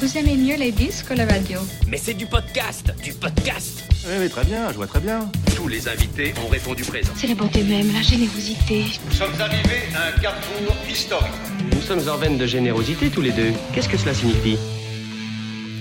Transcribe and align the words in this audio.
Vous 0.00 0.18
aimez 0.18 0.36
mieux 0.36 0.56
les 0.56 0.72
disques 0.72 1.06
ou 1.10 1.14
la 1.14 1.24
radio? 1.24 1.60
Mais 1.88 1.96
c'est 1.96 2.14
du 2.14 2.26
podcast, 2.26 2.92
du 3.02 3.12
podcast. 3.12 3.84
Oui, 4.06 4.14
oui, 4.20 4.28
très 4.28 4.44
bien, 4.44 4.68
je 4.70 4.74
vois 4.74 4.88
très 4.88 5.00
bien. 5.00 5.30
Tous 5.54 5.68
les 5.68 5.88
invités 5.88 6.34
ont 6.44 6.48
répondu 6.48 6.82
présent. 6.82 7.12
C'est 7.16 7.28
la 7.28 7.36
bonté 7.36 7.62
même, 7.62 7.92
la 7.92 8.02
générosité. 8.02 8.84
Nous 9.06 9.12
sommes 9.12 9.40
arrivés 9.40 9.84
à 9.94 10.08
un 10.08 10.20
carrefour 10.20 10.74
historique. 10.90 11.32
Nous 11.72 11.80
sommes 11.80 12.08
en 12.08 12.16
veine 12.16 12.36
de 12.38 12.46
générosité 12.46 13.08
tous 13.08 13.20
les 13.20 13.30
deux. 13.30 13.52
Qu'est-ce 13.72 13.88
que 13.88 13.96
cela 13.96 14.14
signifie? 14.14 14.58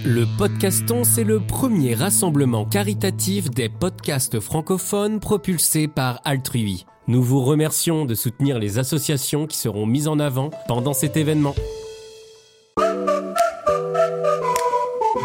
Le 0.05 0.25
Podcaston, 0.37 1.03
c'est 1.03 1.23
le 1.23 1.39
premier 1.39 1.95
rassemblement 1.95 2.65
caritatif 2.65 3.49
des 3.49 3.67
podcasts 3.67 4.39
francophones 4.39 5.19
propulsés 5.19 5.87
par 5.87 6.21
Altrui. 6.23 6.85
Nous 7.07 7.23
vous 7.23 7.43
remercions 7.43 8.05
de 8.05 8.13
soutenir 8.13 8.59
les 8.59 8.77
associations 8.77 9.47
qui 9.47 9.57
seront 9.57 9.87
mises 9.87 10.07
en 10.07 10.19
avant 10.19 10.51
pendant 10.67 10.93
cet 10.93 11.17
événement. 11.17 11.55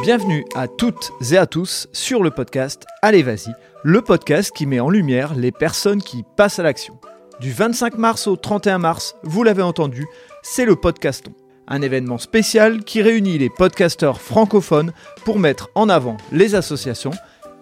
Bienvenue 0.09 0.47
à 0.55 0.69
toutes 0.69 1.12
et 1.33 1.37
à 1.37 1.45
tous 1.45 1.87
sur 1.93 2.23
le 2.23 2.30
podcast 2.30 2.87
Allez 3.03 3.23
Vas-y, 3.23 3.53
le 3.85 4.01
podcast 4.01 4.51
qui 4.57 4.65
met 4.65 4.81
en 4.81 4.89
lumière 4.89 5.34
les 5.34 5.53
personnes 5.53 6.01
qui 6.01 6.25
passent 6.34 6.59
à 6.59 6.62
l'action. 6.62 6.98
Du 7.41 7.53
25 7.53 7.98
mars 7.98 8.27
au 8.27 8.34
31 8.37 8.79
mars, 8.79 9.17
vous 9.23 9.43
l'avez 9.43 9.61
entendu, 9.61 10.07
c'est 10.43 10.65
le 10.65 10.77
Podcaston. 10.77 11.34
Un 11.67 11.83
événement 11.83 12.17
spécial 12.17 12.84
qui 12.84 13.03
réunit 13.03 13.37
les 13.37 13.51
podcasteurs 13.51 14.23
francophones 14.23 14.95
pour 15.27 15.39
mettre 15.39 15.69
en 15.75 15.91
avant 15.91 16.17
les 16.33 16.55
associations 16.55 17.12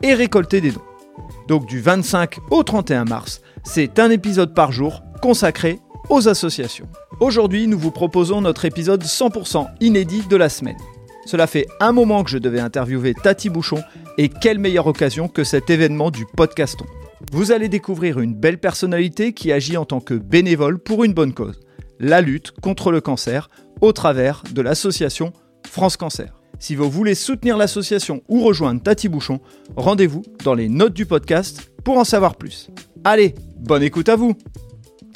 et 0.05 0.15
récolter 0.15 0.61
des 0.61 0.71
dons. 0.71 0.85
Donc 1.49 1.67
du 1.67 1.81
25 1.81 2.37
au 2.53 2.63
31 2.63 3.07
mars, 3.07 3.41
c'est 3.65 3.99
un 3.99 4.11
épisode 4.11 4.55
par 4.55 4.71
jour 4.71 5.03
consacré 5.21 5.81
aux 6.11 6.29
associations. 6.29 6.87
Aujourd'hui, 7.19 7.67
nous 7.67 7.79
vous 7.81 7.91
proposons 7.91 8.41
notre 8.41 8.67
épisode 8.67 9.03
100% 9.03 9.67
inédit 9.81 10.23
de 10.29 10.37
la 10.37 10.49
semaine. 10.49 10.79
Cela 11.27 11.49
fait 11.49 11.67
un 11.81 11.91
moment 11.91 12.23
que 12.23 12.31
je 12.31 12.39
devais 12.39 12.61
interviewer 12.61 13.13
Tati 13.13 13.51
Bouchon 13.51 13.83
et 14.17 14.29
quelle 14.29 14.61
meilleure 14.61 14.87
occasion 14.87 15.27
que 15.27 15.43
cet 15.43 15.71
événement 15.71 16.13
du 16.13 16.25
podcaston. 16.25 16.87
Vous 17.33 17.51
allez 17.51 17.69
découvrir 17.69 18.21
une 18.21 18.35
belle 18.35 18.59
personnalité 18.59 19.33
qui 19.33 19.51
agit 19.51 19.77
en 19.77 19.85
tant 19.85 20.01
que 20.01 20.15
bénévole 20.15 20.79
pour 20.79 21.03
une 21.03 21.15
bonne 21.15 21.35
cause, 21.35 21.59
la 21.99 22.21
lutte 22.21 22.53
contre 22.63 22.93
le 22.93 23.01
cancer 23.01 23.51
au 23.81 23.93
travers 23.93 24.45
de 24.53 24.63
l'association 24.63 25.33
France 25.69 25.97
Cancer. 25.97 26.33
Si 26.61 26.77
vous 26.77 26.89
voulez 26.89 27.17
soutenir 27.17 27.57
l'association 27.57 28.23
ou 28.29 28.45
rejoindre 28.45 28.81
Tati 28.81 29.09
Bouchon, 29.09 29.41
rendez-vous 29.77 30.23
dans 30.45 30.55
les 30.55 30.69
notes 30.69 30.95
du 30.95 31.07
podcast 31.07 31.73
pour 31.85 31.99
en 31.99 32.05
savoir 32.05 32.37
plus. 32.37 32.71
Allez, 33.05 33.35
bonne 33.59 33.83
écoute 33.83 34.09
à 34.09 34.17
vous 34.17 34.37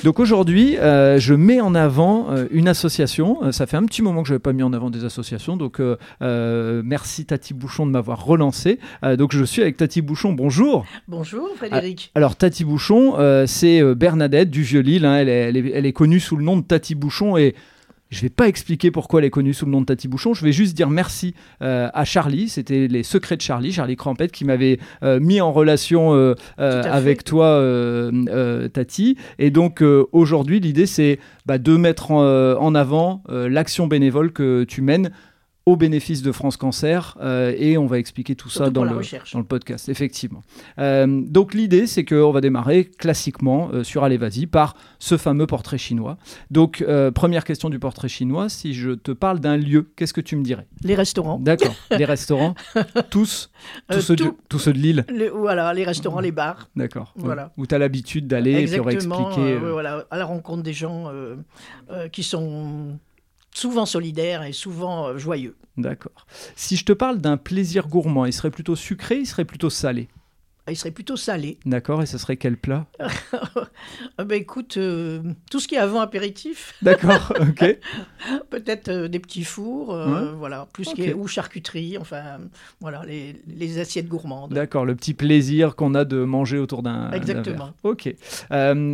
donc 0.03 0.19
aujourd'hui, 0.19 0.79
euh, 0.79 1.19
je 1.19 1.35
mets 1.35 1.61
en 1.61 1.75
avant 1.75 2.31
euh, 2.31 2.47
une 2.51 2.69
association. 2.69 3.45
Euh, 3.45 3.53
ça 3.53 3.67
fait 3.67 3.77
un 3.77 3.85
petit 3.85 4.03
moment 4.03 4.23
que 4.23 4.29
je 4.29 4.33
n'avais 4.33 4.41
pas 4.43 4.53
mis 4.53 4.63
en 4.63 4.73
avant 4.73 4.91
des 4.91 5.05
associations. 5.05 5.57
Donc 5.57 5.81
merci 6.21 7.27
Tati 7.27 7.55
Bouchon 7.55 7.87
de 7.87 7.93
m'avoir 7.93 8.25
relancé. 8.25 8.79
donc 9.19 9.35
je 9.35 9.45
suis 9.45 9.63
avec 9.63 9.77
Tati 9.77 10.03
Bouchon. 10.03 10.33
Bonjour. 10.33 10.87
Bonjour 11.09 11.49
Frédéric. 11.57 12.11
alors 12.15 12.37
Tati 12.37 12.65
Bouchon, 12.65 13.15
c'est 13.47 13.83
Bernadette 13.95 14.51
du 14.51 14.63
Vieux-Lille. 14.63 15.05
Hein. 15.05 15.17
elle, 15.17 15.29
elle, 15.29 15.57
elle, 15.57 15.87
est, 15.87 15.93
connue 15.93 16.21
sous 16.21 16.37
le 16.37 16.45
nom 16.45 16.57
de 16.57 16.63
Tati 16.63 16.95
Bouchon 16.95 17.37
et 17.37 17.55
je 18.11 18.19
ne 18.19 18.23
vais 18.23 18.29
pas 18.29 18.49
expliquer 18.49 18.91
pourquoi 18.91 19.21
elle 19.21 19.27
est 19.27 19.31
connue 19.31 19.55
sous 19.55 19.67
le 19.67 19.71
nom 19.71 19.81
de 19.81 19.87
Tati 19.87 20.09
Bouchon. 20.09 20.35
Je 20.35 20.45
vais 20.45 20.53
juste 20.53 20.77
dire 20.77 20.91
merci 20.91 21.35
euh, 21.63 21.89
à 21.95 22.05
Charlie. 22.05 22.49
C'était 22.49 22.89
les 22.89 23.05
secrets 23.05 23.37
de 23.37 23.41
Charlie, 23.41 23.73
Charlie 23.73 23.97
Crampette, 23.97 24.33
qui 24.33 24.45
m'avait 24.45 24.79
euh, 25.05 25.21
mis 25.21 25.41
en 25.41 25.53
relation 25.53 26.13
euh, 26.15 26.35
avec 26.59 27.23
toi, 27.23 27.63
Tati. 28.73 29.17
Et 29.39 29.51
donc 29.51 29.83
aujourd'hui, 30.13 30.61
l'idée, 30.61 30.87
c'est 30.87 31.19
bah, 31.47 31.59
de 31.59 31.77
mettre 31.77 32.11
en 32.11 32.75
avant 32.75 33.23
l'action 33.29 33.87
bénévole 33.87 34.33
que 34.33 34.65
tu 34.65 34.83
mènes 34.83 35.11
au 35.67 35.77
bénéfice 35.77 36.23
de 36.23 36.33
France 36.33 36.57
Cancer 36.57 37.17
euh, 37.21 37.55
et 37.57 37.77
on 37.77 37.87
va 37.87 37.99
expliquer 37.99 38.35
tout 38.35 38.49
ça 38.49 38.71
dans 38.71 38.85
le, 38.85 39.01
dans 39.33 39.39
le 39.39 39.45
podcast, 39.45 39.89
effectivement. 39.89 40.43
Euh, 40.79 41.23
donc 41.27 41.55
l'idée, 41.55 41.87
c'est 41.87 42.05
qu'on 42.05 42.31
va 42.31 42.41
démarrer 42.41 42.85
classiquement 42.87 43.71
euh, 43.73 43.85
sur 43.85 44.03
Allez 44.03 44.17
Vas-y 44.17 44.47
par 44.47 44.75
ce 44.99 45.17
fameux 45.17 45.47
portrait 45.47 45.79
chinois. 45.79 46.17
Donc 46.51 46.85
première 47.15 47.45
question 47.45 47.71
du 47.71 47.79
portrait 47.79 48.09
chinois, 48.09 48.49
si 48.49 48.75
je 48.75 48.93
te 48.93 49.13
parle 49.13 49.41
d'un 49.41 49.57
lieu, 49.57 49.91
qu'est-ce 49.97 50.13
que 50.13 50.21
tu 50.21 50.37
me 50.37 50.43
dirais? 50.43 50.67
Les 50.83 50.95
restaurants. 50.95 51.39
D'accord, 51.39 51.75
les 51.91 52.05
restaurants, 52.05 52.55
tous, 53.11 53.51
tous, 53.91 54.01
ceux, 54.01 54.17
de, 54.17 54.33
tous 54.49 54.59
ceux 54.59 54.73
de 54.73 54.79
Lille 54.79 55.05
Voilà, 55.35 55.73
les 55.75 55.85
restaurants, 55.85 56.21
les 56.21 56.33
bars. 56.33 56.69
D'accord, 56.77 57.13
voilà. 57.17 57.53
où 57.57 57.67
tu 57.67 57.75
as 57.75 57.79
l'habitude 57.79 58.27
d'aller 58.27 58.73
et 58.73 58.81
puis 58.81 58.95
expliquer. 58.95 59.57
voilà, 59.57 60.05
à 60.11 60.19
la 60.19 60.25
rencontre 60.25 60.63
des 60.63 60.73
gens 60.73 61.11
qui 62.13 62.23
sont 62.23 62.99
souvent 63.55 63.87
solidaire 63.87 64.43
et 64.43 64.53
souvent 64.53 65.09
euh, 65.09 65.19
joyeux. 65.19 65.57
D'accord. 65.77 66.27
Si 66.57 66.77
je 66.77 66.85
te 66.85 66.93
parle 66.93 67.19
d'un 67.19 67.37
plaisir 67.37 67.89
gourmand, 67.89 68.27
il 68.27 68.33
serait 68.33 68.51
plutôt 68.51 68.77
sucré, 68.77 69.17
il 69.17 69.27
serait 69.27 69.45
plutôt 69.45 69.71
salé? 69.71 70.09
Il 70.69 70.77
serait 70.77 70.91
plutôt 70.91 71.17
salé. 71.17 71.59
D'accord, 71.65 72.03
et 72.03 72.07
ce 72.07 72.19
serait 72.19 72.37
quel 72.37 72.57
plat 72.57 72.87
ah 74.19 74.25
ben 74.25 74.41
Écoute, 74.41 74.77
euh, 74.77 75.23
tout 75.51 75.61
ce 75.61 75.69
qui 75.69 75.75
est 75.75 75.79
avant 75.79 76.01
apéritif. 76.01 76.75
D'accord, 76.83 77.33
ok. 77.41 77.79
Peut-être 78.51 78.89
euh, 78.89 79.09
des 79.09 79.19
petits 79.19 79.45
fours, 79.45 79.95
euh, 79.95 80.33
voilà, 80.33 80.69
plus 80.73 80.93
qui 80.93 81.03
est, 81.03 81.15
ou 81.15 81.27
charcuterie, 81.27 81.99
enfin, 81.99 82.39
voilà, 82.81 83.03
les, 83.07 83.79
assiettes 83.79 84.09
gourmandes. 84.09 84.53
D'accord, 84.53 84.85
le 84.85 84.95
petit 84.95 85.15
plaisir 85.15 85.77
qu'on 85.77 85.95
a 85.95 86.05
de 86.05 86.25
manger 86.25 86.59
autour 86.59 86.83
d'un 86.83 87.11
Exactement. 87.13 87.73
Ok. 87.83 88.15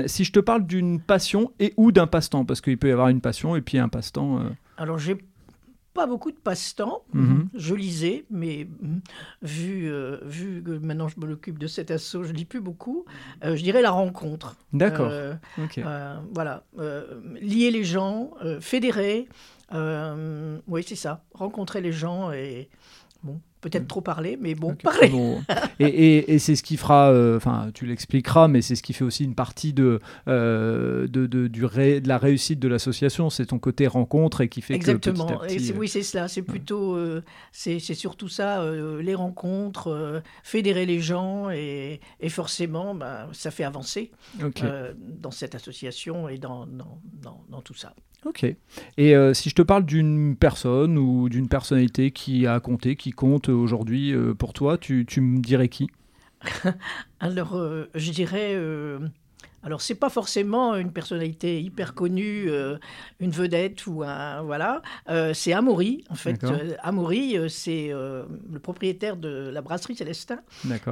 si 0.06 0.25
je 0.25 0.33
te 0.33 0.41
parle 0.41 0.66
d'une 0.66 1.00
passion 1.00 1.53
et 1.60 1.72
ou 1.77 1.93
d'un 1.93 2.06
passe-temps, 2.06 2.44
parce 2.44 2.60
qu'il 2.60 2.78
peut 2.78 2.88
y 2.88 2.93
avoir 2.93 3.09
une 3.09 3.21
passion 3.21 3.56
et 3.56 3.60
puis 3.60 3.78
un 3.78 3.88
passe-temps. 3.88 4.41
Alors 4.77 4.98
j'ai 4.98 5.16
pas 5.96 6.06
beaucoup 6.06 6.30
de 6.30 6.36
passe-temps. 6.36 7.02
Mhm. 7.12 7.48
Je 7.54 7.74
lisais, 7.74 8.24
mais 8.30 8.68
mm, 8.80 9.00
vu, 9.42 9.90
euh, 9.90 10.18
vu 10.22 10.62
que 10.62 10.72
maintenant 10.72 11.08
je 11.08 11.18
me 11.18 11.26
l'occupe 11.26 11.58
de 11.58 11.66
cet 11.66 11.90
assaut, 11.90 12.22
je 12.22 12.32
lis 12.32 12.44
plus 12.44 12.60
beaucoup. 12.60 13.04
Euh, 13.44 13.56
je 13.56 13.62
dirais 13.62 13.82
la 13.82 13.90
rencontre. 13.90 14.56
D'accord. 14.72 15.10
Euh, 15.10 15.34
voilà. 16.32 16.62
lier 17.40 17.70
les 17.70 17.84
gens, 17.84 18.30
fédérer. 18.60 19.28
oui, 19.72 20.84
c'est 20.86 20.96
ça. 20.96 21.24
Rencontrer 21.34 21.80
les 21.80 21.92
gens 21.92 22.30
et 22.30 22.68
bon, 23.22 23.40
peut-être 23.71 23.88
trop 23.88 24.00
parler, 24.00 24.38
mais 24.41 24.54
bon, 24.54 24.75
parler. 24.77 25.12
et, 25.81 26.38
c'est 26.38 26.54
ce 26.54 26.62
qui 26.62 26.77
fera, 26.77 27.10
euh, 27.10 27.37
enfin, 27.37 27.71
tu 27.75 27.87
l'expliqueras, 27.87 28.49
mais 28.49 28.62
c'est 28.62 28.77
ce 28.77 28.82
qui 28.82 28.93
fait 28.93 29.04
aussi 29.04 29.25
une 29.25 29.34
partie 29.34 29.72
de, 29.72 29.99
euh, 30.28 31.09
de, 31.09 31.27
de, 31.27 31.49
du 31.49 31.60
de 31.60 32.09
la 32.09 32.19
réussite 32.19 32.60
de 32.60 32.69
l'association. 32.69 33.28
C'est 33.28 33.47
ton 33.47 33.59
côté 33.59 33.87
rencontre 33.87 34.41
et 34.41 34.49
qui 34.49 34.62
fait 34.62 34.75
Exactement. 34.75 35.27
que 35.27 35.47
petit 35.47 35.72
oui, 35.77 35.88
c'est 35.88 36.03
cela. 36.03 36.28
C'est 36.28 36.43
plutôt, 36.43 36.94
euh, 36.94 37.22
c'est 37.53 37.81
surtout 37.81 38.28
ça, 38.28 38.65
les 39.00 39.15
rencontres, 39.15 40.22
fédérer 40.43 40.87
les 40.87 41.00
gens 41.00 41.50
et, 41.50 42.00
et 42.21 42.28
forcément, 42.28 42.94
bah, 42.94 43.28
ça 43.33 43.50
fait 43.50 43.65
avancer 43.65 44.12
dans 45.21 45.31
cette 45.31 45.54
association 45.54 46.28
et 46.28 46.38
dans, 46.38 46.66
dans, 46.66 47.00
dans, 47.21 47.44
dans 47.48 47.62
tout 47.62 47.75
ça. 47.75 47.94
Ok. 48.25 48.44
Et 48.44 49.15
euh, 49.15 49.34
si 49.34 49.50
je 49.50 49.54
te 49.54 49.62
parle 49.62 49.84
d'une 49.84 50.37
personne 50.37 50.99
ou 50.99 51.28
d'une 51.28 51.49
personnalité 51.49 52.10
qui 52.10 52.47
a 52.47 52.60
compté, 52.60 52.97
qui 52.97 53.10
compte 53.10 53.49
aujourd'hui 53.49 54.12
euh, 54.12 54.34
pour 54.34 54.53
toi, 54.53 54.78
tu, 54.78 55.04
tu, 55.06 55.21
me 55.21 55.41
dirais 55.41 55.69
qui? 55.69 55.88
Alors, 57.21 57.56
euh, 57.56 57.88
je 57.94 58.10
dirais. 58.10 58.56
alors, 59.62 59.81
c'est 59.81 59.94
pas 59.94 60.10
forcément 60.10 60.75
une 60.77 60.93
personnalité 60.93 61.60
hyper 61.60 61.94
connue, 61.94 62.50
une 63.21 63.31
vedette 63.31 63.87
ou 63.87 64.03
un. 64.03 64.43
Voilà. 64.43 64.83
c'est 65.34 65.53
Amaury, 65.53 66.04
en 66.10 66.15
fait. 66.15 66.44
Amaury, 66.83 67.37
c'est 67.48 67.88
le 67.91 68.59
propriétaire 68.62 69.16
de 69.16 69.50
la 69.53 69.62
brasserie 69.62 69.97
Célestin. 69.97 70.41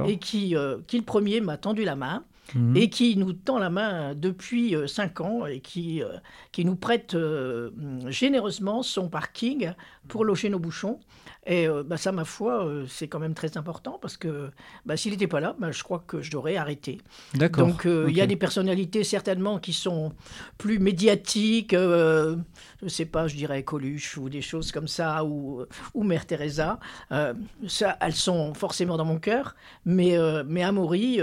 Et 0.07 0.17
qui, 0.17 0.55
qui, 0.87 0.97
le 0.97 1.03
premier, 1.03 1.41
m'a 1.41 1.57
tendu 1.57 1.83
la 1.83 1.95
main. 1.95 2.23
Mhm. 2.53 2.77
et 2.77 2.89
qui 2.89 3.17
nous 3.17 3.33
tend 3.33 3.57
la 3.57 3.69
main 3.69 4.13
depuis 4.13 4.75
euh, 4.75 4.87
cinq 4.87 5.19
ans 5.21 5.45
et 5.45 5.61
qui, 5.61 6.03
euh, 6.03 6.17
qui 6.51 6.63
nous 6.63 6.75
prête 6.75 7.15
euh, 7.15 7.71
généreusement 8.07 8.83
son 8.83 9.09
parking 9.09 9.73
pour 10.07 10.23
loger 10.23 10.49
nos 10.49 10.59
bouchons. 10.59 10.99
Et 11.47 11.67
bah, 11.85 11.97
ça, 11.97 12.11
ma 12.11 12.25
foi, 12.25 12.67
c'est 12.87 13.07
quand 13.07 13.19
même 13.19 13.35
très 13.35 13.55
important 13.55 13.99
parce 14.01 14.17
que 14.17 14.49
bah, 14.83 14.97
s'il 14.97 15.11
n'était 15.11 15.27
pas 15.27 15.39
là, 15.39 15.55
bah, 15.59 15.71
je 15.71 15.83
crois 15.83 16.03
que 16.05 16.19
je 16.21 16.31
l'aurais 16.31 16.55
arrêté. 16.55 16.99
Donc 17.35 17.85
il 17.85 18.15
y 18.15 18.21
a 18.21 18.25
des 18.25 18.35
personnalités 18.35 19.03
certainement 19.03 19.59
qui 19.59 19.71
sont 19.71 20.11
plus 20.57 20.79
médiatiques, 20.79 21.73
je 21.73 22.35
ne 22.81 22.89
sais 22.89 23.05
pas, 23.05 23.27
je 23.27 23.35
dirais 23.35 23.61
Coluche 23.61 24.17
ou 24.17 24.27
des 24.27 24.41
choses 24.41 24.71
comme 24.71 24.87
ça, 24.87 25.23
ou, 25.23 25.63
ou 25.93 26.03
Mère 26.03 26.25
Teresa. 26.25 26.79
ça, 27.67 27.97
elles 28.01 28.15
sont 28.15 28.55
forcément 28.55 28.97
dans 28.97 29.05
mon 29.05 29.19
cœur, 29.19 29.55
mais, 29.85 30.17
mais 30.47 30.63
Amaury, 30.63 31.19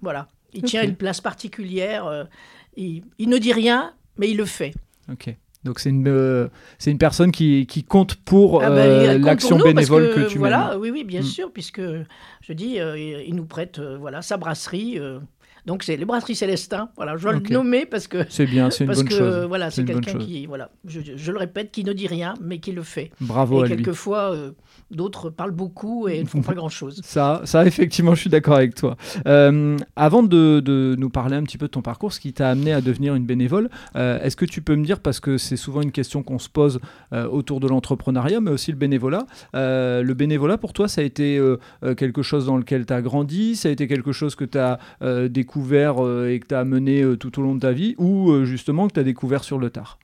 voilà, 0.00 0.28
il 0.52 0.62
tient 0.62 0.84
une 0.84 0.96
place 0.96 1.20
particulière. 1.20 2.06
Euh, 2.06 2.24
il, 2.76 3.02
ne 3.18 3.38
dit 3.38 3.52
rien, 3.52 3.92
mais 4.16 4.30
il 4.30 4.36
le 4.36 4.44
fait. 4.44 4.74
Ok. 5.10 5.34
Donc 5.64 5.80
c'est 5.80 5.90
une, 5.90 6.06
euh, 6.06 6.48
c'est 6.78 6.92
une 6.92 6.98
personne 6.98 7.32
qui, 7.32 7.66
qui 7.66 7.82
compte 7.82 8.14
pour 8.14 8.62
ah 8.62 8.70
bah, 8.70 8.76
euh, 8.76 9.18
l'action 9.18 9.58
bénévole 9.58 10.14
que, 10.14 10.28
tu 10.28 10.38
voilà, 10.38 10.78
Oui, 10.78 10.90
oui, 10.90 11.02
bien 11.02 11.20
mm. 11.20 11.24
sûr, 11.24 11.52
puisque 11.52 11.80
je 11.80 12.52
dis, 12.52 12.76
il 12.76 13.34
nous 13.34 13.44
prête 13.44 13.80
voilà, 13.80 14.22
sa 14.22 14.36
brasserie 14.36 15.00
Donc 15.66 15.82
c'est 15.82 15.96
les 15.96 16.04
brasseries 16.04 16.36
Célestin. 16.36 16.90
Voilà, 16.96 17.16
je 17.16 17.22
dois 17.22 17.34
Ok. 17.34 17.48
le 17.48 17.54
nommer 17.54 17.86
parce 17.86 18.06
que 18.06 18.24
C'est 18.28 18.46
bien, 18.46 18.70
c'est 18.70 18.84
une 18.84 18.88
parce 18.88 19.00
bonne 19.00 19.08
que 19.08 19.18
chose. 19.18 19.44
voilà, 19.48 19.70
c'est 19.72 19.84
quelqu'un 19.84 20.16
qui 20.16 20.46
voilà, 20.46 20.70
je, 20.86 21.00
je 21.16 21.32
le 21.32 21.38
répète, 21.38 21.72
qui 21.72 21.82
ne 21.82 21.92
dit 21.92 22.06
rien 22.06 22.34
mais 22.40 22.60
qui 22.60 22.70
le 22.70 22.84
fait. 22.84 23.10
Bravo 23.20 23.60
et 23.60 23.64
à 23.64 23.68
lui. 23.68 23.76
quelquefois 23.76 24.36
d'autres 24.90 25.30
parlent 25.30 25.52
beaucoup 25.52 26.08
et 26.08 26.20
ne 26.20 26.26
font 26.26 26.42
pas 26.42 26.54
grand 26.58 26.68
chose. 26.68 27.00
Ça, 27.04 27.42
ça, 27.44 27.66
effectivement, 27.66 28.14
je 28.14 28.20
suis 28.22 28.30
d'accord 28.30 28.56
avec 28.56 28.74
toi. 28.74 28.96
Euh, 29.26 29.76
avant 29.96 30.22
de, 30.22 30.60
de 30.60 30.96
nous 30.98 31.10
parler 31.10 31.36
un 31.36 31.42
petit 31.42 31.58
peu 31.58 31.66
de 31.66 31.72
ton 31.72 31.82
parcours, 31.82 32.12
ce 32.12 32.20
qui 32.20 32.32
t'a 32.32 32.50
amené 32.50 32.72
à 32.72 32.80
devenir 32.80 33.14
une 33.14 33.26
bénévole, 33.26 33.68
euh, 33.96 34.20
est-ce 34.22 34.36
que 34.36 34.44
tu 34.44 34.62
peux 34.62 34.76
me 34.76 34.84
dire, 34.84 35.00
parce 35.00 35.20
que 35.20 35.38
c'est 35.38 35.56
souvent 35.56 35.82
une 35.82 35.92
question 35.92 36.22
qu'on 36.22 36.38
se 36.38 36.48
pose 36.48 36.80
euh, 37.12 37.26
autour 37.28 37.60
de 37.60 37.68
l'entrepreneuriat, 37.68 38.40
mais 38.40 38.50
aussi 38.50 38.70
le 38.70 38.78
bénévolat, 38.78 39.26
le 39.54 40.12
bénévolat 40.12 40.58
pour 40.58 40.72
toi, 40.72 40.88
ça 40.88 41.00
a 41.00 41.04
été 41.04 41.40
quelque 41.96 42.22
chose 42.22 42.46
dans 42.46 42.56
lequel 42.56 42.86
tu 42.86 42.92
as 42.92 43.02
grandi, 43.02 43.56
ça 43.56 43.68
a 43.68 43.72
été 43.72 43.86
quelque 43.86 44.12
chose 44.12 44.34
que 44.34 44.44
tu 44.44 44.58
as 44.58 44.78
découvert 45.28 45.96
et 46.26 46.40
que 46.40 46.46
tu 46.46 46.54
as 46.54 46.64
mené 46.64 47.04
tout 47.18 47.38
au 47.38 47.42
long 47.42 47.54
de 47.54 47.60
ta 47.60 47.72
vie, 47.72 47.94
ou 47.98 48.44
justement 48.44 48.88
que 48.88 48.94
tu 48.94 49.00
as 49.00 49.04
découvert 49.04 49.44
sur 49.44 49.58
le 49.58 49.70
tard? 49.70 49.98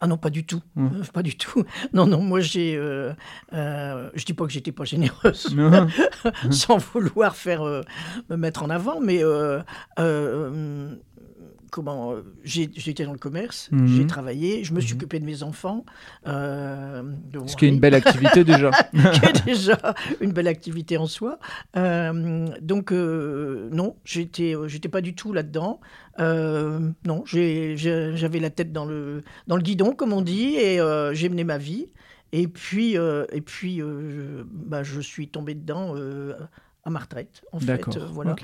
Ah 0.00 0.06
non, 0.06 0.16
pas 0.16 0.30
du 0.30 0.44
tout. 0.46 0.60
Hum. 0.76 0.90
Euh, 0.94 1.04
Pas 1.12 1.22
du 1.22 1.36
tout. 1.36 1.64
Non, 1.92 2.06
non, 2.06 2.22
moi 2.22 2.40
j'ai. 2.40 2.74
Euh, 2.76 3.12
euh, 3.52 4.10
je 4.14 4.24
dis 4.24 4.32
pas 4.32 4.46
que 4.46 4.52
j'étais 4.52 4.72
pas 4.72 4.84
généreuse, 4.84 5.54
sans 6.50 6.78
vouloir 6.78 7.36
faire 7.36 7.62
euh, 7.62 7.82
me 8.30 8.36
mettre 8.36 8.62
en 8.62 8.70
avant, 8.70 9.00
mais 9.00 9.22
comment 11.70 12.12
euh, 12.12 12.22
J'étais 12.44 13.04
dans 13.04 13.12
le 13.12 13.18
commerce, 13.18 13.68
Mhm. 13.72 13.86
j'ai 13.86 14.06
travaillé, 14.06 14.64
je 14.64 14.74
me 14.74 14.80
suis 14.80 14.92
Mhm. 14.94 14.98
occupé 14.98 15.20
de 15.20 15.24
mes 15.24 15.42
enfants. 15.42 15.84
euh, 16.26 17.02
Ce 17.46 17.56
qui 17.56 17.66
est 17.66 17.68
une 17.68 17.80
belle 17.80 17.94
activité 17.94 18.44
déjà. 18.44 18.70
qui 18.92 19.26
est 19.26 19.44
déjà 19.44 19.78
une 20.20 20.32
belle 20.32 20.48
activité 20.48 20.96
en 20.96 21.06
soi. 21.06 21.38
Euh, 21.76 22.46
donc 22.60 22.92
euh, 22.92 23.68
non, 23.72 23.96
j'étais 24.04 24.54
j'étais 24.66 24.88
pas 24.88 25.00
du 25.00 25.14
tout 25.14 25.32
là-dedans. 25.32 25.80
Non, 26.18 27.22
j'avais 27.26 28.40
la 28.40 28.50
tête 28.50 28.72
dans 28.72 28.84
le 28.84 29.22
dans 29.46 29.56
le 29.56 29.62
guidon, 29.62 29.94
comme 29.94 30.12
on 30.12 30.22
dit, 30.22 30.56
et 30.56 30.78
j'ai 31.12 31.28
mené 31.28 31.44
ma 31.44 31.58
vie. 31.58 31.86
Et 32.32 32.46
puis 32.46 32.94
et 32.96 33.40
puis 33.40 33.78
je, 33.78 34.42
bah, 34.44 34.82
je 34.82 35.00
suis 35.00 35.28
tombé 35.28 35.54
dedans. 35.54 35.94
Euh, 36.84 36.88
à 36.88 36.90
ma 36.90 36.98
retraite, 36.98 37.42
en 37.52 37.60
fait. 37.60 37.66
D'accord. 37.66 37.94
euh, 37.96 38.06
voilà. 38.12 38.34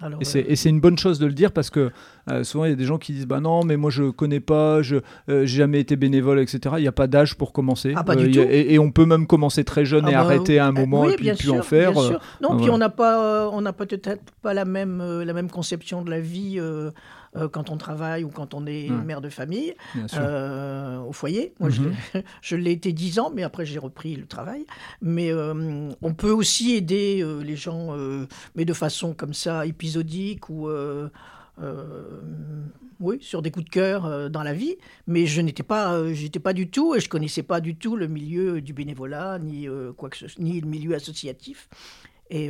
Alors, 0.00 0.20
Et 0.20 0.24
euh, 0.24 0.26
c'est, 0.26 0.40
et 0.40 0.56
c'est 0.56 0.68
une 0.70 0.80
bonne 0.80 0.98
chose 0.98 1.18
de 1.18 1.26
le 1.26 1.32
dire 1.34 1.52
parce 1.52 1.70
que 1.70 1.90
euh, 2.30 2.42
souvent 2.44 2.64
il 2.64 2.70
y 2.70 2.72
a 2.72 2.76
des 2.76 2.84
gens 2.84 2.98
qui 2.98 3.12
disent 3.12 3.26
bah 3.26 3.40
non 3.40 3.64
mais 3.64 3.76
moi 3.76 3.90
je 3.90 4.10
connais 4.10 4.40
pas, 4.40 4.80
je 4.82 4.96
euh, 5.28 5.44
j'ai 5.44 5.58
jamais 5.58 5.80
été 5.80 5.96
bénévole 5.96 6.38
etc. 6.40 6.76
Il 6.78 6.82
n'y 6.82 6.88
a 6.88 6.92
pas 6.92 7.06
d'âge 7.06 7.34
pour 7.36 7.52
commencer. 7.52 7.92
Ah, 7.96 8.04
pas 8.04 8.16
du 8.16 8.26
a- 8.30 8.44
tout. 8.44 8.48
et, 8.50 8.74
et 8.74 8.78
on 8.78 8.90
peut 8.90 9.04
même 9.06 9.26
commencer 9.26 9.64
très 9.64 9.84
jeune 9.84 10.04
Ah 10.06 10.10
et 10.10 10.14
bah, 10.14 10.20
arrêter 10.20 10.58
à 10.58 10.66
un 10.66 10.70
euh, 10.70 10.72
moment 10.80 11.02
oui, 11.02 11.12
et 11.12 11.16
puis 11.16 11.36
sûr, 11.36 11.54
en 11.54 11.62
faire. 11.62 11.92
bien 11.92 12.02
euh, 12.02 12.06
sûr. 12.08 12.20
Non, 12.40 12.50
puis 12.50 12.58
voilà. 12.58 12.74
on 12.74 12.78
n'a 12.78 12.88
pas, 12.88 13.24
euh, 13.44 13.50
on 13.52 13.60
n'a 13.60 13.72
peut-être 13.72 14.20
pas 14.40 14.54
la 14.54 14.64
même, 14.64 15.00
euh, 15.00 15.24
la 15.24 15.32
même 15.34 15.50
conception 15.50 16.02
de 16.02 16.10
la 16.10 16.20
vie 16.20 16.58
euh, 17.36 17.48
quand 17.48 17.70
on 17.70 17.76
travaille 17.76 18.24
ou 18.24 18.28
quand 18.28 18.54
on 18.54 18.66
est 18.66 18.90
Ouais. 18.90 19.04
mère 19.04 19.20
de 19.20 19.28
famille 19.30 19.74
euh, 20.14 20.98
au 21.00 21.12
foyer. 21.12 21.54
Moi, 21.60 21.70
je 21.70 21.82
Mhm. 21.82 21.88
l'ai- 22.14 22.24
je 22.42 22.56
l'ai 22.56 22.72
été 22.72 22.92
dix 22.92 23.18
ans, 23.18 23.30
mais 23.34 23.42
après 23.42 23.64
j'ai 23.64 23.78
repris 23.78 24.16
le 24.16 24.26
travail. 24.26 24.66
Mais 25.00 25.30
euh, 25.32 25.90
on 26.02 26.14
peut 26.14 26.30
aussi 26.30 26.74
aider 26.74 27.24
les 27.42 27.56
gens, 27.56 27.96
mais 28.54 28.64
de 28.64 28.72
façon 28.74 29.14
comme 29.14 29.34
ça 29.34 29.64
épisodique 29.66 30.48
ou 30.50 30.68
euh, 30.68 31.08
oui, 33.00 33.18
sur 33.20 33.42
des 33.42 33.50
coups 33.50 33.64
de 33.66 33.70
cœur 33.70 34.06
euh, 34.06 34.28
dans 34.28 34.42
la 34.42 34.52
vie, 34.54 34.76
mais 35.06 35.26
je 35.26 35.40
n'étais 35.40 35.62
pas, 35.62 35.92
euh, 35.94 36.12
j'étais 36.14 36.38
pas 36.38 36.52
du 36.52 36.70
tout, 36.70 36.94
et 36.94 37.00
je 37.00 37.08
connaissais 37.08 37.42
pas 37.42 37.60
du 37.60 37.74
tout 37.76 37.96
le 37.96 38.06
milieu 38.08 38.60
du 38.60 38.72
bénévolat, 38.72 39.38
ni 39.38 39.66
quoi 39.96 40.08
que 40.08 40.16
ce, 40.18 40.26
ni 40.40 40.60
le 40.60 40.68
milieu 40.68 40.94
associatif. 40.94 41.68
Et 42.30 42.48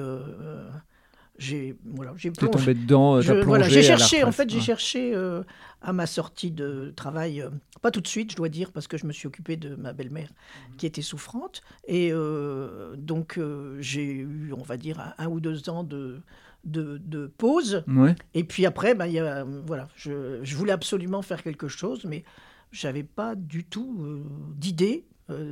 j'ai, 1.39 1.77
voilà, 1.85 2.13
j'ai 2.17 2.31
tombé 2.31 2.75
dedans, 2.75 3.17
euh, 3.17 3.21
Je- 3.23 3.33
voilà, 3.33 3.69
j'ai 3.69 3.83
cherché, 3.83 4.23
en 4.25 4.33
fait, 4.33 4.49
j'ai 4.51 4.57
Ouais. 4.59 4.63
cherché 4.63 5.15
euh, 5.15 5.43
à 5.81 5.93
ma 5.93 6.07
sortie 6.07 6.51
de 6.51 6.93
travail, 6.95 7.41
euh, 7.41 7.51
pas 7.81 7.91
tout 7.91 8.01
de 8.01 8.07
suite, 8.09 8.31
je 8.33 8.37
dois 8.37 8.49
dire, 8.49 8.71
parce 8.71 8.87
que 8.87 8.97
je 8.99 9.07
me 9.07 9.13
suis 9.13 9.27
occupé 9.27 9.57
de 9.57 9.75
ma 9.75 9.93
belle-mère 9.93 10.29
Mmh. 10.31 10.77
qui 10.77 10.87
était 10.87 11.03
souffrante. 11.03 11.63
Et 11.89 12.11
euh, 12.13 12.95
donc, 12.97 13.39
euh, 13.39 13.77
j'ai 13.81 14.05
eu, 14.05 14.53
on 14.57 14.63
va 14.63 14.77
dire, 14.77 15.01
un, 15.01 15.15
un 15.25 15.29
ou 15.29 15.41
deux 15.41 15.69
ans 15.71 15.85
de, 15.85 16.21
de, 16.65 16.99
de 17.05 17.27
pause. 17.27 17.83
Ouais. 17.89 18.15
Et 18.35 18.45
puis 18.45 18.67
après, 18.67 18.95
bah, 18.95 19.09
il 19.09 19.15
y 19.15 19.19
a, 19.19 19.45
voilà, 19.67 19.89
je, 19.97 20.39
je 20.43 20.57
voulais 20.57 20.73
absolument 20.73 21.23
faire 21.23 21.43
quelque 21.43 21.67
chose, 21.69 22.05
mais 22.05 22.25
j'avais 22.71 23.03
pas 23.03 23.35
du 23.35 23.65
tout 23.65 23.97
euh, 24.01 24.23
d'idée 24.57 25.05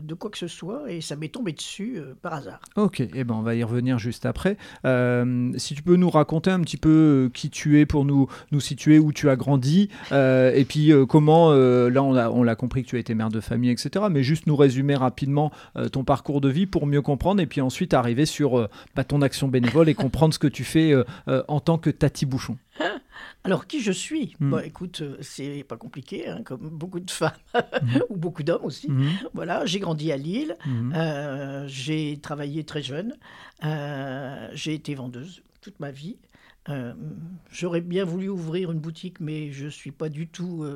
de 0.02 0.14
quoi 0.14 0.30
que 0.30 0.38
ce 0.38 0.48
soit, 0.48 0.90
et 0.90 1.00
ça 1.00 1.16
m'est 1.16 1.28
tombé 1.28 1.52
dessus 1.52 1.94
euh, 1.98 2.14
par 2.20 2.34
hasard. 2.34 2.60
Ok, 2.76 3.00
eh 3.00 3.24
ben 3.24 3.34
on 3.34 3.42
va 3.42 3.54
y 3.54 3.62
revenir 3.64 3.98
juste 3.98 4.26
après. 4.26 4.56
Euh, 4.84 5.52
si 5.56 5.74
tu 5.74 5.82
peux 5.82 5.96
nous 5.96 6.10
raconter 6.10 6.50
un 6.50 6.60
petit 6.60 6.76
peu 6.76 7.26
euh, 7.26 7.30
qui 7.32 7.50
tu 7.50 7.80
es 7.80 7.86
pour 7.86 8.04
nous, 8.04 8.28
nous 8.52 8.60
situer 8.60 8.98
où 8.98 9.12
tu 9.12 9.28
as 9.28 9.36
grandi, 9.36 9.88
euh, 10.12 10.52
et 10.54 10.64
puis 10.64 10.92
euh, 10.92 11.06
comment, 11.06 11.50
euh, 11.52 11.88
là 11.90 12.02
on 12.02 12.14
a- 12.14 12.30
on 12.30 12.42
l'a 12.42 12.54
compris 12.56 12.82
que 12.82 12.88
tu 12.88 12.96
as 12.96 13.00
été 13.00 13.14
mère 13.14 13.28
de 13.30 13.40
famille, 13.40 13.70
etc., 13.70 14.06
mais 14.10 14.22
juste 14.22 14.46
nous 14.46 14.56
résumer 14.56 14.94
rapidement 14.94 15.50
euh, 15.76 15.88
ton 15.88 16.04
parcours 16.04 16.40
de 16.40 16.48
vie 16.48 16.66
pour 16.66 16.86
mieux 16.86 17.02
comprendre, 17.02 17.40
et 17.40 17.46
puis 17.46 17.60
ensuite 17.60 17.94
arriver 17.94 18.26
sur 18.26 18.58
euh, 18.58 18.68
bah, 18.94 19.04
ton 19.04 19.22
action 19.22 19.48
bénévole 19.48 19.88
et 19.88 19.94
comprendre 19.94 20.34
ce 20.34 20.38
que 20.38 20.46
tu 20.48 20.64
fais 20.64 20.92
euh, 20.92 21.04
euh, 21.28 21.42
en 21.48 21.60
tant 21.60 21.78
que 21.78 21.90
Tati 21.90 22.26
Bouchon. 22.26 22.56
Alors, 23.44 23.66
qui 23.66 23.80
je 23.80 23.90
suis? 23.92 24.34
Hmm. 24.38 24.50
Bah, 24.50 24.66
Écoute, 24.66 25.00
euh, 25.00 25.16
c'est 25.22 25.64
pas 25.66 25.76
compliqué, 25.78 26.28
hein, 26.28 26.42
comme 26.44 26.68
beaucoup 26.68 27.00
de 27.00 27.10
femmes, 27.10 27.32
Mhm. 27.54 28.02
ou 28.10 28.16
beaucoup 28.16 28.42
d'hommes 28.42 28.64
aussi. 28.64 28.90
Mhm, 28.90 29.10
Voilà, 29.32 29.64
j'ai 29.64 29.78
grandi 29.80 30.12
à 30.12 30.16
Lille, 30.16 30.56
mhm. 30.66 30.92
euh, 30.94 31.64
j'ai 31.66 32.18
travaillé 32.20 32.64
très 32.64 32.82
jeune, 32.82 33.14
euh, 33.64 34.48
j'ai 34.52 34.74
été 34.74 34.94
vendeuse 34.94 35.42
toute 35.62 35.80
ma 35.80 35.90
vie. 35.90 36.16
Euh, 36.68 36.92
J'aurais 37.50 37.80
bien 37.80 38.04
voulu 38.04 38.28
ouvrir 38.28 38.70
une 38.72 38.78
boutique, 38.80 39.20
mais 39.20 39.50
je 39.52 39.68
suis 39.68 39.90
pas 39.90 40.08
du 40.10 40.28
tout, 40.28 40.66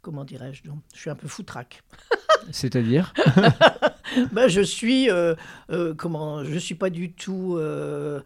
comment 0.00 0.24
dirais-je, 0.24 0.62
donc, 0.64 0.78
je 0.94 1.00
suis 1.00 1.10
un 1.10 1.14
peu 1.14 1.28
foutraque. 1.28 1.82
C'est-à-dire? 2.52 3.12
Ben, 4.32 4.48
je 4.48 4.60
suis, 4.60 5.10
euh, 5.10 5.34
euh, 5.70 5.94
comment, 5.94 6.44
je 6.44 6.58
suis 6.58 6.74
pas 6.74 6.90
du 6.90 7.12
tout 7.12 7.56
euh, 7.58 8.20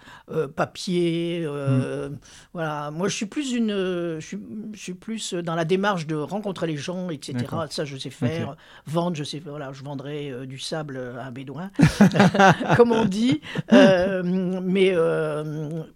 papier. 0.57 1.43
euh, 1.47 2.11
Voilà, 2.53 2.91
moi 2.91 3.09
je 3.09 3.17
suis 3.17 3.27
plus 3.27 3.53
une, 3.53 3.71
je 3.71 4.25
suis, 4.27 4.39
je 4.73 4.79
suis 4.81 4.95
plus 4.95 5.35
dans 5.35 5.55
la 5.55 5.65
démarche 5.65 6.07
de 6.07 6.17
rencontrer 6.17 6.67
les 6.67 6.77
gens, 6.77 7.11
etc. 7.11 7.35
Ça, 7.71 7.85
je 7.85 7.97
sais 7.97 8.11
faire. 8.11 8.57
Vendre, 8.87 9.17
je 9.17 9.25
sais. 9.25 9.41
Voilà, 9.45 9.73
je 9.73 9.83
vendrai 9.85 10.47
du 10.47 10.59
sable 10.59 10.99
à 11.19 11.27
un 11.27 11.31
bédouin, 11.31 11.71
comme 12.77 12.93
on 12.93 13.05
dit. 13.05 13.41
Mais 13.71 14.95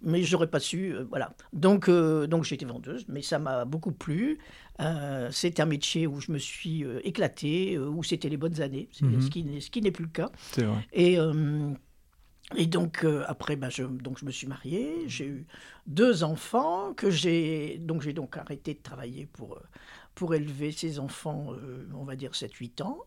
mais 0.01 0.23
j'aurais 0.23 0.47
pas 0.47 0.59
su. 0.59 0.95
voilà. 1.09 1.31
Donc 1.53 1.89
donc 1.89 2.45
été 2.55 2.65
vendeuse, 2.65 3.05
mais 3.09 3.21
ça 3.21 3.39
m'a 3.39 3.65
beaucoup 3.65 3.91
plu. 3.91 4.39
Euh, 4.81 5.29
c'est 5.31 5.59
un 5.59 5.65
métier 5.65 6.05
où 6.07 6.19
je 6.19 6.31
me 6.31 6.37
suis 6.37 6.83
euh, 6.83 6.99
éclatée, 7.05 7.75
euh, 7.75 7.87
où 7.87 8.03
c'était 8.03 8.29
les 8.29 8.37
bonnes 8.37 8.61
années, 8.61 8.89
Mhm. 9.01 9.21
ce 9.21 9.29
qui 9.29 9.43
n'est 9.43 9.61
ce 9.61 9.69
qui 9.71 9.81
n'est 9.81 9.91
plus 9.91 10.05
le 10.05 10.11
cas. 10.11 10.31
C'est 10.51 10.63
vrai. 10.63 10.85
Et, 10.91 11.17
euh, 11.19 11.71
et 12.55 12.67
donc, 12.67 13.03
euh, 13.05 13.23
après, 13.27 13.55
bah, 13.55 13.69
je, 13.69 13.83
donc, 13.83 14.19
je 14.19 14.25
me 14.25 14.31
suis 14.31 14.47
mariée, 14.47 15.05
j'ai 15.07 15.25
eu 15.27 15.47
deux 15.87 16.23
enfants, 16.23 16.93
que 16.93 17.09
j'ai 17.09 17.77
donc, 17.79 18.01
j'ai 18.01 18.13
donc 18.13 18.37
arrêté 18.37 18.73
de 18.73 18.79
travailler 18.81 19.25
pour, 19.25 19.59
pour 20.13 20.35
élever 20.35 20.71
ces 20.71 20.99
enfants, 20.99 21.53
euh, 21.53 21.87
on 21.95 22.03
va 22.03 22.15
dire 22.15 22.35
7-8 22.35 22.81
ans, 22.81 22.99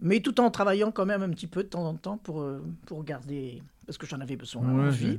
mais 0.00 0.20
tout 0.20 0.40
en 0.40 0.50
travaillant 0.50 0.92
quand 0.92 1.06
même 1.06 1.22
un 1.22 1.30
petit 1.30 1.46
peu 1.46 1.62
de 1.64 1.68
temps 1.68 1.84
en 1.86 1.94
temps 1.94 2.16
pour, 2.18 2.46
pour 2.86 3.04
garder, 3.04 3.62
parce 3.86 3.96
que 3.98 4.06
j'en 4.06 4.20
avais 4.20 4.36
besoin, 4.36 4.62
Ouais, 4.64 4.88
envie. 4.88 5.18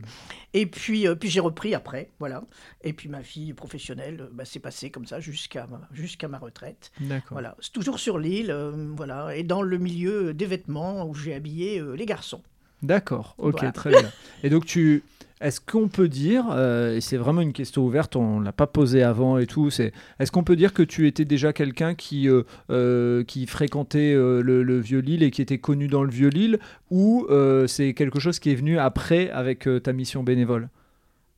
Et 0.53 0.65
puis, 0.65 1.07
euh, 1.07 1.15
puis 1.15 1.29
j'ai 1.29 1.39
repris 1.39 1.73
après, 1.73 2.09
voilà. 2.19 2.43
Et 2.83 2.93
puis 2.93 3.09
ma 3.09 3.21
vie 3.21 3.53
professionnelle 3.53 4.21
euh, 4.21 4.29
bah, 4.31 4.45
s'est 4.45 4.59
passée 4.59 4.89
comme 4.89 5.05
ça 5.05 5.19
jusqu'à 5.19 5.67
ma, 5.67 5.81
jusqu'à 5.93 6.27
ma 6.27 6.37
retraite. 6.37 6.91
D'accord. 6.99 7.29
Voilà, 7.31 7.55
c'est 7.59 7.71
toujours 7.73 7.99
sur 7.99 8.19
l'île, 8.19 8.51
euh, 8.51 8.93
voilà, 8.95 9.35
et 9.35 9.43
dans 9.43 9.61
le 9.61 9.77
milieu 9.77 10.33
des 10.33 10.45
vêtements 10.45 11.07
où 11.07 11.13
j'ai 11.15 11.33
habillé 11.33 11.81
les 11.95 12.05
garçons. 12.05 12.41
D'accord, 12.83 13.33
ok, 13.39 13.53
Voilà. 13.53 13.71
très 13.71 13.89
bien. 13.89 14.11
Et 14.43 14.49
donc 14.51 14.65
tu, 14.65 15.03
est-ce 15.39 15.61
qu'on 15.61 15.87
peut 15.87 16.07
dire, 16.07 16.45
euh, 16.51 16.95
et 16.95 17.01
c'est 17.01 17.17
vraiment 17.17 17.41
une 17.41 17.53
question 17.53 17.85
ouverte, 17.85 18.15
on 18.15 18.39
l'a 18.39 18.51
pas 18.51 18.67
posée 18.67 19.03
avant 19.03 19.37
et 19.37 19.45
tout, 19.45 19.69
c'est, 19.69 19.93
est-ce 20.19 20.31
qu'on 20.31 20.43
peut 20.43 20.55
dire 20.55 20.73
que 20.73 20.81
tu 20.81 21.07
étais 21.07 21.25
déjà 21.25 21.53
quelqu'un 21.53 21.93
qui, 21.93 22.27
euh, 22.27 22.43
euh, 22.71 23.23
qui 23.23 23.45
fréquentait 23.45 24.13
le, 24.13 24.41
le 24.41 24.79
Vieux-Lille 24.79 25.21
et 25.23 25.31
qui 25.31 25.41
était 25.41 25.59
connu 25.59 25.87
dans 25.87 26.03
le 26.03 26.09
Vieux-Lille, 26.09 26.59
ou 26.89 27.27
c'est 27.67 27.93
quelque 27.93 28.19
chose 28.19 28.39
qui 28.39 28.51
est 28.51 28.55
venu 28.55 28.79
après 28.79 29.29
avec 29.29 29.67
ta 29.83 29.93
mission 29.93 30.23
bénévole? 30.23 30.69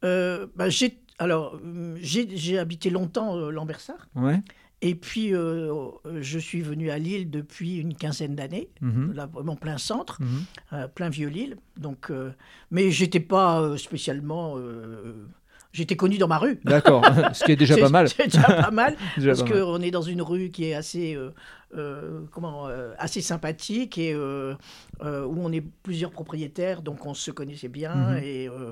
Bah, 0.02 0.70
j'ai, 0.70 0.98
alors, 1.18 1.60
j'ai, 2.02 2.28
j'ai 2.36 2.58
habité 2.58 2.90
longtemps 2.90 3.36
Lambersart, 3.50 4.08
Ouais. 4.16 4.42
Et 4.82 4.96
puis 4.96 5.34
euh, 5.34 5.90
je 6.22 6.40
suis 6.40 6.62
venu 6.62 6.90
à 6.90 6.98
Lille 6.98 7.30
depuis 7.30 7.78
une 7.78 7.94
quinzaine 7.96 8.36
d'années, 8.36 8.70
Mhm. 8.82 9.14
là 9.14 9.26
vraiment 9.26 9.56
plein 9.56 9.78
centre, 9.78 10.22
Mhm. 10.22 10.28
euh, 10.74 10.88
plein 10.88 11.10
vieux 11.10 11.28
Lille. 11.30 11.58
Donc, 11.78 12.10
euh, 12.12 12.32
mais 12.72 12.92
j'étais 12.92 13.20
pas 13.20 13.62
euh, 13.62 13.78
spécialement 13.78 14.56
euh, 14.58 15.14
J'étais 15.72 15.96
connu 15.96 16.18
dans 16.18 16.28
ma 16.28 16.40
rue. 16.40 16.60
D'accord, 16.64 17.04
ce 17.36 17.44
qui 17.44 17.52
est 17.52 17.56
déjà 17.56 17.78
pas 17.78 17.90
mal. 17.90 18.10
C'est 18.10 18.26
déjà 18.26 18.42
pas 18.42 18.72
mal. 18.72 18.98
Déjà 19.18 19.36
parce 19.36 19.44
qu'on 19.44 19.80
est 19.84 19.92
dans 19.92 20.02
une 20.02 20.24
rue 20.24 20.50
qui 20.50 20.64
est 20.66 20.74
assez, 20.74 21.14
euh, 21.16 21.30
euh, 21.78 22.22
comment, 22.32 22.68
euh, 22.68 22.94
assez 22.98 23.22
sympathique 23.22 24.00
et 24.00 24.12
euh, 24.12 24.56
euh, 25.04 25.24
où 25.28 25.36
on 25.40 25.52
est 25.52 25.62
plusieurs 25.84 26.10
propriétaires, 26.10 26.82
donc 26.82 27.06
on 27.06 27.14
se 27.14 27.30
connaissait 27.30 27.68
bien. 27.68 27.94
Mhm. 27.94 28.24
Et, 28.24 28.50
euh, 28.50 28.72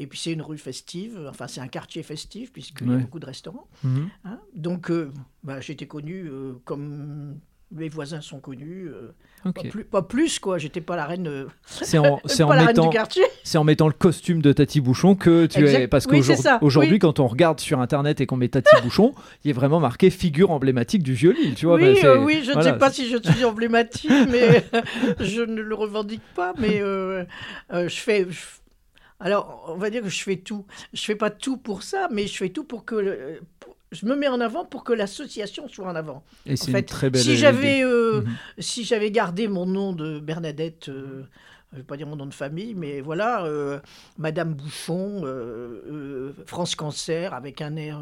et 0.00 0.06
puis 0.08 0.18
c'est 0.18 0.32
une 0.32 0.42
rue 0.42 0.58
festive, 0.58 1.20
enfin 1.30 1.46
c'est 1.46 1.60
un 1.60 1.68
quartier 1.68 2.02
festif 2.02 2.52
puisqu'il 2.52 2.90
y 2.90 2.94
a 2.94 2.96
beaucoup 2.96 3.20
de 3.20 3.26
restaurants. 3.26 3.68
Mhm. 3.84 4.08
hein. 4.24 4.40
Donc 4.54 4.90
euh, 4.90 5.12
bah, 5.44 5.60
j'étais 5.60 5.86
connu 5.86 6.26
euh, 6.26 6.54
comme 6.64 7.36
mes 7.72 7.88
voisins 7.88 8.20
sont 8.20 8.40
connus. 8.40 8.88
euh, 8.88 9.12
pas, 9.44 9.62
plus, 9.62 9.84
pas 9.84 10.02
plus, 10.02 10.40
quoi. 10.40 10.58
J'étais 10.58 10.80
pas 10.80 10.96
la 10.96 11.06
reine, 11.06 11.28
euh, 11.28 11.46
C'est 11.66 11.98
en, 11.98 12.18
mettant, 12.66 12.88
du 12.88 12.92
quartier. 12.92 13.22
c'est 13.44 13.58
en 13.58 13.62
mettant 13.64 13.86
le 13.86 13.92
costume 13.94 14.42
de 14.42 14.52
Tati 14.52 14.80
Bouchon 14.80 15.14
que 15.14 15.46
tu 15.46 15.64
es. 15.68 15.86
Parce 15.86 16.06
Oui, 16.06 16.24
c'est 16.24 16.34
ça, 16.34 16.58
qu'aujourd'hui, 16.58 16.94
oui. 16.94 16.98
quand 16.98 17.20
on 17.20 17.28
regarde 17.28 17.60
sur 17.60 17.80
internet 17.80 18.20
et 18.20 18.26
qu'on 18.26 18.36
met 18.36 18.48
Tati 18.48 18.74
Bouchon, 18.82 19.14
il 19.44 19.50
est 19.50 19.54
vraiment 19.54 19.78
marqué 19.78 20.10
figure 20.10 20.50
emblématique 20.50 21.04
du 21.04 21.14
vieux-Lille. 21.14 21.54
Tu 21.54 21.66
vois, 21.66 21.76
oui, 21.76 21.94
bah, 22.02 22.08
euh, 22.08 22.24
oui, 22.24 22.42
je 22.44 22.50
ne 22.50 22.60
sais 22.60 22.76
pas 22.76 22.90
si 22.90 23.08
je 23.08 23.18
suis 23.22 23.44
emblématique, 23.44 24.10
mais 24.30 24.64
je 25.20 25.42
ne 25.42 25.60
le 25.62 25.74
revendique 25.76 26.22
pas. 26.34 26.54
Mais 26.58 26.78
je 26.80 27.88
fais. 27.88 28.26
je- 28.28 28.59
alors, 29.20 29.66
on 29.68 29.76
va 29.76 29.90
dire 29.90 30.02
que 30.02 30.08
je 30.08 30.22
fais 30.22 30.36
tout. 30.36 30.64
Je 30.92 31.02
fais 31.02 31.14
pas 31.16 31.30
tout 31.30 31.56
pour 31.56 31.82
ça, 31.82 32.08
mais 32.10 32.26
je 32.26 32.36
fais 32.36 32.48
tout 32.48 32.64
pour 32.64 32.84
que. 32.84 32.94
le- 32.96 33.40
pour- 33.60 33.76
je 33.92 34.06
me 34.06 34.14
mets 34.14 34.28
en 34.28 34.40
avant 34.40 34.64
pour 34.64 34.84
que 34.84 34.92
l'association 34.92 35.66
soit 35.68 35.86
en 35.88 35.96
avant. 35.96 36.22
Et 36.46 36.54
c'est 36.56 36.70
une 36.70 36.82
très 36.84 37.10
belle 37.10 37.20
si 37.22 37.30
idée. 37.30 37.36
j'avais 37.38 37.82
euh, 37.82 38.20
Mhm. 38.22 38.36
si 38.60 38.84
j'avais 38.84 39.10
gardé 39.10 39.48
mon 39.48 39.66
nom 39.66 39.92
de 39.92 40.20
Bernadette, 40.20 40.88
euh, 40.88 41.24
je 41.72 41.78
vais 41.78 41.82
pas 41.84 41.96
dire 41.96 42.06
mon 42.06 42.16
nom 42.16 42.26
de 42.26 42.34
famille, 42.34 42.74
mais 42.74 43.00
voilà, 43.00 43.44
euh, 43.44 43.78
Madame 44.18 44.54
Bouchon, 44.54 45.20
euh, 45.24 45.82
euh, 45.88 46.32
France 46.46 46.74
Cancer, 46.74 47.32
avec 47.32 47.62
un 47.62 47.76
air 47.76 48.00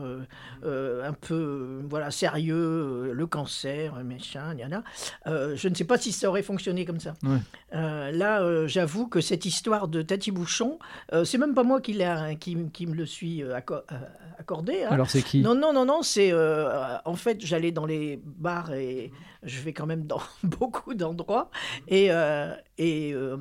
un 0.64 1.12
peu 1.12 1.80
voilà 1.88 2.10
sérieux, 2.10 3.12
le 3.12 3.26
cancer, 3.26 3.94
machin, 4.04 4.54
y 4.56 4.64
en 4.64 4.72
a. 4.72 4.82
Euh, 5.26 5.54
je 5.56 5.68
ne 5.68 5.74
sais 5.74 5.84
pas 5.84 5.98
si 5.98 6.12
ça 6.12 6.28
aurait 6.28 6.42
fonctionné 6.42 6.84
comme 6.84 7.00
ça. 7.00 7.14
Ouais. 7.22 7.38
Là, 8.12 8.66
j'avoue 8.66 9.06
que 9.08 9.20
cette 9.20 9.44
histoire 9.44 9.88
de 9.88 10.02
Tati 10.02 10.30
Bouchon, 10.30 10.78
c'est 11.24 11.38
même 11.38 11.54
pas 11.54 11.62
moi 11.64 11.80
qui, 11.80 11.92
l'a- 11.92 12.34
qui, 12.36 12.56
qui 12.72 12.86
me 12.86 12.94
le 12.94 13.04
suis 13.06 13.42
acco- 13.42 13.82
accordé. 14.38 14.84
hein. 14.84 14.88
Alors 14.92 15.10
c'est 15.10 15.22
qui? 15.22 15.42
Non, 15.42 15.54
non, 15.54 15.72
non, 15.72 15.84
non, 15.84 16.02
c'est... 16.02 16.32
en 16.32 17.14
fait, 17.16 17.44
j'allais 17.44 17.72
dans 17.72 17.86
les 17.86 18.20
bars 18.24 18.72
et 18.72 19.12
je 19.42 19.60
vais 19.60 19.72
quand 19.72 19.86
même 19.86 20.06
dans 20.06 20.20
beaucoup 20.42 20.94
d'endroits. 20.94 21.50
Et, 21.88 22.10
et 22.78 23.12
euh, 23.12 23.36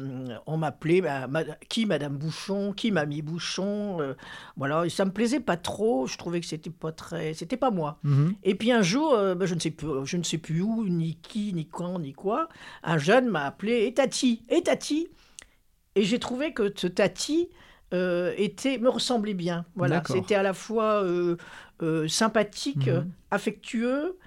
on 0.47 0.57
m'appelait 0.57 0.99
bah, 1.01 1.27
ma- 1.27 1.43
qui 1.69 1.85
Madame 1.85 2.17
Bouchon, 2.17 2.73
qui 2.73 2.91
Mamie 2.91 3.21
Bouchon. 3.21 4.01
euh, 4.01 4.15
voilà, 4.55 4.85
et 4.85 4.89
ça 4.89 5.05
me 5.05 5.11
plaisait 5.11 5.39
pas 5.39 5.57
trop. 5.57 6.07
Je 6.07 6.17
trouvais 6.17 6.39
que 6.39 6.47
c'était 6.47 6.71
pas 6.71 6.91
très... 6.91 7.33
C'était 7.35 7.55
pas 7.57 7.69
moi. 7.71 7.99
Mhm. 8.03 8.33
Et 8.43 8.55
puis 8.55 8.71
un 8.71 8.81
jour, 8.81 9.13
euh, 9.13 9.35
bah, 9.35 9.45
je, 9.45 9.53
ne 9.55 9.59
sais 9.59 9.69
plus, 9.71 9.87
je 10.05 10.17
ne 10.17 10.23
sais 10.23 10.39
plus 10.39 10.61
où, 10.61 10.87
ni 10.89 11.15
qui, 11.15 11.53
ni 11.53 11.67
quand, 11.67 11.99
ni 11.99 12.13
quoi, 12.13 12.49
un 12.83 12.97
jeune 12.97 13.29
m'a 13.29 13.45
appelé 13.45 13.85
Et 13.85 13.93
Tati 13.93 14.41
Et 14.49 14.63
Tati? 14.63 15.07
Et 15.95 16.03
j'ai 16.03 16.19
trouvé 16.19 16.53
que 16.53 16.71
ce 16.75 16.87
Tati 16.87 17.49
euh, 17.93 18.33
était, 18.37 18.77
me 18.79 18.89
ressemblait 18.89 19.33
bien. 19.33 19.65
Voilà. 19.75 20.01
C'était 20.07 20.35
à 20.35 20.43
la 20.43 20.53
fois 20.53 21.03
euh, 21.03 21.37
euh, 21.81 22.07
sympathique, 22.07 22.87
Mhm. 22.87 22.93
euh, 22.93 23.01
affectueux, 23.31 24.17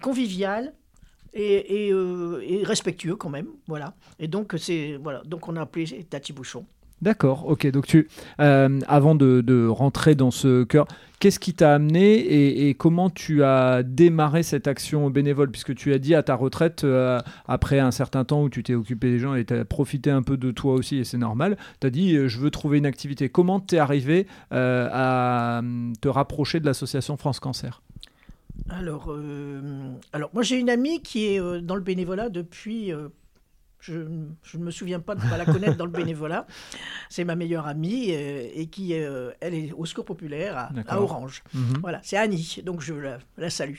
convivial. 0.00 0.72
Euh, 1.34 2.40
et 2.42 2.62
respectueux 2.64 3.16
quand 3.16 3.30
même, 3.30 3.46
voilà. 3.66 3.94
Et 4.18 4.28
donc 4.28 4.54
voilà, 5.02 5.22
donc 5.24 5.48
on 5.48 5.56
a 5.56 5.62
appelé 5.62 6.04
Tati 6.08 6.32
Bouchon. 6.32 6.66
D'accord, 7.00 7.48
ok. 7.48 7.68
Donc 7.72 7.86
tu, 7.86 8.08
euh, 8.38 8.78
avant 8.86 9.16
de, 9.16 9.66
rentrer 9.66 10.14
dans 10.14 10.30
ce 10.30 10.62
cœur, 10.62 10.86
qu'est-ce 11.18 11.40
qui 11.40 11.52
t'a 11.52 11.74
amené 11.74 12.68
et, 12.68 12.74
comment 12.74 13.10
tu 13.10 13.42
as 13.42 13.82
démarré 13.82 14.44
cette 14.44 14.68
action 14.68 15.10
bénévole? 15.10 15.50
Puisque 15.50 15.74
tu 15.74 15.92
as 15.92 15.98
dit 15.98 16.14
à 16.14 16.22
ta 16.22 16.36
retraite, 16.36 16.84
euh, 16.84 17.18
après 17.48 17.80
un 17.80 17.90
certain 17.90 18.24
temps 18.24 18.44
où 18.44 18.50
tu 18.50 18.62
t'es 18.62 18.74
occupé 18.74 19.10
des 19.10 19.18
gens 19.18 19.34
et 19.34 19.44
tu 19.44 19.54
as 19.54 19.64
profité 19.64 20.10
un 20.10 20.22
peu 20.22 20.36
de 20.36 20.52
toi 20.52 20.74
aussi, 20.74 20.98
et 20.98 21.04
c'est 21.04 21.18
normal, 21.18 21.56
tu 21.80 21.88
as 21.88 21.90
dit 21.90 22.14
je 22.28 22.38
veux 22.38 22.50
trouver 22.50 22.78
une 22.78 22.86
activité. 22.86 23.28
Comment 23.30 23.58
t'es 23.58 23.78
arrivé 23.78 24.28
à 24.52 25.60
te 26.00 26.08
rapprocher 26.08 26.60
de 26.60 26.66
l'association 26.66 27.16
France 27.16 27.40
Cancer? 27.40 27.82
Alors, 28.68 29.06
euh, 29.10 29.92
alors 30.12 30.30
moi 30.32 30.42
j'ai 30.42 30.58
une 30.58 30.70
amie 30.70 31.02
qui 31.02 31.26
est 31.26 31.40
euh, 31.40 31.60
dans 31.60 31.74
le 31.74 31.80
bénévolat 31.80 32.28
depuis. 32.28 32.92
euh, 32.92 33.08
je, 33.80 33.94
je 34.44 34.58
ne 34.58 34.62
me 34.62 34.70
souviens 34.70 35.00
pas 35.00 35.16
de 35.16 35.20
pas 35.20 35.36
la 35.36 35.44
connaître 35.44 35.76
dans 35.76 35.86
le 35.86 35.90
bénévolat. 35.90 36.46
C'est 37.08 37.24
ma 37.24 37.34
meilleure 37.34 37.66
amie 37.66 38.10
et 38.10 38.68
qui, 38.70 38.92
elle 38.92 39.34
est 39.54 39.72
au 39.72 39.84
Secours 39.86 40.04
populaire 40.04 40.70
à, 40.86 41.00
Orange. 41.00 41.42
Mhm. 41.52 41.78
Voilà, 41.80 41.98
c'est 42.04 42.16
Annie, 42.16 42.60
donc 42.64 42.80
je 42.80 42.94
la, 42.94 43.18
la 43.36 43.50
salue. 43.50 43.74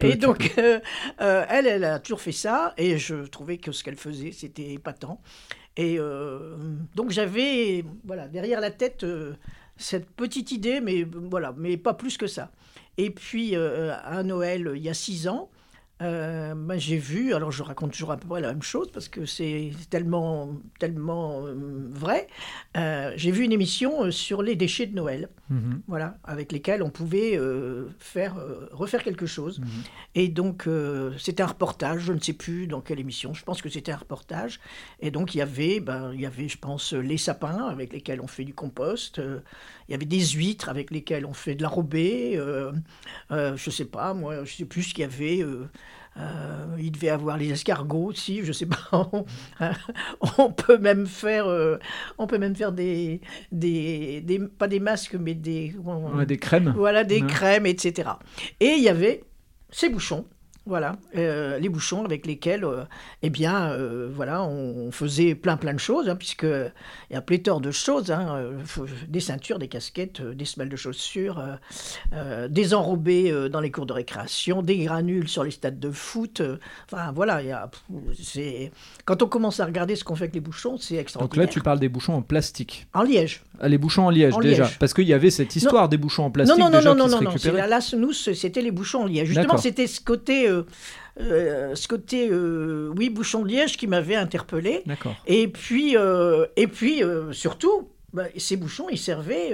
Peux- 0.00 0.08
Et 0.08 0.16
donc, 0.16 0.52
elle, 0.58 1.66
elle 1.68 1.84
a 1.84 2.00
toujours 2.00 2.20
fait 2.20 2.32
ça, 2.32 2.74
et 2.76 2.98
je 2.98 3.14
trouvais 3.26 3.58
que 3.58 3.70
ce 3.70 3.84
qu'elle 3.84 3.96
faisait, 3.96 4.32
c'était 4.32 4.72
épatant. 4.72 5.20
Et 5.76 5.98
donc, 6.96 7.10
j'avais, 7.10 7.84
voilà, 8.04 8.26
derrière 8.26 8.60
la 8.60 8.72
tête, 8.72 9.06
cette 9.76 10.10
petite 10.10 10.50
idée, 10.50 10.80
mais 10.80 11.04
voilà, 11.04 11.54
mais 11.56 11.76
pas 11.76 11.94
plus 11.94 12.18
que 12.18 12.26
ça. 12.26 12.50
Et 12.98 13.10
puis, 13.10 13.56
euh, 13.56 13.94
à 14.04 14.22
Noël, 14.22 14.72
il 14.76 14.82
y 14.82 14.88
a 14.88 14.94
six 14.94 15.28
ans, 15.28 15.50
euh, 16.02 16.54
ben, 16.54 16.78
j'ai 16.78 16.98
vu, 16.98 17.34
alors 17.34 17.52
je 17.52 17.62
raconte 17.62 17.92
toujours 17.92 18.12
à 18.12 18.16
peu 18.16 18.26
près 18.26 18.40
la 18.40 18.48
même 18.48 18.62
chose 18.62 18.90
parce 18.92 19.08
que 19.08 19.26
c'est 19.26 19.70
tellement, 19.90 20.50
tellement 20.78 21.46
euh, 21.46 21.54
vrai. 21.90 22.26
Euh, 22.76 23.12
j'ai 23.16 23.30
vu 23.30 23.44
une 23.44 23.52
émission 23.52 24.10
sur 24.10 24.42
les 24.42 24.56
déchets 24.56 24.86
de 24.86 24.94
Noël 24.94 25.28
Mhm. 25.50 25.82
voilà, 25.88 26.16
avec 26.24 26.52
lesquels 26.52 26.82
on 26.82 26.88
pouvait 26.88 27.38
faire, 27.98 28.34
refaire 28.72 29.02
quelque 29.02 29.26
chose. 29.26 29.60
Mhm. 29.60 29.66
Et 30.14 30.28
donc, 30.28 30.66
c'était 31.18 31.42
un 31.42 31.48
reportage, 31.48 32.00
je 32.00 32.14
ne 32.14 32.18
sais 32.18 32.32
plus 32.32 32.66
dans 32.66 32.80
quelle 32.80 32.98
émission, 32.98 33.34
je 33.34 33.44
pense 33.44 33.60
que 33.60 33.68
c'était 33.68 33.92
un 33.92 33.96
reportage. 33.96 34.58
Et 35.00 35.10
donc, 35.10 35.34
il 35.34 35.38
y 35.38 35.42
avait, 35.42 35.80
ben, 35.80 36.12
il 36.14 36.20
y 36.22 36.26
avait, 36.26 36.48
je 36.48 36.56
pense, 36.56 36.94
les 36.94 37.18
sapins 37.18 37.66
avec 37.66 37.92
lesquels 37.92 38.22
on 38.22 38.26
fait 38.26 38.44
du 38.44 38.54
compost, 38.54 39.20
il 39.88 39.92
y 39.92 39.94
avait 39.94 40.06
des 40.06 40.24
huîtres 40.24 40.68
avec 40.70 40.90
lesquelles 40.90 41.26
on 41.26 41.34
fait 41.34 41.54
de 41.54 41.64
euh, 41.64 42.72
euh, 43.30 43.56
je 43.56 43.70
ne 43.70 43.72
sais 43.72 43.84
pas, 43.84 44.14
moi, 44.14 44.44
je 44.44 44.54
sais 44.54 44.64
plus 44.64 44.82
ce 44.84 44.94
qu'il 44.94 45.02
y 45.02 45.04
avait. 45.04 45.44
Euh, 46.16 46.76
il 46.78 46.92
devait 46.92 47.08
avoir 47.08 47.36
les 47.36 47.50
escargots 47.50 48.04
aussi, 48.06 48.44
je 48.44 48.52
sais 48.52 48.66
pas. 48.66 48.88
On, 49.10 49.24
on 50.38 50.50
peut 50.52 50.78
même 50.78 51.06
faire, 51.06 51.46
euh, 51.46 51.76
on 52.18 52.26
peut 52.26 52.38
même 52.38 52.54
faire 52.54 52.72
des, 52.72 53.20
des, 53.52 54.20
des- 54.20 54.38
pas 54.38 54.68
des 54.68 54.80
masques, 54.80 55.14
mais 55.14 55.34
des, 55.34 55.74
Ouais, 55.84 56.26
des 56.26 56.36
crèmes 56.36 56.72
voilà, 56.76 57.04
des 57.04 57.20
Ouais. 57.20 57.26
crèmes, 57.26 57.66
etc. 57.66 58.10
Et 58.60 58.74
il 58.76 58.82
y 58.82 58.88
avait 58.88 59.24
ces 59.70 59.88
bouchons, 59.88 60.24
voilà, 60.66 60.96
euh, 61.16 61.58
les 61.58 61.68
bouchons 61.68 62.04
avec 62.06 62.26
lesquels, 62.26 62.64
euh, 62.64 62.84
eh 63.22 63.28
bien, 63.28 63.70
euh, 63.72 64.08
voilà, 64.14 64.42
on, 64.44 64.86
on 64.86 64.90
faisait 64.90 65.34
plein 65.34 65.58
plein 65.58 65.74
de 65.74 65.78
choses, 65.78 66.08
hein, 66.08 66.16
puisque 66.16 66.44
il 66.44 67.12
y 67.12 67.16
a 67.16 67.20
pléthore 67.20 67.60
de 67.60 67.70
choses, 67.70 68.10
hein, 68.10 68.50
des 69.08 69.20
ceintures, 69.20 69.58
des 69.58 69.68
casquettes, 69.68 70.22
des 70.22 70.44
semelles 70.44 70.70
de 70.70 70.76
chaussures, 70.76 71.42
des 72.48 72.74
enrobés 72.74 73.48
dans 73.50 73.60
les 73.60 73.70
cours 73.70 73.86
de 73.86 73.92
récréation, 73.92 74.62
des 74.62 74.78
granules 74.78 75.28
sur 75.28 75.44
les 75.44 75.50
stades 75.50 75.78
de 75.78 75.90
foot. 75.90 76.42
enfin, 76.90 77.12
voilà, 77.12 77.42
il 77.42 77.48
y 77.48 77.52
a, 77.52 77.70
c'est 78.22 78.72
quand 79.04 79.22
on 79.22 79.26
commence 79.26 79.60
à 79.60 79.66
regarder 79.66 79.96
ce 79.96 80.04
qu'on 80.04 80.16
fait 80.16 80.24
avec 80.24 80.34
les 80.34 80.40
bouchons, 80.40 80.78
c'est 80.78 80.94
Donc 80.94 81.02
extraordinaire. 81.02 81.46
là, 81.46 81.52
tu 81.52 81.60
parles 81.60 81.80
des 81.80 81.88
bouchons 81.88 82.14
en 82.14 82.22
plastique. 82.22 82.86
En 82.94 83.02
liège. 83.02 83.42
Ah, 83.60 83.68
les 83.68 83.78
bouchons 83.78 84.06
en 84.06 84.10
liège 84.10 84.34
En 84.34 84.40
déjà. 84.40 84.64
liège. 84.64 84.78
Parce 84.78 84.94
qu'il 84.94 85.06
y 85.06 85.12
avait 85.12 85.30
cette 85.30 85.54
histoire 85.56 85.88
des 85.88 85.96
bouchons 85.96 86.24
en 86.24 86.30
plastique 86.30 86.58
non, 86.58 86.64
non, 86.64 86.78
déjà 86.78 86.94
non, 86.94 87.08
non, 87.08 87.30
qui 87.30 87.38
se 87.38 87.48
non, 87.48 87.54
là, 87.54 87.80
nous, 87.96 88.12
c'était 88.12 88.62
les 88.62 88.70
bouchons 88.70 89.02
en 89.02 89.06
liège. 89.06 89.28
Justement, 89.28 89.56
c'était 89.58 89.86
ce 89.86 90.00
côté, 90.00 90.48
euh, 90.48 90.62
euh, 91.20 91.74
ce 91.74 91.88
côté, 91.88 92.28
euh, 92.30 92.92
oui, 92.96 93.10
bouchon 93.10 93.42
de 93.42 93.48
liège 93.48 93.76
qui 93.76 93.86
m'avait 93.86 94.16
interpellé. 94.16 94.82
D'accord. 94.86 95.14
Et 95.26 95.48
puis, 95.48 95.96
euh, 95.96 96.46
et 96.56 96.66
puis 96.66 97.02
surtout, 97.32 97.90
bah, 98.12 98.24
ces 98.36 98.56
bouchons, 98.56 98.88
ils 98.90 98.98
servaient, 98.98 99.52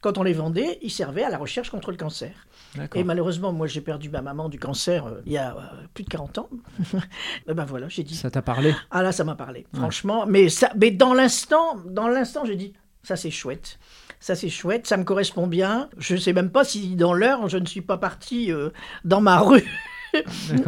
quand 0.00 0.18
on 0.18 0.22
les 0.22 0.32
vendait, 0.32 0.78
ils 0.82 0.90
servaient 0.90 1.24
à 1.24 1.30
la 1.30 1.38
recherche 1.38 1.70
contre 1.70 1.90
le 1.90 1.96
cancer. 1.96 2.32
D'accord. 2.74 3.00
Et 3.00 3.04
malheureusement, 3.04 3.52
moi, 3.52 3.66
j'ai 3.66 3.80
perdu 3.80 4.08
ma 4.10 4.22
maman 4.22 4.48
du 4.48 4.58
cancer 4.58 5.06
euh, 5.06 5.22
il 5.26 5.32
y 5.32 5.38
a 5.38 5.56
euh, 5.56 5.60
plus 5.94 6.04
de 6.04 6.08
40 6.08 6.38
ans. 6.38 6.48
Ben 7.46 7.64
voilà, 7.64 7.88
j'ai 7.88 8.02
dit, 8.02 8.14
Ça 8.14 8.30
t'a 8.30 8.42
parlé? 8.42 8.74
Ah 8.90 9.02
là, 9.02 9.12
ça 9.12 9.24
m'a 9.24 9.34
parlé, 9.34 9.66
franchement. 9.72 10.26
Mais, 10.26 10.48
ça, 10.48 10.70
mais 10.78 10.90
dans 10.90 11.14
l'instant, 11.14 11.76
dans 11.86 12.08
l'instant, 12.08 12.44
j'ai 12.44 12.56
dit, 12.56 12.74
ça 13.08 13.16
c'est 13.16 13.30
chouette. 13.30 13.78
Ça 14.20 14.34
c'est 14.34 14.50
chouette, 14.50 14.86
ça 14.86 14.98
me 14.98 15.04
correspond 15.04 15.46
bien. 15.46 15.88
Je 15.96 16.14
ne 16.14 16.18
sais 16.20 16.34
même 16.34 16.50
pas 16.50 16.62
si 16.62 16.94
dans 16.94 17.14
l'heure, 17.14 17.48
je 17.48 17.56
ne 17.56 17.64
suis 17.64 17.80
pas 17.80 17.96
partie 17.96 18.52
euh, 18.52 18.68
dans 19.04 19.22
ma 19.22 19.38
rue. 19.40 19.64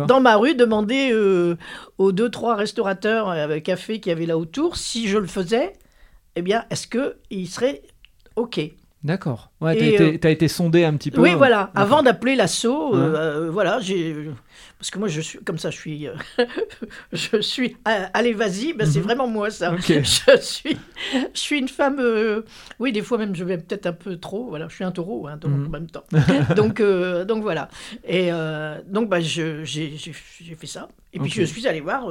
Dans 0.07 0.21
ma 0.21 0.37
rue, 0.37 0.55
demander 0.55 1.11
euh, 1.13 1.57
aux 1.99 2.13
deux 2.13 2.31
trois 2.31 2.55
restaurateurs 2.55 3.29
avec 3.29 3.65
café 3.65 4.01
qu'il 4.01 4.11
y 4.11 4.13
avait 4.15 4.27
là 4.27 4.39
autour 4.39 4.77
si 4.77 5.07
je 5.07 5.19
le 5.19 5.27
faisais, 5.27 5.75
eh 6.35 6.43
bien, 6.43 6.65
est-ce 6.71 6.87
que 6.87 7.17
il 7.31 7.47
serait 7.47 7.83
ok? 8.37 8.61
D'accord. 9.03 9.51
Ouais, 9.63 9.77
t'as 9.77 9.85
été, 9.87 10.27
euh, 10.27 10.31
été 10.31 10.49
sondé 10.49 10.85
un 10.85 10.95
petit 10.95 11.11
peu. 11.11 11.23
Oui, 11.23 11.33
euh, 11.33 11.37
voilà. 11.37 11.71
d'accord. 11.75 11.83
Avant 11.83 12.03
d'appeler 12.03 12.37
l'assaut, 12.37 12.95
euh, 12.95 13.15
euh, 13.15 13.51
voilà, 13.51 13.81
j'ai 13.81 14.31
parce 14.81 14.91
que 14.91 14.99
moi 14.99 15.09
je 15.09 15.21
suis 15.21 15.39
comme 15.41 15.59
ça, 15.59 15.71
je 15.71 15.77
suis, 15.77 16.09
euh, 16.09 16.15
je 17.13 17.41
suis. 17.43 17.77
euh, 17.87 18.07
allez, 18.15 18.33
vas-y, 18.33 18.73
ben, 18.73 18.87
c'est 18.87 18.99
Mhm. 19.01 19.05
vraiment 19.05 19.27
moi 19.29 19.51
ça. 19.51 19.77
Je 19.87 20.03
suis, 20.41 20.77
je 21.35 21.39
suis 21.39 21.59
une 21.59 21.69
femme. 21.69 21.99
euh, 22.01 22.43
oui, 22.79 22.91
des 22.91 23.03
fois 23.03 23.19
même 23.19 23.37
je 23.37 23.45
vais 23.45 23.59
peut-être 23.59 23.87
un 23.87 23.93
peu 23.93 24.17
trop. 24.17 24.49
Voilà, 24.49 24.69
je 24.69 24.75
suis 24.75 24.85
un 24.85 24.91
taureau, 24.91 25.27
hein, 25.29 25.37
donc, 25.37 25.51
Mhm. 25.53 25.67
en 25.67 25.69
même 25.71 25.91
temps. 25.91 26.05
donc, 26.57 26.81
euh, 26.81 27.25
donc 27.27 27.43
voilà. 27.43 27.69
Et 28.05 28.31
donc 28.87 29.09
bah, 29.11 29.21
je- 29.21 29.65
j'ai 29.65 29.97
fait 30.59 30.67
ça. 30.67 30.89
Et 31.13 31.19
puis 31.19 31.31
je 31.31 31.43
suis 31.43 31.67
allé 31.67 31.81
voir 31.81 32.09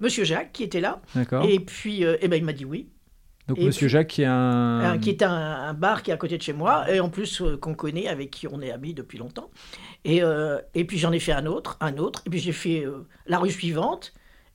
Monsieur 0.00 0.24
Jacques 0.24 0.52
qui 0.52 0.62
était 0.64 0.80
là. 0.80 1.00
Et 1.48 1.60
puis, 1.60 2.02
eh 2.04 2.28
ben 2.28 2.36
il 2.36 2.44
m'a 2.44 2.52
dit 2.52 2.64
oui. 2.66 2.86
Donc, 3.50 3.58
et 3.58 3.66
Monsieur 3.66 3.86
puis- 3.86 3.92
Jacques, 3.92 4.06
qui 4.08 4.22
est 4.22 4.26
un. 4.26 4.80
Un- 4.92 4.98
qui 4.98 5.10
est 5.10 5.22
un, 5.22 5.30
un 5.32 5.74
bar 5.74 6.02
qui 6.02 6.10
est 6.10 6.14
à 6.14 6.16
côté 6.16 6.38
de 6.38 6.42
chez 6.42 6.52
moi, 6.52 6.90
et 6.90 7.00
en 7.00 7.08
plus 7.08 7.42
euh, 7.42 7.56
qu'on 7.56 7.74
connaît, 7.74 8.06
avec 8.08 8.30
qui 8.30 8.46
on 8.46 8.60
est 8.62 8.70
amis 8.70 8.94
depuis 8.94 9.18
longtemps. 9.18 9.50
Et, 10.04 10.22
euh, 10.22 10.58
et 10.74 10.84
puis 10.84 10.98
j'en 10.98 11.12
ai 11.12 11.18
fait 11.18 11.32
un 11.32 11.46
autre, 11.46 11.76
un 11.80 11.96
autre, 11.98 12.22
et 12.26 12.30
puis 12.30 12.38
j'ai 12.38 12.52
fait 12.52 12.84
euh, 12.86 13.06
la 13.26 13.38
rue 13.38 13.50
suivante, 13.50 14.12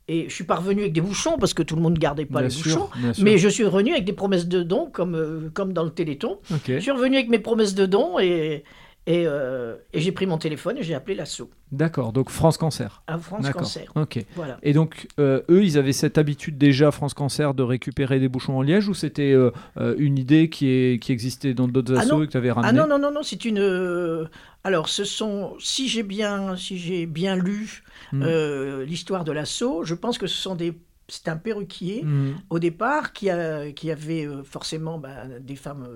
et 0.08 0.30
je 0.30 0.34
suis 0.34 0.44
pas 0.44 0.56
revenu 0.56 0.82
avec 0.82 0.94
des 0.94 1.02
bouchons, 1.02 1.38
parce 1.38 1.54
que 1.54 1.62
tout 1.64 1.75
le 1.75 1.82
monde 1.82 1.96
ne 1.96 2.00
gardait 2.00 2.25
pas 2.25 2.40
Bien 2.40 2.48
les 2.48 2.54
sûr, 2.54 2.90
bouchons, 2.94 3.14
mais 3.22 3.38
je 3.38 3.50
suis 3.50 3.66
revenu 3.66 3.92
avec 3.92 4.06
des 4.06 4.14
promesses 4.14 4.48
de 4.48 4.64
dons, 4.64 4.90
comme, 4.92 5.52
comme 5.54 5.74
dans 5.74 5.84
le 5.84 5.90
Téléthon. 5.92 6.40
Je 6.68 6.80
suis 6.80 6.92
revenu 6.92 7.18
avec 7.18 7.30
mes 7.30 7.40
promesses 7.40 7.75
de 7.75 7.86
dons, 7.86 8.18
et, 8.20 8.64
et, 9.08 9.26
euh, 9.28 9.76
et 9.94 10.02
j'ai 10.02 10.12
pris 10.12 10.26
mon 10.26 10.38
téléphone 10.38 10.78
et 10.78 10.84
j'ai 10.84 10.96
appelé 10.96 11.16
l'assaut 11.16 11.50
D'accord. 11.72 12.12
Donc 12.14 12.30
France 12.30 12.58
Cancer. 12.58 13.04
à 13.08 13.18
France. 13.18 13.50
Cancer. 13.52 13.92
Ok. 13.96 14.24
Voilà. 14.36 14.58
Et 14.64 14.74
donc, 14.74 15.08
euh, 15.20 15.42
eux, 15.50 15.64
ils 15.64 15.78
avaient 15.78 15.94
cette 15.94 16.18
habitude 16.18 16.58
déjà, 16.58 16.92
France 16.92 17.14
Cancer, 17.14 17.54
de 17.54 17.64
récupérer 17.64 18.20
des 18.20 18.30
bouchons 18.30 18.58
en 18.58 18.62
liège 18.62 18.88
ou 18.88 18.94
c'était 18.94 19.34
euh, 19.34 19.52
une 19.98 20.18
idée 20.18 20.50
qui, 20.50 20.68
est, 20.70 21.00
qui 21.02 21.12
existait 21.12 21.54
dans 21.54 21.68
d'autres 21.68 21.96
Ah 21.98 22.02
assos 22.02 22.18
non. 22.18 22.24
et 22.24 22.28
que 22.28 22.32
tu 22.32 22.38
avais 22.38 22.50
Ah 22.50 22.54
ramené 22.56 22.78
non, 22.80 22.88
non, 22.88 22.98
non, 23.00 23.12
non, 23.12 23.22
c'est 23.24 23.46
une. 23.46 24.28
Alors, 24.64 24.90
ce 24.90 25.04
sont. 25.04 25.54
Si 25.60 25.88
j'ai 25.88 26.04
bien, 26.04 26.56
si 26.56 26.78
j'ai 26.78 27.06
bien 27.06 27.36
lu 27.36 27.84
Mm. 28.12 28.22
euh, 28.24 28.86
l'histoire 28.86 29.24
de 29.24 29.32
l'assaut, 29.32 29.84
je 29.84 29.96
pense 29.96 30.18
que 30.18 30.28
ce 30.28 30.36
sont 30.38 30.56
des. 30.56 30.74
C'est 31.08 31.28
un 31.28 31.38
perruquier 31.38 32.02
Mhm. 32.04 32.36
au 32.50 32.58
départ 32.60 33.14
qui, 33.14 33.30
a, 33.30 33.72
qui 33.72 33.92
avait 33.92 34.28
forcément 34.44 34.98
ben, 35.00 35.40
des 35.40 35.56
femmes 35.56 35.88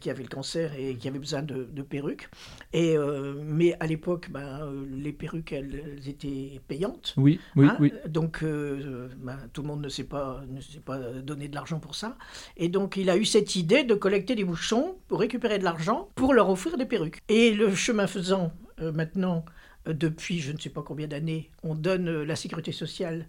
qui 0.00 0.10
avaient 0.10 0.22
le 0.22 0.28
cancer 0.28 0.72
et 0.78 0.96
qui 0.96 1.08
avaient 1.08 1.18
besoin 1.18 1.42
de, 1.42 1.64
de 1.64 1.82
perruques. 1.82 2.28
Et, 2.72 2.96
euh, 2.96 3.34
mais 3.44 3.76
à 3.80 3.86
l'époque, 3.86 4.28
ben, 4.30 4.60
euh, 4.62 4.84
les 4.90 5.12
perruques, 5.12 5.52
elles, 5.52 5.82
elles 5.96 6.08
étaient 6.08 6.60
payantes. 6.68 7.14
Oui, 7.16 7.40
oui, 7.56 7.66
Hein, 7.66 7.76
oui. 7.80 7.92
Donc, 8.08 8.42
euh, 8.42 9.08
ben, 9.18 9.38
tout 9.52 9.62
le 9.62 9.68
monde 9.68 9.82
ne 9.82 9.88
sait 9.88 10.04
pas, 10.04 10.42
ne 10.48 10.60
sait 10.60 10.80
pas 10.80 10.98
donner 10.98 11.48
de 11.48 11.54
l'argent 11.54 11.80
pour 11.80 11.94
ça. 11.94 12.16
Et 12.56 12.68
donc, 12.68 12.96
il 12.96 13.10
a 13.10 13.16
eu 13.16 13.24
cette 13.24 13.56
idée 13.56 13.84
de 13.84 13.94
collecter 13.94 14.34
des 14.34 14.44
bouchons 14.44 14.96
pour 15.08 15.20
récupérer 15.20 15.58
de 15.58 15.64
l'argent 15.64 16.08
pour 16.14 16.34
leur 16.34 16.48
offrir 16.50 16.76
des 16.76 16.86
perruques. 16.86 17.18
Et 17.28 17.52
le 17.52 17.74
chemin 17.74 18.06
faisant, 18.06 18.52
euh, 18.80 18.92
maintenant, 18.92 19.44
euh, 19.88 19.92
depuis 19.92 20.40
je 20.40 20.52
ne 20.52 20.58
sais 20.58 20.70
pas 20.70 20.82
combien 20.82 21.06
d'années, 21.06 21.50
on 21.62 21.74
donne 21.74 22.08
euh, 22.08 22.24
la 22.24 22.36
sécurité 22.36 22.72
sociale 22.72 23.20
euh, 23.20 23.24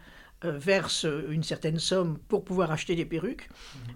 verse 0.52 1.06
euh, 1.06 1.28
une 1.30 1.44
certaine 1.44 1.80
somme 1.80 2.18
pour 2.28 2.44
pouvoir 2.44 2.72
acheter 2.72 2.96
des 2.96 3.06
perruques. 3.06 3.50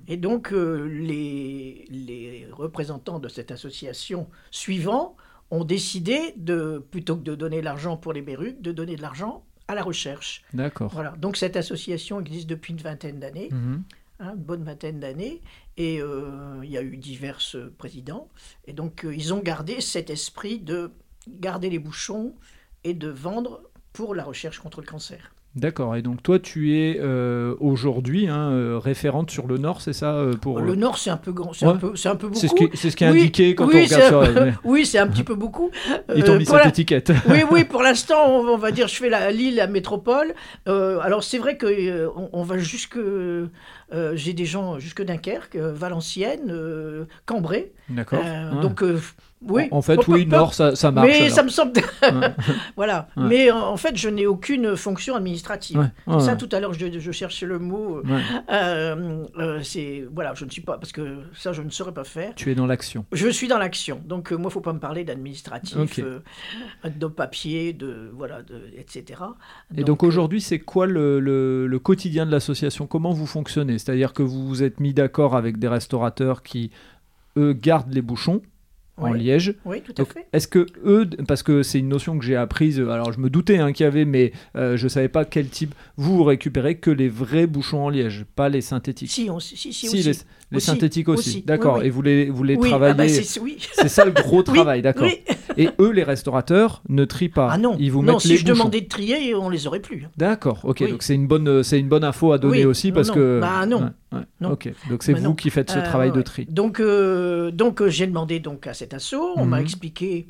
Et 0.07 0.17
donc, 0.17 0.51
euh, 0.53 0.85
les, 0.87 1.85
les 1.89 2.47
représentants 2.51 3.19
de 3.19 3.27
cette 3.27 3.51
association 3.51 4.27
suivant 4.51 5.15
ont 5.51 5.63
décidé 5.63 6.33
de, 6.37 6.83
plutôt 6.91 7.15
que 7.17 7.23
de 7.23 7.35
donner 7.35 7.61
l'argent 7.61 7.97
pour 7.97 8.13
les 8.13 8.21
perruques, 8.21 8.61
de 8.61 8.71
donner 8.71 8.95
de 8.95 9.01
l'argent 9.01 9.43
à 9.67 9.75
la 9.75 9.83
recherche. 9.83 10.43
D'accord. 10.53 10.91
Voilà. 10.93 11.11
Donc 11.17 11.37
cette 11.37 11.55
association 11.55 12.19
existe 12.19 12.47
depuis 12.47 12.73
une 12.73 12.79
vingtaine 12.79 13.19
d'années, 13.19 13.49
Mhm. 13.51 13.83
hein, 14.19 14.33
une 14.35 14.41
bonne 14.43 14.63
vingtaine 14.63 14.99
d'années, 14.99 15.41
et 15.77 16.01
euh, 16.01 16.59
il 16.63 16.69
y 16.71 16.77
a 16.77 16.81
eu 16.81 16.97
divers 16.97 17.39
euh, 17.55 17.73
présidents. 17.77 18.29
Et 18.65 18.73
donc 18.73 19.05
euh, 19.05 19.15
ils 19.15 19.33
ont 19.33 19.39
gardé 19.39 19.79
cet 19.81 20.09
esprit 20.09 20.59
de 20.59 20.91
garder 21.27 21.69
les 21.69 21.79
bouchons 21.79 22.35
et 22.83 22.93
de 22.93 23.09
vendre 23.09 23.61
pour 23.93 24.15
la 24.15 24.23
recherche 24.23 24.59
contre 24.59 24.81
le 24.81 24.87
cancer. 24.87 25.33
D'accord. 25.55 25.95
Et 25.95 26.01
donc, 26.03 26.21
toi, 26.21 26.37
tu 26.37 26.75
es 26.77 26.99
euh, 27.01 27.55
aujourd'hui 27.59 28.27
hein, 28.27 28.51
euh, 28.51 28.77
référente 28.77 29.31
sur 29.31 29.47
le 29.47 29.57
Nord, 29.57 29.81
c'est 29.81 29.93
ça 29.93 30.13
euh, 30.13 30.33
pour, 30.35 30.59
Le 30.59 30.75
Nord, 30.75 30.99
c'est 30.99 31.09
un 31.09 31.17
peu 31.17 31.31
grand, 31.31 31.53
c'est 31.53 31.65
Ouais. 31.65 31.73
un 31.73 31.77
peu, 31.77 31.95
c'est 31.95 32.07
un 32.07 32.15
peu 32.15 32.27
beaucoup. 32.27 32.39
C'est 32.39 32.47
ce 32.47 32.53
qui, 32.55 32.69
c'est 32.75 32.91
ce 32.91 32.95
qui 32.95 33.03
est 33.03 33.09
Oui, 33.09 33.21
indiqué 33.21 33.55
quand 33.55 33.65
oui, 33.67 33.87
on 33.91 33.95
regarde 33.95 34.33
peu- 34.35 34.51
oui, 34.69 34.85
c'est 34.85 34.99
un 34.99 35.07
petit 35.07 35.23
peu 35.23 35.33
beaucoup. 35.35 35.71
Ils 36.15 36.23
t'ont 36.23 36.37
mis 36.37 36.45
cette 36.45 36.55
la- 36.55 36.67
étiquette. 36.67 37.11
oui, 37.29 37.39
oui, 37.49 37.63
pour 37.63 37.81
l'instant, 37.81 38.27
on, 38.27 38.47
on 38.47 38.57
va 38.57 38.71
dire, 38.71 38.87
je 38.87 38.95
fais 38.95 39.09
la, 39.09 39.31
l'île, 39.31 39.55
la 39.55 39.67
métropole. 39.67 40.33
Alors, 40.67 41.23
c'est 41.23 41.39
vrai 41.39 41.57
qu'on 41.57 41.67
on, 42.15 42.29
on 42.31 42.43
va 42.43 42.57
jusque. 42.59 42.99
J'ai 44.13 44.33
des 44.33 44.45
gens 44.45 44.77
jusque 44.77 45.03
Dunkerque, 45.03 45.55
Valenciennes, 45.55 46.53
Cambrai. 47.25 47.71
D'accord. 47.89 48.19
Ouais. 48.23 48.61
Donc, 48.61 48.83
oui. 49.41 49.67
En 49.71 49.77
en 49.77 49.81
fait, 49.81 50.05
oui, 50.07 50.25
peu- 50.25 50.35
Nord, 50.35 50.53
ça, 50.53 50.75
ça 50.75 50.91
marche. 50.91 51.07
Mais 51.07 51.17
alors. 51.21 51.29
ça 51.31 51.43
me 51.43 51.49
semble. 51.49 51.73
Voilà. 52.75 53.07
Ouais. 53.17 53.23
Mais 53.27 53.51
en 53.51 53.59
en 53.69 53.77
fait, 53.77 53.95
je 53.95 54.09
n'ai 54.09 54.25
aucune 54.27 54.75
fonction 54.75 55.15
administrative. 55.15 55.77
Ouais, 55.77 56.13
ouais, 56.13 56.19
Ça, 56.19 56.35
tout 56.35 56.49
à 56.51 56.59
l'heure, 56.59 56.73
je, 56.73 56.99
je 56.99 57.11
cherchais 57.11 57.45
le 57.45 57.59
mot. 57.59 57.97
euh, 57.97 58.03
euh, 58.51 59.25
euh, 59.37 59.59
c'est 59.63 60.05
voilà, 60.13 60.33
je 60.35 60.45
ne 60.45 60.49
suis 60.49 60.61
pas 60.61 60.77
parce 60.77 60.91
que 60.91 61.19
ça, 61.35 61.53
je 61.53 61.61
ne 61.61 61.69
saurais 61.69 61.93
pas 61.93 62.03
faire. 62.03 62.33
Tu 62.35 62.51
es 62.51 62.55
dans 62.55 62.65
l'action. 62.67 63.05
Je 63.11 63.27
suis 63.29 63.47
dans 63.47 63.57
l'action, 63.57 64.01
donc 64.05 64.31
euh, 64.31 64.35
moi, 64.37 64.49
faut 64.51 64.61
pas 64.61 64.73
me 64.73 64.79
parler 64.79 65.03
d'administratif, 65.03 65.99
euh, 65.99 66.19
de 66.85 67.07
papier, 67.07 67.73
de 67.73 68.11
voilà, 68.13 68.41
de, 68.43 68.61
etc. 68.77 69.21
Et 69.77 69.83
donc 69.83 70.03
euh, 70.03 70.07
aujourd'hui, 70.07 70.41
c'est 70.41 70.59
quoi 70.59 70.85
le, 70.87 71.19
le- 71.19 71.67
le 71.67 71.79
quotidien 71.79 72.25
de 72.25 72.31
l'association? 72.31 72.87
Comment 72.87 73.11
vous 73.11 73.25
fonctionnez? 73.27 73.77
C'est-à-dire 73.77 74.13
que 74.13 74.23
vous 74.23 74.47
vous 74.47 74.63
êtes 74.63 74.79
mis 74.79 74.93
d'accord 74.93 75.35
avec 75.35 75.59
des 75.59 75.67
restaurateurs 75.67 76.43
qui, 76.43 76.71
eux, 77.37 77.53
gardent 77.53 77.93
les 77.93 78.01
bouchons 78.01 78.41
en 78.99 79.11
Ouais. 79.11 79.17
liège. 79.17 79.55
Oui, 79.65 79.81
tout 79.81 79.91
à 79.93 79.95
Donc, 79.95 80.13
fait. 80.13 80.25
est-ce 80.33 80.47
que 80.47 80.65
eux, 80.85 81.09
parce 81.27 81.43
que 81.43 81.63
c'est 81.63 81.79
une 81.79 81.89
notion 81.89 82.17
que 82.19 82.25
j'ai 82.25 82.35
apprise, 82.35 82.79
alors 82.79 83.11
je 83.13 83.19
me 83.19 83.29
doutais 83.29 83.57
hein, 83.57 83.71
qu'il 83.71 83.83
y 83.83 83.87
avait, 83.87 84.05
mais 84.05 84.31
euh, 84.55 84.77
je 84.77 84.87
savais 84.87 85.09
pas 85.09 85.25
quel 85.25 85.47
type. 85.49 85.73
Vous, 85.97 86.17
vous 86.17 86.23
récupérez 86.23 86.75
que 86.75 86.91
les 86.91 87.09
vrais 87.09 87.47
bouchons 87.47 87.83
en 87.85 87.89
liège, 87.89 88.25
pas 88.35 88.49
les 88.49 88.61
synthétiques. 88.61 89.11
Si, 89.11 89.29
on, 89.29 89.39
si, 89.39 89.55
si, 89.57 89.73
Si, 89.73 89.87
aussi. 89.87 90.03
les, 90.03 90.13
les 90.51 90.57
Aussi, 90.57 90.65
synthétiques 90.65 91.09
aussi. 91.09 91.29
aussi. 91.29 91.41
D'accord. 91.43 91.75
Oui, 91.75 91.81
oui. 91.81 91.87
Et 91.87 91.89
vous 91.91 92.01
les, 92.01 92.29
vous 92.29 92.43
les 92.43 92.55
oui, 92.55 92.61
ah 92.65 92.69
travaillez. 92.69 92.93
bah, 92.95 93.07
c'est, 93.07 93.39
oui. 93.39 93.57
c'est 93.73 93.87
ça 93.87 94.03
le 94.05 94.11
gros 94.11 94.41
travail, 94.53 94.81
d'accord. 94.81 95.07
Et 95.57 95.69
eux, 95.79 95.91
les 95.91 96.03
restaurateurs, 96.03 96.81
ne 96.89 97.05
trient 97.05 97.29
pas. 97.29 97.49
Ah 97.51 97.57
non, 97.57 97.75
Ils 97.79 97.91
vous 97.91 98.01
non 98.01 98.13
mettent 98.13 98.21
si 98.21 98.29
les 98.29 98.37
je 98.37 98.43
bouchons. 98.45 98.53
demandais 98.55 98.81
de 98.81 98.87
trier, 98.87 99.35
on 99.35 99.49
les 99.49 99.67
aurait 99.67 99.79
plus. 99.79 100.07
D'accord, 100.17 100.59
ok, 100.63 100.89
donc 100.89 101.03
c'est 101.03 101.13
une 101.15 101.27
bonne, 101.27 101.61
c'est 101.63 101.79
une 101.79 101.87
bonne 101.89 102.03
info 102.03 102.31
à 102.31 102.37
donner 102.39 102.65
aussi 102.65 102.91
parce 102.91 103.09
non. 103.09 103.13
que. 103.15 103.39
Bah, 103.41 103.65
non. 103.65 103.91
Ouais, 104.11 104.17
ouais, 104.19 104.23
Non. 104.41 104.51
Ok, 104.53 104.71
donc 104.89 105.03
c'est 105.03 105.13
Bah, 105.13 105.19
vous 105.21 105.35
qui 105.35 105.49
faites 105.49 105.69
ce 105.69 105.77
Euh, 105.79 105.83
travail 105.83 106.11
de 106.11 106.21
tri. 106.21 106.45
Donc, 106.49 106.79
euh, 106.79 107.51
donc 107.51 107.81
euh, 107.81 107.89
j'ai 107.89 108.07
demandé 108.07 108.39
donc 108.39 108.65
à 108.67 108.73
cet 108.73 108.93
assaut, 108.93 109.33
on 109.35 109.45
m'a 109.45 109.57
Mhm. 109.57 109.63
expliqué 109.63 110.25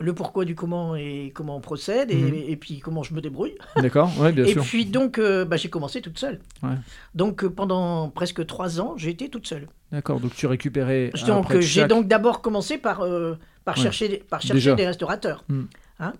le 0.00 0.14
pourquoi 0.14 0.44
du 0.44 0.54
comment 0.54 0.96
et 0.96 1.30
comment 1.34 1.56
on 1.56 1.60
procède 1.60 2.10
et, 2.10 2.14
Mhm. 2.16 2.34
et 2.48 2.56
puis 2.56 2.78
comment 2.80 3.02
je 3.02 3.12
me 3.14 3.20
débrouille. 3.20 3.54
D'accord, 3.76 4.10
ouais, 4.18 4.32
bien 4.32 4.44
et 4.46 4.52
sûr. 4.52 4.62
puis 4.62 4.86
donc 4.86 5.18
euh, 5.18 5.44
bah, 5.44 5.56
j'ai 5.56 5.68
commencé 5.70 6.00
toute 6.00 6.18
seule. 6.18 6.40
Ouais. 6.62 6.70
Donc 7.14 7.44
euh, 7.44 7.50
pendant 7.50 8.08
presque 8.08 8.44
trois 8.46 8.80
ans, 8.80 8.94
j'ai 8.96 9.10
été 9.10 9.28
toute 9.28 9.46
seule. 9.46 9.68
D'accord, 9.92 10.18
donc 10.20 10.34
tu 10.34 10.46
récupérais. 10.46 11.10
Donc 11.26 11.50
euh, 11.50 11.60
j'ai 11.60 11.80
chaque- 11.82 11.88
donc 11.90 12.08
d'abord 12.08 12.40
commencé 12.40 12.78
par, 12.78 13.02
euh, 13.02 13.34
par 13.64 13.76
Ouais. 13.76 13.82
chercher, 13.82 14.08
des- 14.08 14.16
par 14.18 14.40
chercher 14.40 14.54
Déjà. 14.54 14.74
des 14.74 14.86
restaurateurs. 14.86 15.44
Mm. 15.48 15.62
Hein 16.02 16.12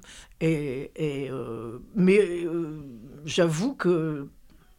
et, 0.42 0.90
et, 0.96 1.30
mais 1.94 2.20
j'avoue 3.24 3.74
que 3.74 4.28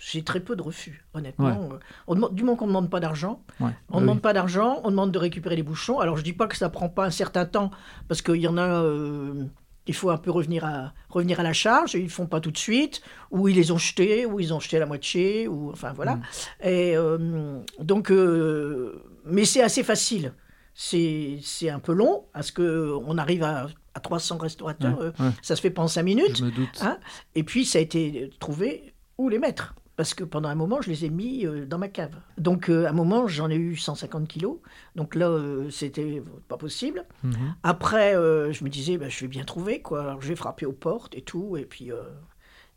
j'ai 0.04 0.24
très 0.24 0.40
peu 0.40 0.56
de 0.56 0.64
refus, 0.64 1.06
honnêtement. 1.14 1.70
Euh, 1.74 1.78
On 2.08 2.16
demande, 2.16 2.34
du 2.34 2.44
moment 2.44 2.58
qu'on 2.58 2.66
ne 2.66 2.72
demande 2.72 2.90
pas 2.90 3.00
d'argent, 3.00 3.44
Ouais, 3.60 3.68
on 3.90 3.94
ah 3.94 3.96
ne 3.98 4.02
demande 4.02 4.16
oui. 4.18 4.22
pas 4.22 4.34
d'argent, 4.34 4.82
on 4.84 4.90
demande 4.90 5.12
de 5.12 5.20
récupérer 5.20 5.56
les 5.56 5.62
bouchons. 5.64 6.00
Alors 6.00 6.18
je 6.18 6.24
dis 6.24 6.34
pas 6.34 6.48
que 6.48 6.58
ça 6.58 6.70
prend 6.70 6.90
pas 6.90 7.06
un 7.06 7.12
certain 7.12 7.46
temps, 7.46 7.70
parce 8.08 8.24
qu'il 8.24 8.38
y 8.38 8.48
en 8.48 8.58
a, 8.58 8.82
euh, 8.84 9.46
il 9.86 9.94
faut 9.94 10.10
un 10.10 10.18
peu 10.18 10.32
revenir 10.32 10.66
à, 10.66 10.94
revenir 11.10 11.40
à 11.40 11.44
la 11.44 11.54
charge, 11.54 11.94
ils 11.94 12.04
le 12.04 12.10
font 12.10 12.26
pas 12.26 12.40
tout 12.40 12.50
de 12.52 12.58
suite, 12.58 13.02
ou 13.30 13.48
ils 13.48 13.56
les 13.56 13.72
ont 13.72 13.78
jetés, 13.78 14.26
ou 14.26 14.40
ils 14.40 14.54
ont 14.56 14.60
jeté 14.60 14.78
à 14.78 14.80
la 14.80 14.86
moitié, 14.88 15.48
ou 15.48 15.70
enfin 15.72 15.94
voilà. 15.94 16.16
Mm. 16.16 16.22
Et 16.64 16.98
euh, 16.98 17.60
donc, 17.80 18.12
euh, 18.12 19.04
mais 19.26 19.46
c'est 19.46 19.62
assez 19.62 19.84
facile. 19.84 20.34
C'est 20.74 21.70
un 21.70 21.80
peu 21.80 21.94
long, 21.94 22.26
parce 22.34 22.50
que 22.50 22.96
on 23.06 23.18
arrive 23.20 23.44
à, 23.44 23.68
à 23.94 24.00
300 24.00 24.38
restaurateurs, 24.38 24.98
Ouais, 25.00 25.06
ouais. 25.20 25.32
ça 25.44 25.56
se 25.56 25.62
fait 25.62 25.70
pas 25.70 25.84
en 25.84 25.88
5 25.88 26.02
minutes. 26.02 26.38
Je 26.38 26.46
me 26.46 26.52
doute. 26.52 26.80
Hein 26.82 26.98
et 27.36 27.44
puis, 27.44 27.66
ça 27.66 27.78
a 27.78 27.82
été 27.82 28.32
trouvé 28.40 28.94
où 29.18 29.30
les 29.30 29.38
mettre. 29.38 29.76
Parce 29.98 30.14
que 30.14 30.24
pendant 30.24 30.50
un 30.50 30.56
moment, 30.56 30.82
je 30.82 30.90
les 30.90 31.06
ai 31.06 31.10
mis 31.10 31.46
euh, 31.46 31.66
dans 31.66 31.78
ma 31.78 31.90
cave. 31.90 32.16
Donc, 32.38 32.70
euh, 32.70 32.86
à 32.86 32.90
un 32.90 32.94
moment, 32.94 33.28
j'en 33.28 33.50
ai 33.50 33.56
eu 33.56 33.76
150 33.76 34.28
kilos. 34.28 34.58
Donc 34.96 35.16
là, 35.16 35.28
euh, 35.30 35.70
c'était 35.70 36.24
pas 36.48 36.58
possible. 36.58 37.06
Mhm. 37.24 37.56
Après, 37.64 38.16
euh, 38.16 38.52
je 38.52 38.64
me 38.64 38.70
disais, 38.70 38.98
bah, 38.98 39.10
je 39.10 39.20
vais 39.20 39.28
bien 39.28 39.44
trouver, 39.44 39.82
quoi. 39.82 40.02
Alors, 40.02 40.22
j'ai 40.22 40.36
frappé 40.36 40.66
aux 40.66 40.72
portes 40.72 41.16
et 41.16 41.22
tout, 41.22 41.58
et 41.58 41.66
puis... 41.66 41.92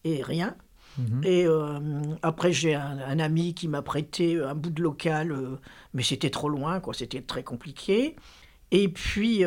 et 0.04 0.22
rien. 0.22 0.56
Mhm. 0.98 1.22
Et 1.24 1.46
après, 2.22 2.52
j'ai 2.52 2.74
un, 2.74 2.98
un 2.98 3.18
ami 3.18 3.54
qui 3.54 3.68
m'a 3.68 3.82
prêté 3.82 4.40
un 4.40 4.54
bout 4.54 4.70
de 4.70 4.82
local, 4.82 5.34
mais 5.92 6.02
c'était 6.02 6.30
trop 6.30 6.48
loin, 6.48 6.80
quoi. 6.80 6.94
C'était 6.94 7.22
très 7.22 7.42
compliqué. 7.42 8.16
Et 8.70 8.88
puis, 8.88 9.44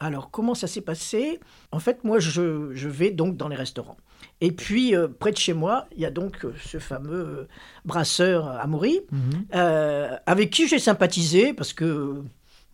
alors, 0.00 0.30
comment 0.30 0.54
ça 0.54 0.66
s'est 0.66 0.80
passé? 0.80 1.40
En 1.72 1.80
fait, 1.80 2.04
moi, 2.04 2.18
je, 2.20 2.70
je 2.74 2.88
vais 2.88 3.10
donc 3.10 3.36
dans 3.36 3.48
les 3.48 3.56
restaurants. 3.56 3.96
Et 4.40 4.52
puis, 4.52 4.94
euh, 4.94 5.08
près 5.08 5.32
de 5.32 5.36
chez 5.36 5.52
moi, 5.54 5.86
il 5.96 6.00
y 6.02 6.06
a 6.06 6.10
donc 6.10 6.44
euh, 6.44 6.52
ce 6.64 6.78
fameux 6.78 7.18
euh, 7.40 7.48
brasseur 7.84 8.46
Amaury, 8.48 9.00
Mhm. 9.10 9.46
euh, 9.54 10.16
avec 10.26 10.50
qui 10.50 10.68
j'ai 10.68 10.78
sympathisé, 10.78 11.52
parce 11.52 11.72
que 11.72 12.22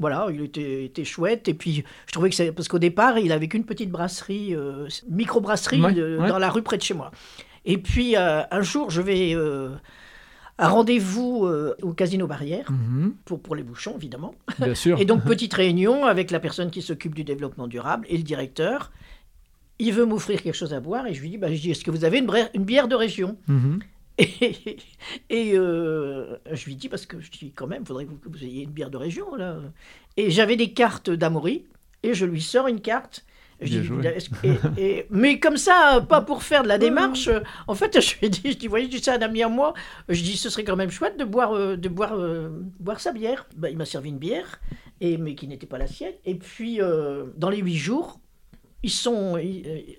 Voilà, 0.00 0.26
il 0.32 0.42
était, 0.42 0.84
était 0.86 1.04
chouette. 1.04 1.46
Et 1.48 1.54
puis, 1.54 1.84
je 2.06 2.12
trouvais 2.12 2.28
que 2.28 2.34
c'est. 2.34 2.50
Parce 2.50 2.66
qu'au 2.68 2.80
départ, 2.80 3.16
il 3.18 3.30
avait 3.30 3.46
qu'une 3.46 3.64
petite 3.64 3.90
brasserie, 3.90 4.54
micro-brasserie, 5.08 5.80
Ouais, 5.80 5.94
ouais. 6.18 6.28
dans 6.28 6.38
la 6.38 6.50
rue 6.50 6.62
près 6.62 6.76
de 6.78 6.82
chez 6.82 6.94
moi. 6.94 7.10
Et 7.64 7.78
puis, 7.78 8.16
un 8.16 8.60
jour, 8.62 8.90
je 8.90 9.00
vais 9.00 9.34
à 10.58 10.68
rendez-vous 10.68 11.46
euh, 11.46 11.74
au 11.82 11.92
Casino 11.92 12.26
Barrière, 12.26 12.70
Mhm, 12.70 13.14
pour, 13.24 13.40
pour 13.40 13.56
les 13.56 13.62
bouchons, 13.62 13.94
évidemment. 13.96 14.34
Bien 14.60 14.74
sûr. 14.74 15.00
Et 15.00 15.04
donc, 15.04 15.24
petite 15.24 15.52
réunion 15.54 16.06
avec 16.06 16.30
la 16.30 16.38
personne 16.40 16.70
qui 16.70 16.80
s'occupe 16.82 17.14
du 17.14 17.24
développement 17.24 17.66
durable 17.66 18.06
et 18.08 18.16
le 18.16 18.22
directeur. 18.22 18.92
Il 19.80 19.92
veut 19.92 20.06
m'offrir 20.06 20.40
quelque 20.42 20.54
chose 20.54 20.72
à 20.72 20.78
boire 20.80 21.06
et 21.08 21.14
je 21.14 21.20
lui 21.20 21.30
dis, 21.30 21.38
bah, 21.38 21.52
je 21.52 21.60
dis 21.60 21.70
est-ce 21.72 21.82
que 21.82 21.90
vous 21.90 22.04
avez 22.04 22.18
une, 22.18 22.30
une 22.54 22.64
bière 22.64 22.86
de 22.88 22.94
région 22.94 23.36
Mhm. 23.48 23.80
Et, 24.16 24.76
et, 25.28 25.52
euh, 25.58 26.36
je 26.52 26.64
lui 26.66 26.76
dis, 26.76 26.88
parce 26.88 27.04
que 27.04 27.20
je 27.20 27.28
dis 27.32 27.50
quand 27.50 27.66
même, 27.66 27.82
il 27.82 27.86
faudrait 27.88 28.04
que 28.04 28.10
vous, 28.10 28.16
que 28.18 28.28
vous 28.28 28.44
ayez 28.44 28.62
une 28.62 28.70
bière 28.70 28.90
de 28.90 28.96
région. 28.96 29.34
là. 29.34 29.56
Et 30.16 30.30
j'avais 30.30 30.54
des 30.54 30.70
cartes 30.72 31.10
d'Amaury 31.10 31.64
et 32.04 32.14
je 32.14 32.24
lui 32.24 32.40
sors 32.40 32.68
une 32.68 32.80
carte. 32.80 33.24
Bien 33.64 33.82
joué. 33.82 34.02
et- 34.76 34.82
et- 34.98 35.06
mais 35.10 35.38
comme 35.40 35.56
ça, 35.56 36.04
pas 36.08 36.20
pour 36.20 36.42
faire 36.42 36.62
de 36.62 36.68
la 36.68 36.78
démarche. 36.78 37.28
euh, 37.28 37.40
En 37.66 37.74
fait, 37.74 38.00
je 38.00 38.18
lui 38.18 38.26
ai 38.26 38.28
dit, 38.30 38.40
je 38.52 38.56
dis, 38.56 38.66
voyez, 38.68 38.86
je 38.86 38.90
dis 38.96 39.02
ça 39.02 39.12
à 39.14 39.16
un 39.18 39.22
ami 39.22 39.42
à 39.42 39.48
moi. 39.48 39.74
Je 40.08 40.22
dis, 40.22 40.36
ce 40.36 40.48
serait 40.50 40.64
quand 40.64 40.76
même 40.76 40.90
chouette 40.90 41.18
de 41.18 41.24
boire, 41.24 41.54
euh, 41.54 41.76
de 41.76 41.88
boire, 41.88 42.14
euh, 42.16 42.48
boire 42.80 43.00
sa 43.00 43.12
bière. 43.12 43.46
Ben, 43.56 43.68
il 43.68 43.76
m'a 43.76 43.84
servi 43.84 44.08
une 44.10 44.18
bière, 44.18 44.60
et, 45.00 45.16
mais 45.16 45.34
qui 45.34 45.48
n'était 45.48 45.66
pas 45.66 45.78
la 45.78 45.86
sienne. 45.86 46.14
Et 46.24 46.34
puis, 46.36 46.80
euh, 46.80 47.24
dans 47.36 47.50
les 47.50 47.58
huit 47.58 47.76
jours, 47.76 48.20
ils 48.82 48.90
sont, 48.90 49.36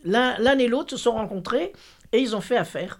l'un 0.03 0.57
et 0.59 0.67
l'autre 0.67 0.91
se 0.91 0.97
sont 0.97 1.13
rencontrés 1.13 1.73
et 2.11 2.19
ils 2.19 2.35
ont 2.35 2.41
fait 2.41 2.57
affaire. 2.57 2.99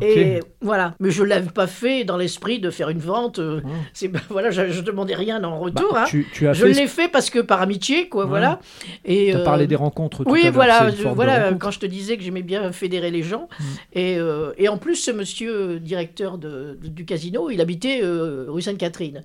Et 0.00 0.40
voilà. 0.60 0.94
Mais 1.00 1.10
je 1.10 1.22
ne 1.22 1.28
l'avais 1.28 1.50
pas 1.50 1.66
fait 1.66 2.04
dans 2.04 2.16
l'esprit 2.16 2.58
de 2.60 2.70
faire 2.70 2.88
une 2.88 2.98
vente. 2.98 3.38
euh. 3.38 3.60
C'est 3.92 4.08
ben, 4.08 4.20
voilà, 4.30 4.50
je, 4.50 4.62
ne 4.62 4.80
demandais 4.80 5.14
rien 5.14 5.42
en 5.44 5.50
Bah, 5.50 5.56
retour. 5.58 5.96
hein. 5.96 6.04
tu, 6.08 6.26
tu 6.32 6.48
as 6.48 6.52
Je 6.54 6.66
fait. 6.66 6.72
l'ai 6.72 6.86
fait 6.86 7.08
parce 7.08 7.28
que 7.30 7.40
par 7.40 7.60
amitié, 7.60 8.08
quoi. 8.08 8.24
Ouais. 8.24 8.28
Voilà. 8.30 8.60
Et 9.04 9.30
Tu 9.30 9.36
as 9.36 9.40
euh, 9.40 9.44
parlé 9.44 9.66
des 9.66 9.76
rencontres 9.76 10.24
tout 10.24 10.28
à 10.30 10.32
oui, 10.32 10.44
l'heure, 10.44 10.52
voilà, 10.52 10.90
je- 10.90 11.08
voilà 11.08 11.52
quand 11.54 11.70
je 11.70 11.78
te 11.80 11.86
disais 11.86 12.16
que 12.16 12.22
j'aimais 12.22 12.42
bien 12.42 12.72
fédérer 12.72 13.10
les 13.10 13.22
gens. 13.22 13.48
Mm. 13.60 13.64
Et, 13.94 14.16
euh, 14.18 14.52
et 14.56 14.68
en 14.68 14.78
plus, 14.78 14.96
ce 14.96 15.10
monsieur 15.10 15.54
euh, 15.54 15.78
directeur 15.78 16.38
de- 16.38 16.78
de- 16.80 16.88
du 16.88 17.04
casino, 17.04 17.50
il 17.50 17.60
habitait 17.60 18.00
euh, 18.02 18.46
rue 18.48 18.62
Sainte-Catherine. 18.62 19.22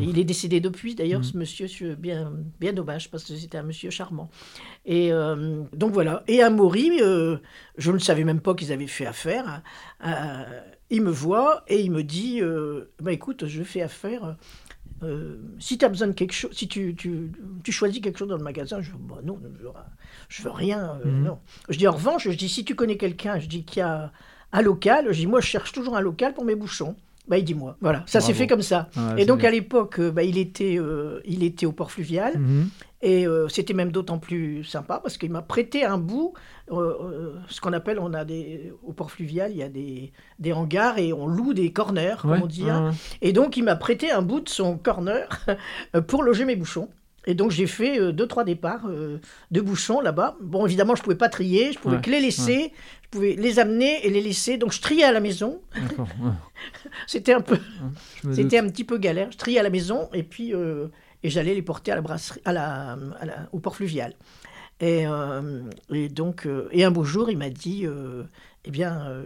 Il 0.00 0.18
est 0.18 0.24
décédé 0.24 0.60
depuis, 0.60 0.94
d'ailleurs, 0.94 1.20
Mm. 1.20 1.24
ce 1.24 1.36
monsieur, 1.36 1.94
bien, 1.96 2.32
bien 2.60 2.72
dommage, 2.72 3.10
parce 3.10 3.24
que 3.24 3.34
c'était 3.34 3.58
un 3.58 3.62
monsieur 3.62 3.90
charmant. 3.90 4.30
Et 4.86 5.12
euh, 5.12 5.62
donc 5.74 5.92
voilà. 5.92 6.22
Et 6.28 6.42
à 6.42 6.48
Maury, 6.50 6.92
euh, 7.02 7.36
je 7.76 7.92
ne 7.92 7.98
savais 7.98 8.24
même 8.24 8.40
pas 8.40 8.54
qu'ils 8.54 8.72
avaient 8.72 8.86
fait 8.86 9.04
affaire. 9.06 9.62
Euh, 10.04 10.60
il 10.90 11.02
me 11.02 11.10
voit 11.10 11.64
et 11.68 11.80
il 11.80 11.90
me 11.90 12.02
dit 12.02 12.40
euh, 12.40 12.92
bah, 13.00 13.12
écoute, 13.12 13.46
je 13.46 13.62
fais 13.62 13.82
affaire. 13.82 14.36
euh, 15.02 15.36
si 15.58 15.78
tu 15.78 15.84
as 15.84 15.88
besoin 15.88 16.08
de 16.08 16.12
quelque 16.12 16.32
chose, 16.32 16.50
si 16.52 16.68
tu, 16.68 16.94
tu, 16.96 17.32
tu 17.62 17.72
choisis 17.72 18.00
quelque 18.00 18.18
chose 18.18 18.28
dans 18.28 18.36
le 18.36 18.42
magasin, 18.44 18.80
je 18.80 18.92
dis 18.92 18.98
bah, 19.00 19.20
non, 19.24 19.38
je, 20.28 20.42
veux 20.42 20.50
rien. 20.50 21.00
Mhm. 21.04 21.24
non. 21.24 21.38
Je 21.68 21.78
dis 21.78 21.86
en 21.88 21.92
revanche, 21.92 22.24
je 22.28 22.36
dis 22.36 22.48
si 22.48 22.64
tu 22.64 22.74
connais 22.74 22.96
quelqu'un, 22.96 23.38
je 23.38 23.46
dis 23.48 23.64
qu'il 23.64 23.80
y 23.80 23.82
a 23.82 24.12
un 24.52 24.62
local, 24.62 25.06
je 25.10 25.18
dis 25.20 25.26
moi 25.26 25.40
je 25.40 25.46
cherche 25.46 25.72
toujours 25.72 25.96
un 25.96 26.00
local 26.00 26.34
pour 26.34 26.44
mes 26.44 26.54
bouchons. 26.54 26.96
Bah, 27.28 27.36
il 27.38 27.44
dit 27.44 27.54
moi. 27.54 27.76
Voilà, 27.80 28.02
ça 28.06 28.20
s'est 28.20 28.32
fait 28.34 28.46
comme 28.46 28.62
ça. 28.62 28.88
Ah, 28.96 29.14
Et 29.18 29.26
donc 29.26 29.40
bien. 29.40 29.48
à 29.48 29.52
l'époque, 29.52 30.00
euh, 30.00 30.10
bah, 30.10 30.22
il, 30.22 30.38
était, 30.38 30.76
euh, 30.78 31.20
il 31.26 31.42
était 31.44 31.66
au 31.66 31.72
port 31.72 31.90
fluvial 31.92 32.38
Mhm. 32.38 32.68
et 33.02 33.26
euh, 33.26 33.48
c'était 33.48 33.74
même 33.74 33.92
d'autant 33.92 34.18
plus 34.18 34.64
sympa 34.64 34.98
parce 35.02 35.18
qu'il 35.18 35.30
m'a 35.30 35.42
prêté 35.42 35.84
un 35.84 35.98
bout, 35.98 36.32
euh, 36.72 37.34
ce 37.48 37.60
qu'on 37.60 37.72
appelle, 37.74 37.98
on 37.98 38.14
a 38.14 38.24
des, 38.24 38.72
au 38.82 38.92
port 38.92 39.10
fluvial, 39.10 39.50
il 39.50 39.58
y 39.58 39.62
a 39.62 39.68
des, 39.68 40.12
des 40.38 40.52
hangars 40.54 40.98
et 40.98 41.12
on 41.12 41.26
loue 41.26 41.52
des 41.54 41.70
corners, 41.72 42.16
Ouais, 42.24 42.30
comme 42.38 42.42
on 42.42 42.46
dit. 42.46 42.68
hein. 42.70 42.88
ouais. 42.90 42.94
Et 43.20 43.32
donc 43.34 43.56
il 43.58 43.64
m'a 43.64 43.76
prêté 43.76 44.10
un 44.10 44.22
bout 44.22 44.40
de 44.40 44.48
son 44.48 44.78
corner 44.78 45.28
pour 46.08 46.22
loger 46.22 46.44
mes 46.46 46.56
bouchons. 46.56 46.88
Et 47.28 47.34
donc 47.34 47.50
j'ai 47.50 47.66
fait 47.66 48.00
euh, 48.00 48.10
deux, 48.10 48.26
trois 48.26 48.42
départs 48.42 48.86
euh, 48.88 49.18
de 49.50 49.60
bouchons 49.60 50.00
là-bas. 50.00 50.36
Bon, 50.40 50.64
évidemment, 50.66 50.94
je 50.96 51.02
pouvais 51.02 51.14
pas 51.16 51.28
trier, 51.28 51.72
je 51.72 51.78
pouvais 51.78 51.96
Ouais, 51.96 52.02
que 52.02 52.10
les 52.10 52.20
laisser, 52.20 52.72
je 53.04 53.08
pouvais 53.10 53.34
les 53.34 53.58
amener 53.58 54.04
et 54.06 54.10
les 54.10 54.22
laisser. 54.22 54.56
Donc 54.56 54.72
je 54.72 54.80
triais 54.80 55.04
à 55.04 55.12
la 55.12 55.20
maison. 55.20 55.60
Ouais. 55.76 56.30
C'était 57.06 57.34
un 57.34 57.40
peu, 57.42 57.58
c'était 58.34 58.58
un 58.58 58.66
petit 58.68 58.84
peu 58.84 58.98
galère. 58.98 59.30
Je 59.30 59.36
triais 59.36 59.58
à 59.58 59.62
la 59.62 59.70
maison 59.70 60.08
et 60.12 60.22
puis 60.22 60.54
euh, 60.54 60.88
et 61.22 61.30
j'allais 61.30 61.54
les 61.54 61.62
porter 61.62 61.92
à 61.92 61.96
la 61.96 62.00
brasserie, 62.02 62.40
à 62.44 62.52
la, 62.52 62.96
à 63.20 63.24
la- 63.26 63.48
au 63.52 63.58
port 63.60 63.76
fluvial. 63.76 64.14
Et, 64.80 65.06
euh, 65.06 65.62
et 65.92 66.08
donc 66.08 66.46
euh, 66.46 66.68
et 66.72 66.84
un 66.84 66.90
beau 66.90 67.04
jour, 67.04 67.30
il 67.30 67.36
m'a 67.38 67.50
dit, 67.50 67.84
eh 68.64 68.70
bien, 68.70 69.22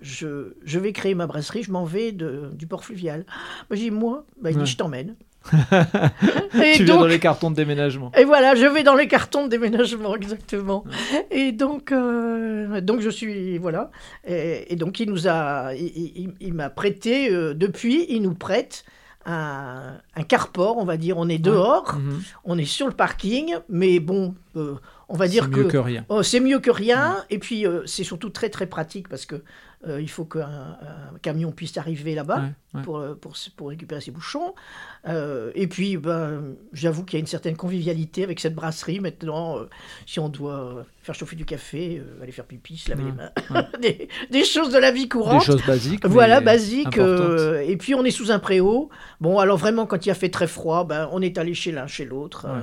je, 0.00 0.54
je 0.64 0.78
vais 0.78 0.92
créer 0.92 1.14
ma 1.14 1.26
brasserie, 1.26 1.62
je 1.62 1.70
m'en 1.72 1.84
vais 1.84 2.12
de, 2.12 2.50
du 2.54 2.66
port 2.66 2.84
fluvial. 2.84 3.24
Bah, 3.68 3.76
j'ai 3.76 3.84
dit 3.84 3.90
moi, 3.90 4.24
bah, 4.40 4.50
il 4.50 4.56
dit 4.64 4.70
je 4.70 4.76
t'emmène. 4.76 5.14
Tu 6.52 6.58
et 6.62 6.72
viens 6.84 6.94
dans 6.94 7.00
donc 7.02 7.08
les 7.10 7.18
cartons 7.18 7.50
de 7.50 7.56
déménagement. 7.56 8.10
et 8.16 8.24
voilà, 8.24 8.54
je 8.54 8.66
vais 8.66 8.82
dans 8.82 8.94
les 8.94 9.08
cartons 9.08 9.44
de 9.44 9.50
déménagement, 9.50 10.14
exactement. 10.16 10.84
Et 11.30 11.52
donc, 11.52 11.92
euh, 11.92 12.80
donc 12.80 13.00
je 13.00 13.10
suis, 13.10 13.58
voilà. 13.58 13.90
Et, 14.26 14.72
et 14.72 14.76
donc, 14.76 15.00
il 15.00 15.10
nous 15.10 15.28
a, 15.28 15.74
il, 15.74 15.86
il- 15.86 16.34
il 16.40 16.54
m'a 16.54 16.70
prêté, 16.70 17.30
euh, 17.32 17.54
depuis, 17.54 18.06
il 18.08 18.22
nous 18.22 18.34
prête 18.34 18.84
un, 19.26 19.94
un 20.16 20.22
carport, 20.22 20.78
on 20.78 20.84
va 20.84 20.96
dire. 20.96 21.18
On 21.18 21.28
est 21.28 21.38
dehors, 21.38 21.96
Mhm. 21.96 22.22
on 22.44 22.58
est 22.58 22.64
sur 22.64 22.86
le 22.86 22.94
parking, 22.94 23.56
mais 23.68 24.00
bon, 24.00 24.34
euh, 24.56 24.74
on 25.08 25.16
va 25.16 25.28
dire 25.28 25.44
C'est 25.44 25.50
que. 25.50 25.56
mieux 25.60 25.68
que 25.68 25.76
rien. 25.78 26.04
Oh, 26.08 26.22
c'est 26.22 26.40
mieux 26.40 26.60
que 26.60 26.70
rien, 26.70 27.24
et 27.30 27.38
puis 27.38 27.66
euh, 27.66 27.82
c'est 27.86 28.04
surtout 28.04 28.30
très 28.30 28.48
très 28.48 28.66
pratique 28.66 29.08
parce 29.08 29.26
que 29.26 29.42
euh, 29.86 30.00
il 30.00 30.10
faut 30.10 30.24
qu'un 30.24 30.42
un 30.42 31.18
camion 31.22 31.52
puisse 31.52 31.76
arriver 31.76 32.14
là-bas 32.16 32.40
Ouais, 32.40 32.52
ouais. 32.74 32.82
pour, 32.82 32.98
euh, 32.98 33.14
pour, 33.14 33.34
pour 33.56 33.68
récupérer 33.68 34.00
ses 34.00 34.10
bouchons. 34.10 34.54
Euh, 35.06 35.52
et 35.54 35.68
puis, 35.68 35.96
ben, 35.96 36.56
j'avoue 36.72 37.04
qu'il 37.04 37.16
y 37.16 37.18
a 37.18 37.20
une 37.20 37.26
certaine 37.28 37.56
convivialité 37.56 38.24
avec 38.24 38.40
cette 38.40 38.54
brasserie 38.54 38.98
maintenant. 38.98 39.58
euh, 39.58 39.68
si 40.04 40.18
on 40.18 40.28
doit 40.28 40.84
faire 41.02 41.14
chauffer 41.14 41.36
du 41.36 41.44
café, 41.44 42.02
euh, 42.04 42.22
aller 42.22 42.32
faire 42.32 42.44
pipi, 42.44 42.76
se 42.76 42.90
laver 42.90 43.04
Ouais, 43.04 43.10
les 43.10 43.54
mains, 43.54 43.68
des, 43.80 44.08
des 44.30 44.44
choses 44.44 44.72
de 44.72 44.78
la 44.78 44.90
vie 44.90 45.02
Des 45.04 45.08
courante. 45.08 45.44
choses 45.44 45.64
basiques. 45.64 46.04
Voilà, 46.06 46.40
basique. 46.40 46.88
importantes. 46.88 47.06
euh, 47.20 47.60
et 47.60 47.76
puis 47.76 47.94
on 47.94 48.04
est 48.04 48.10
sous 48.10 48.32
un 48.32 48.40
préau. 48.40 48.90
Bon, 49.20 49.38
alors 49.38 49.58
vraiment, 49.58 49.86
quand 49.86 50.04
il 50.06 50.10
a 50.10 50.14
fait 50.14 50.28
très 50.30 50.48
froid, 50.48 50.84
ben, 50.84 51.08
on 51.12 51.22
est 51.22 51.38
allé 51.38 51.54
chez 51.54 51.70
l'un, 51.70 51.86
chez 51.86 52.04
l'autre. 52.04 52.46
Ouais. 52.48 52.60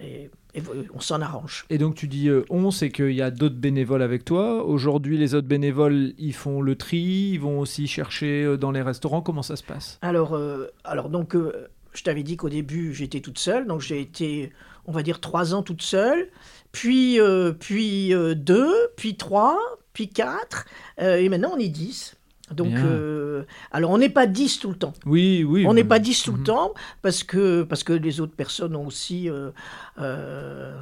euh, 0.00 0.04
et, 0.04 0.30
et 0.54 0.62
on 0.94 1.00
s'en 1.00 1.20
arrange. 1.20 1.64
Et 1.70 1.78
donc 1.78 1.94
tu 1.94 2.08
dis 2.08 2.28
euh, 2.28 2.44
on, 2.50 2.70
c'est 2.70 2.90
qu'il 2.90 3.12
y 3.12 3.22
a 3.22 3.30
d'autres 3.30 3.56
bénévoles 3.56 4.02
avec 4.02 4.24
toi. 4.24 4.64
Aujourd'hui, 4.64 5.16
les 5.16 5.34
autres 5.34 5.48
bénévoles, 5.48 6.12
ils 6.18 6.34
font 6.34 6.60
le 6.60 6.76
tri, 6.76 7.30
ils 7.32 7.38
vont 7.38 7.58
aussi 7.58 7.86
chercher 7.86 8.44
euh, 8.44 8.56
dans 8.56 8.70
les 8.70 8.82
restaurants. 8.82 9.22
Comment 9.22 9.42
ça 9.42 9.56
se 9.56 9.62
passe? 9.62 9.98
Alors, 10.02 10.34
euh, 10.34 10.66
alors 10.84 11.08
donc, 11.08 11.34
euh, 11.34 11.68
je 11.94 12.02
t'avais 12.02 12.22
dit 12.22 12.36
qu'au 12.36 12.48
début, 12.48 12.92
j'étais 12.92 13.20
toute 13.20 13.38
seule. 13.38 13.66
Donc, 13.66 13.80
j'ai 13.80 14.00
été, 14.00 14.52
on 14.86 14.92
va 14.92 15.02
dire, 15.02 15.20
trois 15.20 15.54
ans 15.54 15.62
toute 15.62 15.82
seule. 15.82 16.28
Puis, 16.72 17.18
puis 17.60 18.14
deux, 18.34 18.74
puis 18.96 19.16
trois, 19.16 19.58
puis 19.92 20.08
quatre. 20.08 20.64
et 20.98 21.28
maintenant, 21.28 21.52
on 21.54 21.58
est 21.58 21.68
dix. 21.68 22.16
Donc, 22.54 22.74
euh, 22.76 23.44
alors, 23.70 23.90
on 23.90 23.98
n'est 23.98 24.08
pas 24.08 24.26
dix 24.26 24.58
tout 24.58 24.70
le 24.70 24.76
temps. 24.76 24.92
Oui, 25.06 25.44
oui. 25.44 25.64
On 25.66 25.74
n'est 25.74 25.84
pas 25.84 25.98
10 25.98 26.22
tout 26.24 26.32
le 26.32 26.38
Mhm. 26.38 26.44
temps 26.44 26.74
parce 27.02 27.22
que, 27.24 27.62
parce 27.62 27.82
que 27.84 27.92
les 27.92 28.20
autres 28.20 28.34
personnes 28.34 28.76
ont 28.76 28.86
aussi 28.86 29.28
euh, 29.30 29.50
euh, 29.98 30.76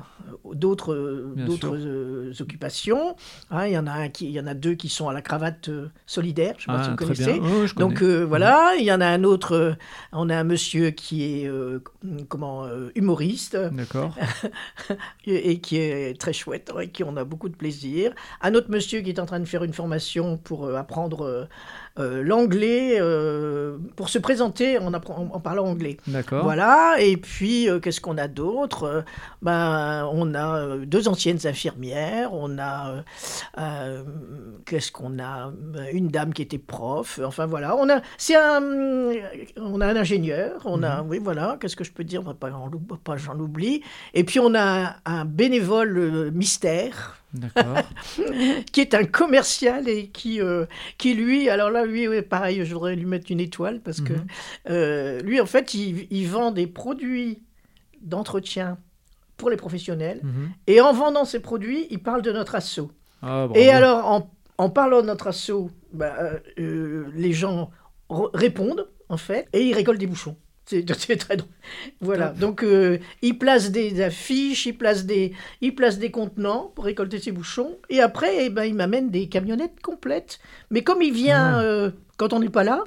d'autres 0.54 0.94
occupations. 2.40 3.16
Hein, 3.50 3.66
Il 3.66 3.72
y 3.72 3.78
en 3.78 3.86
a 3.86 3.92
un 3.92 4.08
qui, 4.08 4.30
y 4.30 4.40
en 4.40 4.46
a 4.46 4.54
deux 4.54 4.74
qui 4.74 4.88
sont 4.88 5.08
à 5.08 5.12
la 5.12 5.22
cravate 5.22 5.70
solidaire. 6.06 6.54
Je 6.58 6.62
sais 6.64 6.66
pas 6.66 6.78
Ah, 6.80 6.84
si 6.84 6.90
vous 6.90 6.96
connaissez. 6.96 7.40
je. 7.66 7.74
Donc 7.74 8.02
voilà, 8.02 8.72
il 8.78 8.84
y 8.84 8.92
en 8.92 9.00
a 9.00 9.06
un 9.06 9.24
autre, 9.24 9.76
on 10.12 10.28
a 10.30 10.36
un 10.36 10.44
monsieur 10.44 10.90
qui 10.90 11.22
est 11.44 11.50
comment 12.28 12.66
humoriste 12.94 13.56
D'accord. 13.72 14.14
et, 15.26 15.60
qui 15.60 15.76
est 15.76 16.18
très 16.18 16.32
chouette, 16.32 16.70
avec 16.74 16.92
qui 16.92 17.04
on 17.04 17.16
a 17.16 17.24
beaucoup 17.24 17.48
de 17.48 17.56
plaisir. 17.56 18.12
Un 18.42 18.54
autre 18.54 18.70
monsieur 18.70 19.00
qui 19.00 19.10
est 19.10 19.18
en 19.20 19.26
train 19.26 19.40
de 19.40 19.44
faire 19.46 19.64
une 19.64 19.72
formation 19.72 20.36
pour 20.36 20.68
apprendre 20.76 21.48
euh, 21.98 22.22
l'anglais, 22.22 22.98
euh, 23.00 23.76
pour 23.96 24.08
se 24.08 24.18
présenter 24.18 24.78
en, 24.78 24.92
parlant 25.40 25.66
anglais. 25.66 25.96
D'accord. 26.06 26.44
Voilà, 26.44 26.94
et 27.00 27.16
puis 27.16 27.68
euh, 27.68 27.80
qu'est-ce 27.80 28.00
qu'on 28.00 28.16
a 28.16 28.28
d'autre? 28.28 29.04
Ben, 29.42 30.08
On 30.12 30.34
a 30.34 30.76
deux 30.78 31.08
anciennes 31.08 31.40
infirmières, 31.44 32.32
on 32.32 32.58
a. 32.58 33.04
qu'est-ce 34.66 34.92
qu'on 34.92 35.18
a? 35.18 35.52
Une 35.92 36.08
dame 36.08 36.32
qui 36.32 36.42
était 36.42 36.58
prof, 36.58 37.20
enfin 37.24 37.46
voilà. 37.46 37.76
On 37.76 37.88
a, 37.90 38.00
c'est 38.18 38.36
un, 38.36 38.62
on 39.56 39.80
a 39.80 39.86
un 39.86 39.96
ingénieur, 39.96 40.60
on 40.64 40.82
a. 40.82 41.02
Oui, 41.02 41.18
voilà, 41.22 41.58
qu'est-ce 41.60 41.76
que 41.76 41.84
je 41.84 41.92
peux 41.92 42.04
dire? 42.04 42.22
Pas, 42.34 42.50
j'en 42.50 42.68
oublie- 42.68 42.98
pas 43.02 43.16
j'en 43.16 43.38
oublie. 43.38 43.82
Et 44.14 44.24
puis 44.24 44.38
on 44.40 44.54
a 44.54 44.96
un, 45.04 45.24
bénévole 45.24 46.30
mystère. 46.32 47.19
qui 48.72 48.80
est 48.80 48.94
un 48.94 49.04
commercial 49.04 49.88
et 49.88 50.08
qui, 50.08 50.40
euh, 50.40 50.66
qui 50.98 51.14
lui, 51.14 51.48
alors 51.48 51.70
là, 51.70 51.84
lui, 51.86 52.08
ouais, 52.08 52.22
pareil, 52.22 52.64
je 52.64 52.74
voudrais 52.74 52.96
lui 52.96 53.06
mettre 53.06 53.30
une 53.30 53.40
étoile 53.40 53.80
parce 53.80 54.00
que 54.00 54.12
Mhm. 54.14 54.26
euh, 54.70 55.20
lui, 55.20 55.40
en 55.40 55.46
fait, 55.46 55.74
il, 55.74 56.06
il 56.10 56.26
vend 56.28 56.50
des 56.50 56.66
produits 56.66 57.42
d'entretien 58.00 58.78
pour 59.36 59.50
les 59.50 59.56
professionnels 59.56 60.20
Mhm. 60.22 60.50
et 60.66 60.80
en 60.80 60.92
vendant 60.92 61.24
ces 61.24 61.40
produits, 61.40 61.86
il 61.90 62.02
parle 62.02 62.22
de 62.22 62.32
notre 62.32 62.54
assaut. 62.54 62.90
Ah. 63.22 63.48
Et 63.54 63.70
alors, 63.70 64.06
en, 64.06 64.30
en 64.58 64.70
parlant 64.70 65.00
de 65.02 65.06
notre 65.06 65.28
assaut, 65.28 65.70
bah, 65.92 66.14
euh, 66.58 67.06
les 67.14 67.32
gens 67.32 67.70
répondent, 68.10 68.88
en 69.08 69.16
fait, 69.16 69.48
et 69.52 69.62
ils 69.62 69.74
récoltent 69.74 69.98
des 70.00 70.06
bouchons. 70.06 70.36
C'est 70.70 71.16
très 71.16 71.36
drôle. 71.36 71.48
Voilà. 72.00 72.28
Donc, 72.28 72.62
euh, 72.62 72.98
il 73.22 73.38
place 73.38 73.70
des 73.70 74.00
affiches, 74.02 74.66
il 74.66 74.76
place 74.78 75.04
des, 75.04 75.32
il 75.60 75.74
place 75.74 75.98
des 75.98 76.10
contenants 76.10 76.70
pour 76.74 76.84
récolter 76.84 77.18
ses 77.18 77.32
bouchons. 77.32 77.76
Et 77.88 78.00
après, 78.00 78.46
eh 78.46 78.50
ben, 78.50 78.64
il 78.64 78.74
m'amène 78.74 79.10
des 79.10 79.28
camionnettes 79.28 79.80
complètes. 79.82 80.38
Mais 80.70 80.82
comme 80.82 81.02
il 81.02 81.12
vient 81.12 81.58
Ah. 81.58 81.62
euh, 81.62 81.90
quand 82.20 82.34
on 82.34 82.38
n'est 82.40 82.50
pas 82.50 82.64
là, 82.64 82.84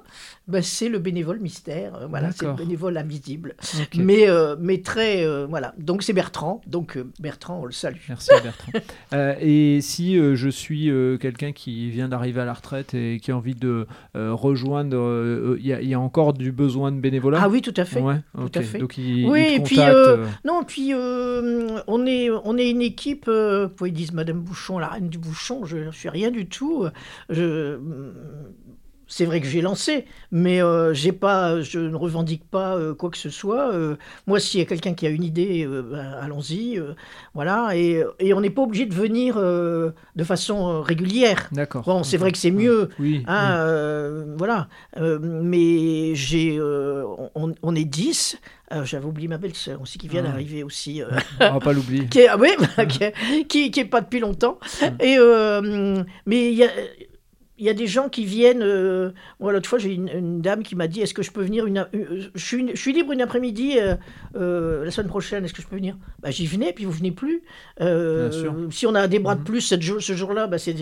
ben, 0.47 0.61
c'est 0.61 0.89
le 0.89 0.99
bénévole 0.99 1.39
mystère. 1.39 1.95
Euh, 1.95 2.07
voilà, 2.07 2.31
c'est 2.31 2.45
le 2.45 2.53
bénévole 2.53 2.95
invisible. 2.97 3.55
Mais, 3.95 4.29
euh, 4.29 4.55
mais 4.59 4.81
très. 4.83 5.25
euh, 5.25 5.47
voilà. 5.49 5.73
Donc, 5.79 6.03
c'est 6.03 6.13
Bertrand. 6.13 6.61
Donc, 6.67 6.99
Bertrand, 7.19 7.61
on 7.61 7.65
le 7.65 7.71
salue. 7.71 7.97
Merci 8.09 8.29
Bertrand. 8.43 8.71
Euh, 9.13 9.33
et 9.41 9.79
si 9.81 10.15
je 10.35 10.49
suis 10.49 10.91
quelqu'un 11.19 11.51
qui 11.51 11.89
vient 11.89 12.07
d'arriver 12.09 12.41
à 12.41 12.45
la 12.45 12.53
retraite 12.53 12.93
et 12.93 13.19
qui 13.19 13.31
a 13.31 13.37
envie 13.37 13.55
de 13.55 13.87
rejoindre, 14.13 15.55
il 15.59 15.65
y, 15.65 15.73
a- 15.73 15.81
il 15.81 15.87
y 15.89 15.95
a 15.95 15.99
encore 15.99 16.33
du 16.33 16.51
besoin 16.51 16.91
de 16.91 16.99
bénévolat? 16.99 17.39
Ah 17.41 17.49
oui, 17.49 17.61
tout 17.63 17.73
à 17.75 17.85
fait. 17.85 18.01
Ouais, 18.01 18.19
tout 18.37 18.51
à 18.59 18.61
fait. 18.61 18.77
Donc 18.77 18.97
il, 18.99 19.25
Oui, 19.27 19.47
il 19.55 19.57
te 19.57 19.61
et 19.61 19.63
puis, 19.63 19.77
Non, 20.45 20.63
puis 20.63 20.93
on, 20.93 22.05
est, 22.05 22.29
on 22.29 22.57
est 22.57 22.69
une 22.69 22.81
équipe, 22.83 23.25
pourquoi 23.25 23.87
ils 23.87 23.93
disent 23.93 24.13
Madame 24.13 24.41
Bouchon, 24.41 24.77
la 24.77 24.87
reine 24.89 25.09
du 25.09 25.17
Bouchon, 25.17 25.65
je 25.65 25.77
ne 25.77 25.91
suis 25.91 26.09
rien 26.09 26.29
du 26.29 26.45
tout. 26.45 26.85
Je, 27.29 27.79
c'est 29.15 29.25
vrai 29.25 29.39
que 29.41 29.45
j'ai 29.47 29.61
lancé, 29.61 30.05
mais 30.31 30.59
euh, 30.61 30.91
j'ai 30.93 31.11
pas, 31.11 31.61
je 31.61 31.77
ne 31.77 31.95
revendique 31.95 32.43
pas 32.49 32.75
euh, 32.75 32.95
quoi 32.95 33.11
que 33.11 33.17
ce 33.19 33.29
soit. 33.29 33.71
Euh, 33.71 33.95
moi, 34.25 34.39
s'il 34.39 34.59
y 34.59 34.63
a 34.63 34.65
quelqu'un 34.65 34.95
qui 34.95 35.05
a 35.05 35.09
une 35.09 35.23
idée, 35.23 35.67
ben, 35.67 36.15
allons-y. 36.19 36.81
voilà, 37.35 37.75
et, 37.75 38.03
et 38.19 38.33
on 38.33 38.41
n'est 38.41 38.49
pas 38.49 38.63
obligé 38.63 38.87
de 38.87 38.93
venir 38.95 39.35
de 39.37 40.23
façon 40.23 40.81
régulière. 40.81 41.49
D'accord. 41.51 41.83
Bon, 41.83 42.01
c'est 42.03 42.17
vrai 42.17 42.31
que 42.31 42.39
c'est 42.39 42.49
mieux. 42.51 42.89
Oui. 42.99 43.23
Hein, 43.27 44.25
voilà. 44.37 44.67
Mais 45.21 46.15
j'ai, 46.15 46.59
on, 46.61 47.53
on 47.61 47.75
est 47.75 47.85
10. 47.85 48.37
Euh, 48.71 48.85
J'avais 48.85 49.05
oublié 49.05 49.27
ma 49.27 49.37
belle-sœur 49.37 49.81
aussi 49.81 49.97
qui 49.99 50.07
vient 50.07 50.23
Ah. 50.25 50.29
d'arriver 50.29 50.63
aussi. 50.63 51.03
euh. 51.03 51.07
On 51.41 51.53
va 51.53 51.59
pas 51.59 51.73
l'oublier. 51.73 52.05
qui 52.09 52.19
est, 52.21 52.27
ah 52.27 52.37
oui, 52.39 52.49
bah, 52.75 52.85
qui, 52.87 53.03
est, 53.03 53.13
qui, 53.47 53.69
qui 53.69 53.79
est 53.81 53.85
pas 53.85 54.01
depuis 54.01 54.19
longtemps. 54.19 54.57
Et, 54.99 55.17
euh, 55.19 56.01
mais 56.25 56.51
il 56.51 56.57
y 56.57 56.63
a, 56.63 56.69
y 57.65 57.69
a 57.69 57.73
des 57.73 57.87
gens 57.87 58.09
qui 58.09 58.25
viennent. 58.25 58.61
Euh, 58.63 59.11
moi, 59.39 59.51
l'autre 59.53 59.69
fois, 59.69 59.79
j'ai 59.79 59.93
une, 59.93 60.09
une 60.09 60.41
dame 60.41 60.63
qui 60.63 60.75
m'a 60.75 60.87
dit 60.87 61.01
Est-ce 61.01 61.13
que 61.13 61.21
je 61.23 61.31
peux 61.31 61.41
venir 61.43 61.65
une, 61.65 61.87
une- 61.93 62.29
je, 62.35 62.45
suis, 62.45 62.69
je 62.73 62.79
suis 62.79 62.93
libre 62.93 63.11
une 63.11 63.21
après-midi 63.21 63.77
euh, 63.79 63.95
euh, 64.35 64.83
la 64.85 64.91
semaine 64.91 65.07
prochaine 65.09 65.45
Est-ce 65.45 65.53
que 65.53 65.61
je 65.61 65.67
peux 65.67 65.75
venir? 65.75 65.95
Bah, 66.19 66.31
J'y 66.31 66.45
venais, 66.47 66.73
puis 66.73 66.85
vous 66.85 66.91
venez 66.91 67.11
plus. 67.11 67.43
Euh, 67.81 68.69
si 68.71 68.85
on 68.87 68.95
a 68.95 69.07
des 69.07 69.19
bras 69.19 69.35
de 69.35 69.39
Mhm. 69.39 69.45
plus 69.45 69.61
cette 69.61 69.81
jour- 69.81 70.01
ce 70.01 70.13
jour-là, 70.13 70.47
bah, 70.47 70.57
c'est 70.57 70.75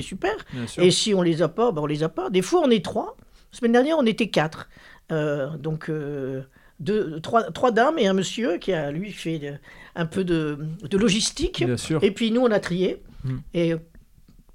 super. 0.00 0.32
Et 0.78 0.90
si 0.90 1.14
on 1.14 1.22
les 1.22 1.42
a 1.42 1.48
pas, 1.48 1.72
bah, 1.72 1.82
on 1.82 1.86
les 1.86 2.02
a 2.02 2.08
pas. 2.08 2.30
Des 2.30 2.42
fois, 2.42 2.62
on 2.64 2.70
est 2.70 2.84
trois. 2.84 3.16
La 3.52 3.58
semaine 3.58 3.72
dernière, 3.72 3.96
on 3.98 4.06
était 4.06 4.28
quatre. 4.28 4.68
Euh, 5.12 5.56
donc, 5.58 5.88
euh, 5.90 6.42
deux, 6.80 7.20
trois, 7.20 7.44
trois 7.52 7.70
dames 7.70 7.98
et 7.98 8.06
un 8.06 8.14
monsieur 8.14 8.56
qui 8.58 8.72
a, 8.72 8.90
lui, 8.90 9.12
fait 9.12 9.38
de- 9.38 9.52
un 9.94 10.06
peu 10.06 10.24
de, 10.24 10.58
de 10.90 10.98
logistique. 10.98 11.62
Bien 11.64 11.76
sûr. 11.76 12.02
Et 12.02 12.10
puis, 12.10 12.30
nous, 12.32 12.40
on 12.40 12.50
a 12.50 12.58
trié. 12.60 13.02
Et, 13.54 13.74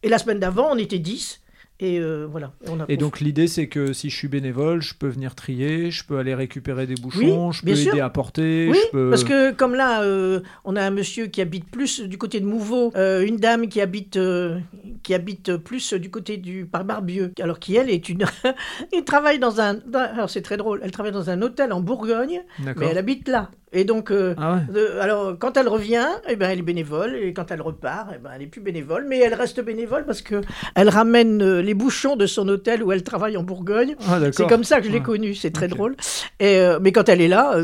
et 0.04 0.10
la 0.10 0.18
semaine 0.18 0.39
d'avant, 0.39 0.70
on 0.72 0.78
était 0.78 1.00
dix. 1.00 1.42
Et 1.82 2.00
euh, 2.00 2.28
voilà. 2.30 2.52
Et, 2.65 2.70
on 2.70 2.80
a 2.82 2.86
Et 2.89 2.98
donc 2.98 3.22
l'idée 3.22 3.48
c'est 3.48 3.68
que 3.68 3.94
si 3.94 4.10
je 4.10 4.15
suis 4.15 4.28
bénévole, 4.28 4.82
je 4.82 4.94
peux 4.94 5.08
venir 5.08 5.34
trier, 5.34 5.92
je 5.92 6.04
peux 6.04 6.18
aller 6.18 6.36
récupérer 6.36 6.86
des 6.88 6.96
bouchons, 6.96 7.48
Oui, 7.48 7.54
je 7.54 7.62
peux 7.65 7.76
sûr. 7.76 7.94
aider 7.94 8.02
à 8.02 8.10
porter, 8.10 8.68
Oui, 8.70 8.78
je 8.86 8.92
peux... 8.92 9.10
parce 9.10 9.24
que 9.24 9.54
comme 9.54 9.76
là, 9.76 10.04
euh, 10.04 10.42
on 10.65 10.76
a 10.76 10.82
un 10.82 10.89
monsieur 10.89 11.28
qui 11.28 11.39
habite 11.39 11.70
plus 11.70 12.02
du 12.02 12.18
côté 12.18 12.42
de 12.42 12.46
Mouveau, 12.46 12.92
euh, 12.96 13.26
une 13.26 13.38
dame 13.38 13.70
qui 13.70 13.80
habite, 13.80 14.20
qui 15.04 15.13
habite 15.13 15.56
plus 15.56 15.94
du 15.94 16.10
côté 16.10 16.36
du 16.36 16.65
par 16.65 16.84
Barbieux, 16.84 17.32
alors 17.42 17.60
qui 17.60 17.78
elle 17.78 17.89
est 17.89 18.10
une, 18.10 18.26
elle 18.94 19.06
travaille 19.06 19.39
dans 19.39 19.62
un, 19.62 19.80
alors 19.94 20.30
c'est 20.30 20.42
très 20.42 20.58
drôle, 20.58 20.82
elle 20.84 20.92
travaille 20.92 21.13
dans 21.13 21.30
un 21.30 21.42
hôtel 21.42 21.72
en 21.72 21.80
Bourgogne, 21.80 22.42
mais 22.60 22.88
elle 22.92 22.98
habite 22.98 23.28
là. 23.30 23.52
Et 23.72 23.84
donc, 23.84 24.10
euh, 24.12 24.34
Ah 24.38 24.56
ouais. 24.74 25.00
alors 25.00 25.38
quand 25.38 25.56
elle 25.56 25.68
revient, 25.68 26.08
eh 26.28 26.36
ben 26.36 26.50
elle 26.50 26.60
est 26.60 26.64
bénévole, 26.64 27.16
et 27.16 27.34
quand 27.34 27.52
elle 27.52 27.62
repart, 27.62 28.10
eh 28.16 28.18
ben 28.18 28.32
elle 28.36 28.42
est 28.42 28.48
plus 28.48 28.62
bénévole, 28.62 29.06
mais 29.08 29.20
elle 29.20 29.36
reste 29.36 29.62
bénévole 29.64 30.06
parce 30.06 30.22
que 30.24 30.42
elle 30.76 30.90
ramène 30.90 31.42
euh, 31.44 31.62
les 31.62 31.76
bouchons 31.76 32.16
de 32.16 32.26
son 32.26 32.48
hôtel 32.50 32.82
où 32.84 32.92
elle 32.92 33.04
travaille 33.04 33.38
en 33.38 33.44
Bourgogne. 33.44 33.96
Ah. 34.08 34.20
C'est 34.32 34.48
comme 34.48 34.64
ça 34.64 34.80
que 34.80 34.88
je 34.88 34.92
l'ai 34.92 35.02
connue, 35.02 35.36
c'est 35.36 35.52
très 35.52 35.68
drôle. 35.68 35.96
Et, 36.40 36.58
euh, 36.58 36.80
mais 36.82 36.92
quand 36.92 37.10
elle 37.10 37.22
est 37.22 37.28
là, 37.28 37.56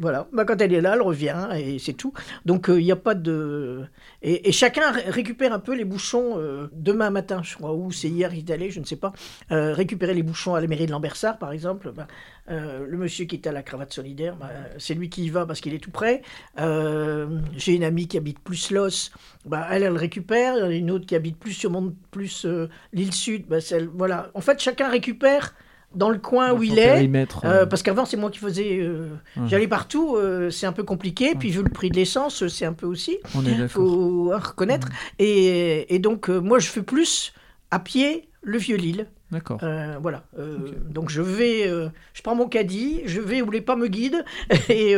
voilà, 0.00 0.26
bah, 0.32 0.44
quand 0.44 0.60
elle 0.60 0.74
est 0.74 0.80
là, 0.80 0.94
elle 0.94 1.02
revient 1.02 1.48
et 1.56 1.78
c'est 1.78 1.92
tout. 1.92 2.12
Donc 2.44 2.66
il 2.68 2.82
n'y 2.84 2.92
a 2.92 2.96
pas 2.96 3.14
de. 3.14 3.82
Et, 4.22 4.48
et 4.48 4.52
chacun 4.52 4.90
ré- 4.90 5.08
récupère 5.10 5.52
un 5.52 5.58
peu 5.60 5.74
les 5.76 5.84
bouchons 5.84 6.38
demain 6.72 7.10
matin, 7.10 7.40
je 7.44 7.54
crois, 7.54 7.72
ou 7.72 7.92
c'est 7.92 8.08
hier 8.08 8.30
qu'il 8.30 8.50
est 8.50 8.52
allé, 8.52 8.70
je 8.70 8.80
ne 8.80 8.84
sais 8.84 8.96
pas. 8.96 9.12
Récupérer 9.50 10.14
les 10.14 10.22
bouchons 10.24 10.54
à 10.56 10.60
la 10.60 10.66
mairie 10.66 10.86
de 10.86 10.90
Lambersart, 10.90 11.38
par 11.38 11.52
exemple. 11.52 11.92
bah, 11.94 12.06
euh, 12.50 12.84
le 12.88 12.96
monsieur 12.98 13.24
qui 13.26 13.36
est 13.36 13.46
à 13.46 13.52
la 13.52 13.62
cravate 13.62 13.92
solidaire, 13.92 14.36
bah, 14.36 14.50
c'est 14.78 14.94
lui 14.94 15.08
qui 15.08 15.24
y 15.24 15.30
va 15.30 15.46
parce 15.46 15.60
qu'il 15.60 15.72
est 15.74 15.78
tout 15.78 15.90
près. 15.90 16.22
Euh, 16.58 17.38
J'ai 17.56 17.74
une 17.74 17.84
amie 17.84 18.08
qui 18.08 18.16
habite 18.16 18.38
plus 18.40 18.70
Los, 18.70 19.10
bah, 19.46 19.66
elle, 19.70 19.82
elle 19.84 19.96
récupère. 19.96 20.68
Une 20.70 20.90
autre 20.90 21.06
qui 21.06 21.14
habite 21.14 21.38
plus 21.38 21.52
sur 21.52 21.70
Mont- 21.70 21.94
plus 22.10 22.44
euh, 22.44 22.68
l'île 22.92 23.12
Sud. 23.12 23.46
Bah, 23.48 23.60
celle- 23.60 23.88
voilà. 23.94 24.30
En 24.34 24.40
fait, 24.40 24.60
chacun 24.60 24.88
récupère 24.90 25.54
dans 25.94 26.10
le 26.10 26.18
coin 26.18 26.50
Dans 26.50 26.58
où 26.58 26.62
il 26.62 26.78
est. 26.78 27.08
Euh, 27.48 27.66
parce 27.66 27.82
qu'avant, 27.82 28.04
c'est 28.04 28.16
moi 28.16 28.30
qui 28.30 28.38
faisais. 28.38 28.78
euh, 28.80 29.08
Ouais. 29.36 29.42
J'allais 29.48 29.66
partout, 29.68 30.16
euh, 30.16 30.50
c'est 30.50 30.66
un 30.66 30.72
peu 30.72 30.82
compliqué. 30.84 31.34
Puis, 31.38 31.50
vu 31.50 31.62
le 31.62 31.70
prix 31.70 31.90
de 31.90 31.96
l'essence, 31.96 32.46
c'est 32.48 32.64
un 32.66 32.72
peu 32.72 32.86
aussi. 32.86 33.18
On 33.34 33.44
est 33.44 33.68
faut 33.68 34.28
reconnaître. 34.30 34.88
Et, 35.18 35.94
et 35.94 35.98
donc, 35.98 36.28
moi, 36.28 36.58
je 36.58 36.68
fais 36.68 36.82
plus 36.82 37.32
à 37.70 37.78
pied 37.80 38.28
le 38.42 38.58
Vieux-Lille. 38.58 39.06
D'accord. 39.30 39.60
Euh, 39.62 39.96
voilà. 40.00 40.24
Euh, 40.38 40.58
Donc 40.88 41.08
je 41.10 41.22
vais, 41.22 41.68
euh, 41.68 41.88
je 42.14 42.22
prends 42.22 42.34
mon 42.34 42.48
caddie, 42.48 43.02
je 43.06 43.20
vais 43.20 43.42
où 43.42 43.50
les 43.50 43.60
pas 43.60 43.76
me 43.76 43.86
guident. 43.86 44.24
Et, 44.68 44.94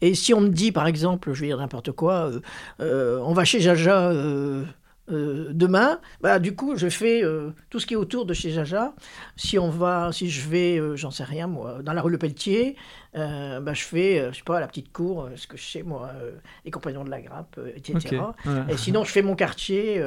et 0.00 0.14
si 0.14 0.34
on 0.34 0.40
me 0.40 0.48
dit, 0.48 0.72
par 0.72 0.86
exemple, 0.86 1.32
je 1.32 1.40
vais 1.40 1.46
dire 1.48 1.58
n'importe 1.58 1.92
quoi, 1.92 2.30
on 2.80 3.32
va 3.32 3.44
chez 3.44 3.60
Jaja 3.60 4.12
demain, 5.08 6.00
bah, 6.20 6.38
du 6.38 6.54
coup, 6.54 6.76
je 6.76 6.88
fais 6.88 7.22
tout 7.70 7.80
ce 7.80 7.86
qui 7.86 7.94
est 7.94 7.96
autour 7.96 8.26
de 8.26 8.34
chez 8.34 8.50
Jaja. 8.50 8.94
Si 9.36 9.58
on 9.58 9.70
va, 9.70 10.10
si 10.12 10.30
je 10.30 10.48
vais, 10.48 10.80
j'en 10.96 11.10
sais 11.10 11.24
rien, 11.24 11.46
moi, 11.46 11.80
dans 11.82 11.92
la 11.92 12.02
rue 12.02 12.10
Le 12.10 12.18
Pelletier, 12.18 12.76
euh, 13.16 13.60
bah, 13.60 13.74
je 13.74 13.82
fais, 13.82 14.18
euh, 14.18 14.32
je 14.32 14.38
sais 14.38 14.44
pas, 14.44 14.58
la 14.60 14.66
petite 14.66 14.92
cour, 14.92 15.24
euh, 15.24 15.30
ce 15.36 15.46
que 15.46 15.56
je 15.56 15.64
sais, 15.64 15.82
moi, 15.82 16.10
les 16.64 16.70
compagnons 16.70 17.04
de 17.04 17.10
la 17.10 17.20
grappe, 17.20 17.58
etc. 17.74 18.22
Et 18.68 18.76
sinon, 18.76 19.04
je 19.04 19.10
fais 19.10 19.22
mon 19.22 19.36
quartier. 19.36 20.02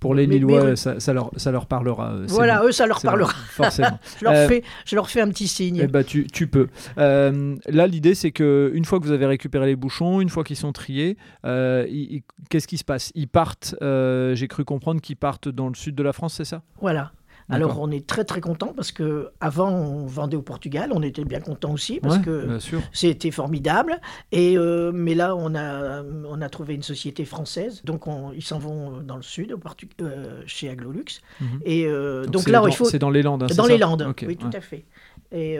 Pour 0.00 0.14
les 0.14 0.26
Lillois, 0.26 0.64
mais- 0.64 0.76
ça, 0.76 1.00
ça 1.00 1.12
leur, 1.12 1.30
ça 1.36 1.50
leur 1.50 1.66
parlera. 1.66 2.16
voilà, 2.28 2.60
bon. 2.60 2.66
eux, 2.66 2.72
ça 2.72 2.86
leur 2.86 3.00
parlera. 3.00 3.32
Forcément. 3.50 3.98
Je 4.18 4.24
leur, 4.24 4.48
fais, 4.48 4.62
je 4.84 4.94
leur 4.94 5.08
fais 5.10 5.20
un 5.20 5.28
petit 5.28 5.48
signe. 5.48 5.80
Eh 5.82 5.86
ben, 5.86 6.04
tu, 6.04 6.26
tu 6.26 6.46
peux. 6.46 6.68
Là, 6.96 7.86
l'idée, 7.86 8.14
c'est 8.14 8.30
que 8.32 8.70
une 8.74 8.84
fois 8.84 9.00
que 9.00 9.04
vous 9.04 9.12
avez 9.12 9.26
récupéré 9.26 9.66
les 9.66 9.76
bouchons, 9.76 10.20
une 10.20 10.28
fois 10.28 10.44
qu'ils 10.44 10.56
sont 10.56 10.72
triés, 10.72 11.16
qu'est-ce 11.44 12.66
qui 12.66 12.78
se 12.78 12.84
passe? 12.84 13.12
Ils 13.14 13.28
partent, 13.28 13.74
j'ai 13.80 14.48
cru 14.48 14.64
comprendre 14.64 15.00
qu'ils 15.00 15.16
partent 15.16 15.48
dans 15.48 15.68
le 15.68 15.74
sud 15.74 15.94
de 15.94 16.02
la 16.02 16.12
France, 16.12 16.34
c'est 16.34 16.44
ça? 16.44 16.62
Voilà. 16.80 17.12
Alors 17.48 17.80
on 17.80 17.90
est 17.92 18.06
très 18.06 18.24
très 18.24 18.40
content 18.40 18.72
parce 18.74 18.90
que 18.90 19.30
avant 19.40 19.70
on 19.70 20.06
vendait 20.06 20.36
au 20.36 20.42
Portugal, 20.42 20.90
on 20.92 21.00
était 21.02 21.24
bien 21.24 21.40
content 21.40 21.72
aussi 21.72 22.00
parce 22.00 22.16
Ouais, 22.16 22.22
que 22.24 22.58
c'était 22.92 23.30
formidable. 23.30 24.00
Et 24.32 24.58
euh, 24.58 24.90
mais 24.92 25.14
là 25.14 25.36
on 25.36 25.54
a 25.54 26.02
on 26.02 26.40
a 26.42 26.48
trouvé 26.48 26.74
une 26.74 26.82
société 26.82 27.24
française, 27.24 27.82
donc 27.84 28.08
on- 28.08 28.32
ils 28.32 28.42
s'en 28.42 28.58
vont 28.58 29.00
dans 29.00 29.16
le 29.16 29.22
sud, 29.22 29.52
au 29.52 29.58
Portu- 29.58 29.88
euh, 30.02 30.42
chez 30.46 30.68
Aglolux. 30.68 31.04
Mhm. 31.40 31.60
Et 31.64 31.86
euh, 31.86 32.24
donc, 32.26 32.42
c'est 32.42 32.50
là 32.50 32.58
dans, 32.60 32.66
il 32.66 32.74
faut 32.74 32.84
c'est 32.84 32.98
dans 32.98 33.10
les 33.10 33.22
Landes. 33.22 33.44
hein, 33.44 33.46
dans 33.56 33.66
les 33.66 33.78
Landes, 33.78 34.12
oui, 34.26 34.36
tout 34.36 34.50
à 34.52 34.60
fait. 34.60 34.84
Et 35.32 35.58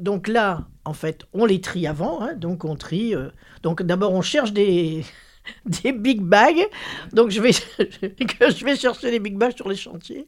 donc 0.00 0.28
là, 0.28 0.66
en 0.84 0.92
fait, 0.92 1.24
on 1.32 1.44
les 1.44 1.60
trie 1.60 1.86
avant. 1.86 2.22
hein, 2.22 2.34
donc 2.34 2.64
on 2.64 2.76
trie. 2.76 3.14
donc 3.62 3.82
d'abord, 3.82 4.12
on 4.12 4.22
cherche 4.22 4.52
des, 4.52 5.04
des 5.84 5.92
big 5.92 6.20
bags. 6.22 6.66
Donc 7.12 7.30
je 7.30 7.40
vais, 7.40 7.50
que 7.52 8.50
je 8.56 8.64
vais 8.64 8.76
chercher 8.76 9.10
les 9.10 9.18
big 9.18 9.36
bags 9.36 9.54
sur 9.56 9.68
les 9.68 9.76
chantiers. 9.76 10.26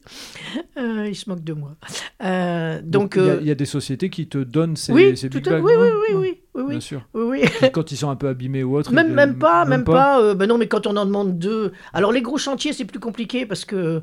Euh, 0.77 1.07
ils 1.07 1.15
se 1.15 1.29
moquent 1.29 1.43
de 1.43 1.53
moi. 1.53 1.75
Euh, 2.23 2.81
donc, 2.83 3.13
il 3.15 3.23
y, 3.23 3.29
a- 3.29 3.31
euh, 3.33 3.37
il 3.41 3.47
y 3.47 3.51
a 3.51 3.55
des 3.55 3.65
sociétés 3.65 4.09
qui 4.09 4.27
te 4.27 4.37
donnent 4.37 4.75
ces, 4.75 4.91
oui, 4.93 5.15
ces 5.17 5.29
tout 5.29 5.39
big 5.39 5.49
bags. 5.49 5.63
oui, 5.63 5.73
oui, 5.77 5.87
oui, 5.87 6.15
oui, 6.15 6.17
oui, 6.55 6.61
oui, 6.63 6.69
Bien 6.71 6.79
sûr. 6.79 7.01
oui, 7.13 7.43
quand 7.73 7.91
ils 7.91 7.97
sont 7.97 8.09
un 8.09 8.15
peu 8.15 8.27
abîmés 8.27 8.63
ou 8.63 8.77
autre. 8.77 8.91
Même, 8.91 9.37
pas, 9.37 9.65
même 9.65 9.83
pas. 9.83 10.21
euh, 10.21 10.33
ben 10.35 10.47
non, 10.47 10.57
mais 10.57 10.67
quand 10.67 10.87
on 10.87 10.95
en 10.97 11.05
demande 11.05 11.37
deux. 11.39 11.71
Alors 11.93 12.11
les 12.11 12.21
gros 12.21 12.37
chantiers, 12.37 12.73
c'est 12.73 12.85
plus 12.85 12.99
compliqué 12.99 13.45
parce 13.45 13.65
que 13.65 14.01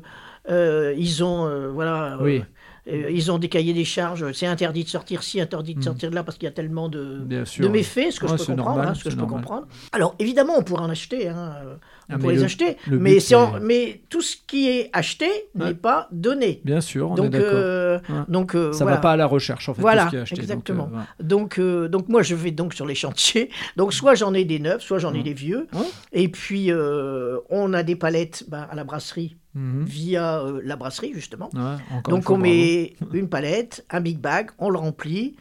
ils 0.49 1.23
ont, 1.23 1.71
voilà, 1.73 2.17
Oui. 2.21 2.43
Euh, 2.89 3.09
ils 3.11 3.31
ont 3.31 3.37
des 3.37 3.49
cahiers 3.49 3.73
des 3.73 3.85
charges. 3.85 4.31
C'est 4.33 4.47
interdit 4.47 4.83
de 4.83 4.89
sortir 4.89 5.23
ci, 5.23 5.41
interdit 5.41 5.73
de 5.75 5.79
Mm. 5.79 5.83
sortir 5.83 6.09
de 6.09 6.15
là 6.15 6.23
parce 6.23 6.37
qu'il 6.37 6.45
y 6.45 6.49
a 6.49 6.53
tellement 6.53 6.89
de, 6.89 7.19
de 7.27 7.67
méfaits, 7.67 8.11
ce 8.11 8.19
que 8.19 8.25
Ouais, 8.25 8.31
je 8.37 8.37
peux 8.37 8.45
comprendre, 8.55 8.55
normal, 8.77 8.87
hein, 8.89 8.93
ce 8.93 9.03
que 9.03 9.09
je 9.09 9.15
peux 9.15 9.25
comprendre. 9.25 9.67
Alors 9.91 10.15
évidemment, 10.19 10.53
on 10.57 10.63
pourrait 10.63 10.83
en 10.83 10.89
acheter. 10.89 11.27
Hein, 11.27 11.55
euh, 11.65 11.75
on 12.09 12.15
Ah, 12.15 12.17
pourrait 12.19 12.35
les 12.35 12.39
le- 12.39 12.45
acheter, 12.45 12.77
le 12.87 12.99
mais, 12.99 14.01
tout 14.09 14.21
ce 14.21 14.37
qui 14.47 14.69
est 14.69 14.89
acheté 14.93 15.27
n'est 15.55 15.73
pas 15.73 16.07
donné. 16.13 16.61
Bien 16.63 16.79
sûr, 16.79 17.11
on 17.11 17.15
est 17.15 17.17
Donc, 17.17 17.31
d'accord. 17.31 17.49
euh, 17.53 17.99
Ouais. 18.09 18.15
donc 18.29 18.55
euh, 18.55 18.71
Ça 18.71 18.85
voilà. 18.85 18.95
va 18.97 19.01
pas 19.01 19.11
à 19.11 19.17
la 19.17 19.25
recherche, 19.25 19.67
en 19.67 19.73
fait, 19.73 19.81
Voilà, 19.81 20.03
tout 20.03 20.07
ce 20.07 20.11
qui 20.11 20.15
est 20.15 20.21
acheté. 20.21 20.35
donc, 20.35 20.43
exactement. 20.43 20.89
euh. 20.95 21.23
Donc, 21.23 21.59
euh, 21.59 21.89
donc 21.89 22.07
moi, 22.07 22.21
je 22.21 22.33
vais 22.35 22.51
donc 22.51 22.73
sur 22.73 22.85
les 22.85 22.95
chantiers. 22.95 23.49
Donc, 23.75 23.93
soit 23.93 24.15
j'en 24.15 24.33
ai 24.33 24.45
des 24.45 24.59
neufs, 24.59 24.81
soit 24.81 24.99
j'en 24.99 25.13
ai 25.13 25.21
des 25.23 25.33
vieux. 25.33 25.67
Et 26.13 26.29
puis, 26.29 26.71
euh, 26.71 27.39
on 27.49 27.73
a 27.73 27.83
des 27.83 27.97
palettes 27.97 28.45
bah, 28.47 28.67
à 28.71 28.75
la 28.75 28.85
brasserie 28.85 29.35
Mhm. 29.57 29.83
via 29.85 30.39
euh, 30.41 30.61
la 30.63 30.75
brasserie, 30.75 31.13
justement. 31.13 31.49
Ouais, 31.53 31.61
donc, 32.05 32.23
fois, 32.23 32.35
on 32.35 32.39
bravo. 32.39 32.43
met 32.43 32.95
une 33.13 33.27
palette, 33.29 33.85
un 33.89 34.01
big 34.01 34.19
bag, 34.19 34.51
on 34.59 34.69
le 34.69 34.77
remplit. 34.77 35.35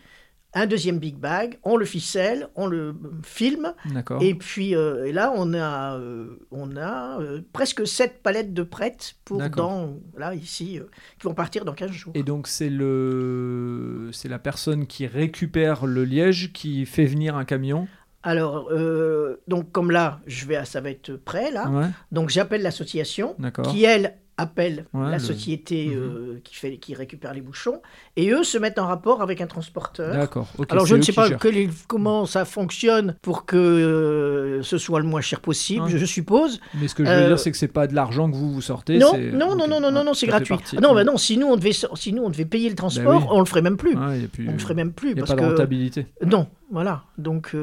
un 0.54 0.64
deuxième 0.66 0.98
Big 0.98 1.16
Bag, 1.16 1.58
on 1.64 1.76
le 1.76 1.84
ficelle, 1.84 2.48
on 2.54 2.66
le 2.66 2.94
filme, 3.22 3.74
D'accord. 3.92 4.22
et 4.22 4.34
puis 4.34 4.74
euh, 4.74 5.04
et 5.04 5.12
là 5.12 5.30
on 5.36 5.52
a, 5.52 5.98
euh, 5.98 6.38
on 6.50 6.78
a 6.78 7.20
euh, 7.20 7.42
presque 7.52 7.86
sept 7.86 8.22
palettes 8.22 8.54
de 8.54 8.62
prêtes 8.62 9.16
pour 9.26 9.42
dans, 9.50 9.98
là 10.16 10.34
ici, 10.34 10.78
euh, 10.78 10.84
qui 11.18 11.26
vont 11.26 11.34
partir 11.34 11.66
dans 11.66 11.74
15 11.74 11.90
jours. 11.90 12.12
Et 12.14 12.22
donc 12.22 12.46
c'est 12.46 12.70
le 12.70 14.08
c'est 14.12 14.30
la 14.30 14.38
personne 14.38 14.86
qui 14.86 15.06
récupère 15.06 15.84
le 15.84 16.04
liège 16.04 16.52
qui 16.54 16.86
fait 16.86 17.04
venir 17.06 17.36
un 17.36 17.44
camion? 17.44 17.86
Alors, 18.26 18.68
euh, 18.72 19.40
donc 19.46 19.70
comme 19.70 19.92
là, 19.92 20.18
je 20.26 20.46
vais, 20.46 20.64
ça 20.64 20.80
va 20.80 20.90
être 20.90 21.14
prêt 21.14 21.52
là, 21.52 21.68
Ouais, 21.70 21.86
donc 22.10 22.28
j'appelle 22.28 22.62
l'association, 22.62 23.36
qui 23.62 23.84
elle 23.84 24.16
appelle 24.38 24.84
Ouais, 24.92 25.10
la 25.10 25.18
société 25.18 25.86
Mhm. 25.86 25.94
euh, 25.96 26.40
qui, 26.44 26.54
fait, 26.56 26.76
qui 26.76 26.94
récupère 26.94 27.32
les 27.32 27.40
bouchons, 27.40 27.80
et 28.16 28.30
eux 28.30 28.44
se 28.44 28.58
mettent 28.58 28.78
en 28.78 28.86
rapport 28.86 29.22
avec 29.22 29.40
un 29.40 29.46
transporteur. 29.46 30.12
D'accord. 30.14 30.46
Alors 30.68 30.84
je 30.86 30.94
ne 30.96 31.02
sais 31.02 31.12
pas 31.12 31.30
quel 31.30 31.70
comment 31.88 32.26
ça 32.26 32.44
fonctionne 32.44 33.16
pour 33.22 33.46
que 33.46 33.56
euh, 33.56 34.62
ce 34.62 34.78
soit 34.78 35.00
le 35.00 35.06
moins 35.06 35.20
cher 35.22 35.40
possible, 35.40 35.88
je, 35.88 35.96
je 35.98 36.04
suppose. 36.04 36.60
Mais 36.80 36.88
ce 36.88 36.94
que 36.94 37.04
je 37.04 37.08
veux 37.10 37.14
Euh, 37.16 37.26
dire, 37.28 37.38
c'est 37.38 37.50
que 37.50 37.56
c'est 37.56 37.66
pas 37.68 37.86
de 37.86 37.94
l'argent 37.94 38.30
que 38.30 38.36
vous 38.36 38.52
vous 38.52 38.60
sortez. 38.62 38.98
Non, 38.98 39.12
non, 39.16 39.56
non, 39.56 39.66
non, 39.68 39.80
non, 39.80 39.90
non, 39.90 39.98
ouais, 40.00 40.04
non, 40.04 40.14
c'est 40.14 40.26
gratuit. 40.26 40.54
Ah 40.76 40.80
non, 40.80 40.94
bah 40.94 41.04
non, 41.04 41.16
sinon 41.16 41.52
on 41.52 41.56
devait, 41.56 41.72
sinon 41.94 42.26
on 42.26 42.30
devait 42.30 42.44
payer 42.44 42.68
le 42.68 42.74
transport, 42.76 43.22
oui. 43.22 43.26
on 43.30 43.38
le 43.40 43.46
ferait 43.46 43.62
même 43.62 43.76
plus. 43.76 43.96
Ouais, 43.96 44.20
y 44.20 44.24
a 44.24 44.28
plus- 44.28 44.48
On 44.48 44.52
le 44.52 44.58
ferait 44.58 44.74
même 44.74 44.92
plus 44.92 45.10
y 45.10 45.12
a 45.12 45.16
parce 45.16 45.30
pas 45.30 45.36
de 45.36 45.40
que 45.40 45.46
rentabilité. 45.46 46.06
non, 46.24 46.46
voilà. 46.70 47.04
Donc 47.18 47.54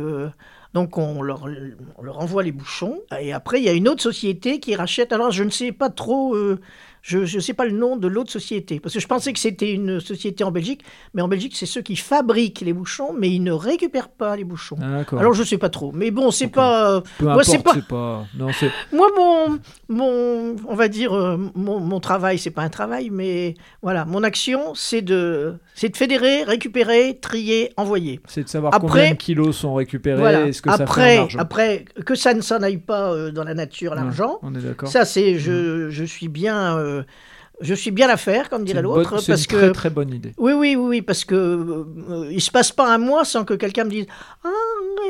donc 0.74 0.98
on 0.98 1.22
leur, 1.22 1.46
envoie 2.18 2.44
les 2.44 2.52
bouchons 2.52 3.02
et 3.20 3.32
après 3.32 3.60
il 3.60 3.66
y 3.66 3.70
a 3.70 3.74
une 3.74 3.88
autre 3.88 4.02
société 4.02 4.60
qui 4.60 4.76
rachète. 4.76 5.14
Alors 5.14 5.32
je 5.32 5.44
ne 5.44 5.50
sais 5.50 5.72
pas 5.72 5.90
trop. 5.90 6.36
euh, 6.36 6.60
je 7.04 7.20
ne 7.20 7.42
sais 7.42 7.54
pas 7.54 7.66
le 7.66 7.72
nom 7.74 7.98
de 7.98 8.08
l'autre 8.08 8.32
société, 8.32 8.80
parce 8.80 8.94
que 8.94 9.00
je 9.02 9.08
pensais 9.08 9.34
que 9.34 9.40
c'était 9.40 9.72
une 9.74 10.00
société 10.00 10.44
en 10.46 10.52
Belgique, 10.52 10.84
mais 11.14 11.22
en 11.22 11.28
Belgique, 11.28 11.54
c'est 11.56 11.66
ceux 11.66 11.82
qui 11.82 11.98
fabriquent 11.98 12.62
les 12.62 12.72
bouchons, 12.72 13.14
mais 13.14 13.30
ils 13.30 13.44
ne 13.44 13.52
récupèrent 13.52 14.08
pas 14.10 14.38
les 14.38 14.46
bouchons. 14.46 14.78
Ah. 14.82 15.04
Alors 15.20 15.34
je 15.34 15.42
ne 15.42 15.46
sais 15.46 15.58
pas 15.58 15.68
trop, 15.70 15.92
mais 15.94 16.12
bon, 16.12 16.32
c'est 16.32 16.46
Ok. 16.46 16.54
pas... 16.54 17.02
Peu 17.20 17.26
moi, 17.26 17.44
c'est 17.44 17.62
pas-. 17.62 18.26
Non. 18.38 18.48
Moi, 18.94 19.08
mon, 19.18 19.60
mon, 19.90 20.56
on 20.68 20.76
va 20.76 20.88
dire, 20.88 21.14
euh, 21.14 21.38
mon, 21.56 21.80
mon 21.82 22.00
travail, 22.00 22.40
c'est 22.40 22.52
pas 22.52 22.62
un 22.62 22.70
travail, 22.70 23.10
mais 23.12 23.56
voilà, 23.82 24.06
mon 24.06 24.24
action, 24.24 24.74
c'est 24.74 25.02
de, 25.02 25.56
c'est 25.76 25.90
de 25.90 25.98
fédérer, 25.98 26.44
récupérer, 26.44 27.18
trier, 27.22 27.74
envoyer. 27.78 28.22
C'est 28.28 28.44
de 28.44 28.50
savoir 28.50 28.74
Après- 28.74 28.88
combien 28.88 29.12
de 29.12 29.18
kilos 29.18 29.58
sont 29.58 29.74
récupérés 29.74 30.20
Voilà. 30.20 30.48
et 30.48 30.54
ce 30.54 30.62
que 30.62 30.70
ça 30.70 30.78
fait 30.78 30.84
après, 30.84 31.28
après, 31.38 31.86
que 32.06 32.16
ça 32.16 32.34
ne 32.34 32.42
s'en 32.42 32.62
aille 32.62 32.78
pas 32.78 33.12
euh, 33.12 33.32
dans 33.32 33.44
la 33.44 33.54
nature, 33.54 33.92
Ouais, 33.92 33.98
l'argent, 33.98 34.40
On 34.42 34.56
est 34.56 34.62
d'accord. 34.62 34.88
ça, 34.88 35.04
c'est, 35.04 35.38
je, 35.38 35.90
je 35.90 36.04
suis 36.06 36.30
bien, 36.30 36.78
euh, 37.00 37.04
je 37.62 37.74
suis 37.74 37.92
bien 37.92 38.08
l'affaire, 38.08 38.50
comme 38.50 38.62
C'est 38.62 38.74
dirait 38.74 38.82
l'autre, 38.82 39.20
c'est 39.20 39.32
parce 39.32 39.46
une 39.46 39.48
que 39.48 39.56
très 39.56 39.72
très 39.72 39.90
bonne 39.90 40.14
idée. 40.14 40.34
Oui, 40.38 40.54
oui, 40.54 40.76
oui, 40.76 40.88
oui, 40.88 41.02
parce 41.02 41.24
que 41.26 41.36
euh, 41.36 42.28
il 42.32 42.42
se 42.42 42.52
passe 42.52 42.72
pas 42.72 42.94
un 42.94 42.98
mois 42.98 43.26
sans 43.26 43.46
que 43.46 43.54
quelqu'un 43.54 43.84
me 43.86 43.90
dise 43.90 44.06
Ah, 44.44 44.50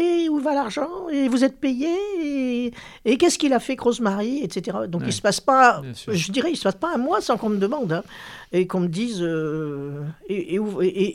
et 0.02 0.30
où 0.30 0.40
va 0.40 0.54
l'argent? 0.54 1.08
Et 1.12 1.28
vous 1.28 1.44
êtes 1.44 1.58
payé? 1.60 1.88
Et, 2.22 2.72
et 3.06 3.18
qu'est-ce 3.18 3.38
qu'il 3.38 3.54
a 3.54 3.60
fait, 3.60 3.80
Rosemary 3.80 4.40
Etc. 4.44 4.76
Donc 4.88 5.02
Ouais, 5.02 5.08
il 5.10 5.14
se 5.14 5.22
passe 5.22 5.40
pas, 5.40 5.82
je 6.08 6.32
dirais, 6.32 6.52
il 6.52 6.56
se 6.58 6.64
passe 6.64 6.76
pas 6.76 6.94
un 6.96 6.98
mois 6.98 7.22
sans 7.22 7.38
qu'on 7.38 7.50
me 7.50 7.58
demande 7.58 7.92
hein, 7.94 8.04
et 8.52 8.68
qu'on 8.68 8.82
me 8.82 8.88
dise 8.88 9.20
euh, 9.22 10.02
et, 10.30 10.58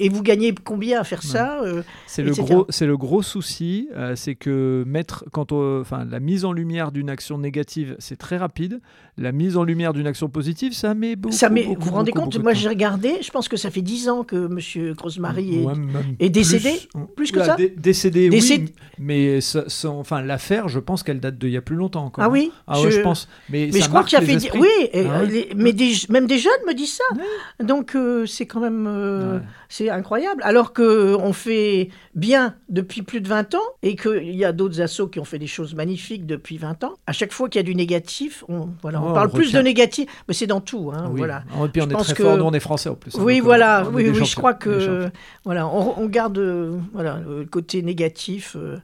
vous 0.09 0.23
gagnez 0.23 0.55
combien 0.65 1.01
à 1.01 1.05
faire 1.05 1.23
ça 1.23 1.61
euh, 1.63 1.83
C'est 2.07 2.23
le 2.23 2.33
gros, 2.33 2.67
c'est 2.69 2.87
le 2.87 2.97
gros 2.97 3.23
souci, 3.23 3.89
euh, 3.97 4.15
c'est 4.17 4.35
que 4.35 4.85
mettre, 4.87 5.25
quand 5.33 5.53
enfin, 5.53 6.05
la 6.05 6.21
mise 6.21 6.45
en 6.45 6.53
lumière 6.53 6.93
d'une 6.93 7.11
action 7.11 7.39
négative, 7.39 7.97
c'est 7.99 8.17
très 8.17 8.37
rapide. 8.37 8.81
La 9.17 9.33
mise 9.33 9.57
en 9.57 9.65
lumière 9.65 9.93
d'une 9.93 10.07
action 10.07 10.29
positive, 10.29 10.73
ça 10.75 10.95
met 10.95 11.17
beaucoup. 11.17 11.35
Ça 11.35 11.49
met, 11.49 11.65
beaucoup, 11.65 11.81
vous 11.81 11.89
vous 11.89 11.95
rendez 11.97 12.13
beaucoup, 12.13 12.25
compte? 12.27 12.33
beaucoup 12.35 12.45
Moi 12.45 12.55
j'ai 12.55 12.69
regardé, 12.69 13.17
je 13.21 13.31
pense 13.31 13.49
que 13.49 13.57
ça 13.57 13.71
fait 13.71 13.83
10 13.83 14.09
ans 14.09 14.23
que 14.23 14.37
Monsieur 14.37 14.95
Rosemary 15.01 15.57
est. 15.63 15.65
Ouais, 15.65 15.75
est 16.21 16.31
décédé. 16.31 16.73
plus, 16.93 17.07
Plus 17.17 17.33
que 17.33 17.43
ça? 17.45 17.57
dé- 17.57 17.75
Décédé, 17.77 18.29
Décédé- 18.29 18.31
oui, 18.57 18.73
mais 18.99 19.41
ça- 19.41 19.65
ça- 19.69 19.91
enfin 19.91 20.23
l'affaire, 20.23 20.69
je 20.69 20.79
pense 20.79 21.03
qu'elle 21.03 21.21
date 21.21 21.39
d'il 21.39 21.51
y 21.51 21.57
a 21.57 21.61
plus 21.63 21.77
longtemps 21.77 22.05
encore. 22.05 22.25
Ah 22.25 22.29
oui 22.29 22.51
Ah 22.67 22.81
ouais, 22.81 22.91
je, 22.91 22.97
Je- 22.97 23.01
pense. 23.03 23.29
Mais, 23.51 23.69
Mais 23.73 23.79
ça 23.81 23.85
je 23.85 23.89
crois 23.91 24.05
qu'il 24.05 24.19
y 24.19 24.23
a 24.23 24.39
fait. 24.41 24.57
Oui, 24.59 24.69
et, 24.93 25.07
Ah 25.09 25.23
les- 25.25 25.51
mais 25.57 25.73
des, 25.73 25.93
même 26.09 26.27
des 26.27 26.39
jeunes 26.39 26.53
me 26.67 26.75
disent 26.75 26.97
ça. 26.99 27.65
Donc 27.65 27.95
euh, 27.95 28.27
c'est 28.27 28.47
quand 28.47 28.61
même. 28.61 28.87
euh, 28.89 29.35
Ouais. 29.39 29.43
C'est 29.71 29.91
incroyable. 29.91 30.41
Alors 30.45 30.73
qu'on 30.73 31.33
fait 31.35 31.91
bien 32.15 32.55
depuis 32.71 33.03
plus 33.03 33.21
de 33.21 33.29
20 33.29 33.55
ans 33.55 33.59
et 33.83 33.97
qu'il 33.97 34.35
y 34.35 34.45
a 34.47 34.53
d'autres 34.53 34.81
assos 34.81 35.09
qui 35.09 35.21
ont 35.21 35.25
fait 35.27 35.39
des 35.39 35.47
choses 35.47 35.75
magnifiques 35.75 36.25
depuis 36.25 36.57
20 36.57 36.85
ans. 36.85 36.95
À 37.07 37.13
chaque 37.13 37.33
fois 37.35 37.51
qu'il 37.51 37.59
y 37.59 37.65
a 37.65 37.65
du 37.65 37.75
négatif, 37.75 38.45
on, 38.49 38.71
voilà, 38.81 39.03
on 39.03 39.09
Ouais, 39.09 39.13
parle 39.15 39.29
on 39.31 39.37
plus 39.37 39.53
de 39.53 39.59
négatif. 39.61 40.07
Mais 40.27 40.33
c'est 40.33 40.47
dans 40.47 40.63
tout. 40.63 40.91
hein, 40.95 41.09
Oui. 41.11 41.19
voilà. 41.19 41.43
Et 41.65 41.69
puis 41.69 41.83
on 41.83 41.85
Je 41.85 41.91
est 41.91 41.97
très 42.03 42.15
que- 42.15 42.23
fort, 42.23 42.39
nous 42.39 42.45
on 42.45 42.53
est 42.53 42.61
français 42.61 42.89
en 42.89 42.95
plus. 42.95 43.15
hein, 43.15 43.21
Oui, 43.23 43.41
voilà, 43.41 43.87
oui, 43.93 44.09
oui, 44.09 44.25
je 44.25 44.37
crois 44.37 44.55
que 44.55 45.11
voilà, 45.45 45.67
on, 45.69 46.07
garde 46.07 46.39
euh, 46.39 46.79
voilà 46.95 47.21
le 47.29 47.45
côté 47.45 47.83
négatif. 47.83 48.38
Euh, 48.57 48.79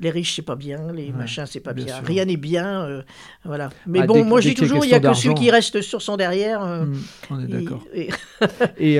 les 0.00 0.10
riches 0.10 0.36
c'est 0.36 0.42
pas 0.42 0.56
bien, 0.56 0.92
les 0.92 1.06
Ouais, 1.06 1.12
machins 1.12 1.44
c'est 1.46 1.60
pas 1.60 1.72
bien 1.72 2.00
rien 2.04 2.24
n'est 2.24 2.36
bien, 2.36 2.82
euh, 2.84 3.02
voilà. 3.44 3.70
Mais 3.86 4.00
Ah, 4.02 4.06
bon, 4.06 4.14
dès- 4.14 4.24
moi 4.24 4.38
a 4.40 4.54
toujours, 4.54 4.84
il 4.84 4.90
y 4.90 4.94
a 4.94 5.00
que 5.00 5.06
celui 5.14 5.28
d'argent. 5.28 5.34
qui 5.34 5.50
reste 5.50 5.80
sur 5.82 6.02
son 6.02 6.16
derrière. 6.16 6.62
euh, 6.64 6.84
Hmm, 6.86 6.96
on 7.30 7.40
est 7.40 7.46
d'accord. 7.46 7.84
et- 7.94 8.08
Et 8.78 8.94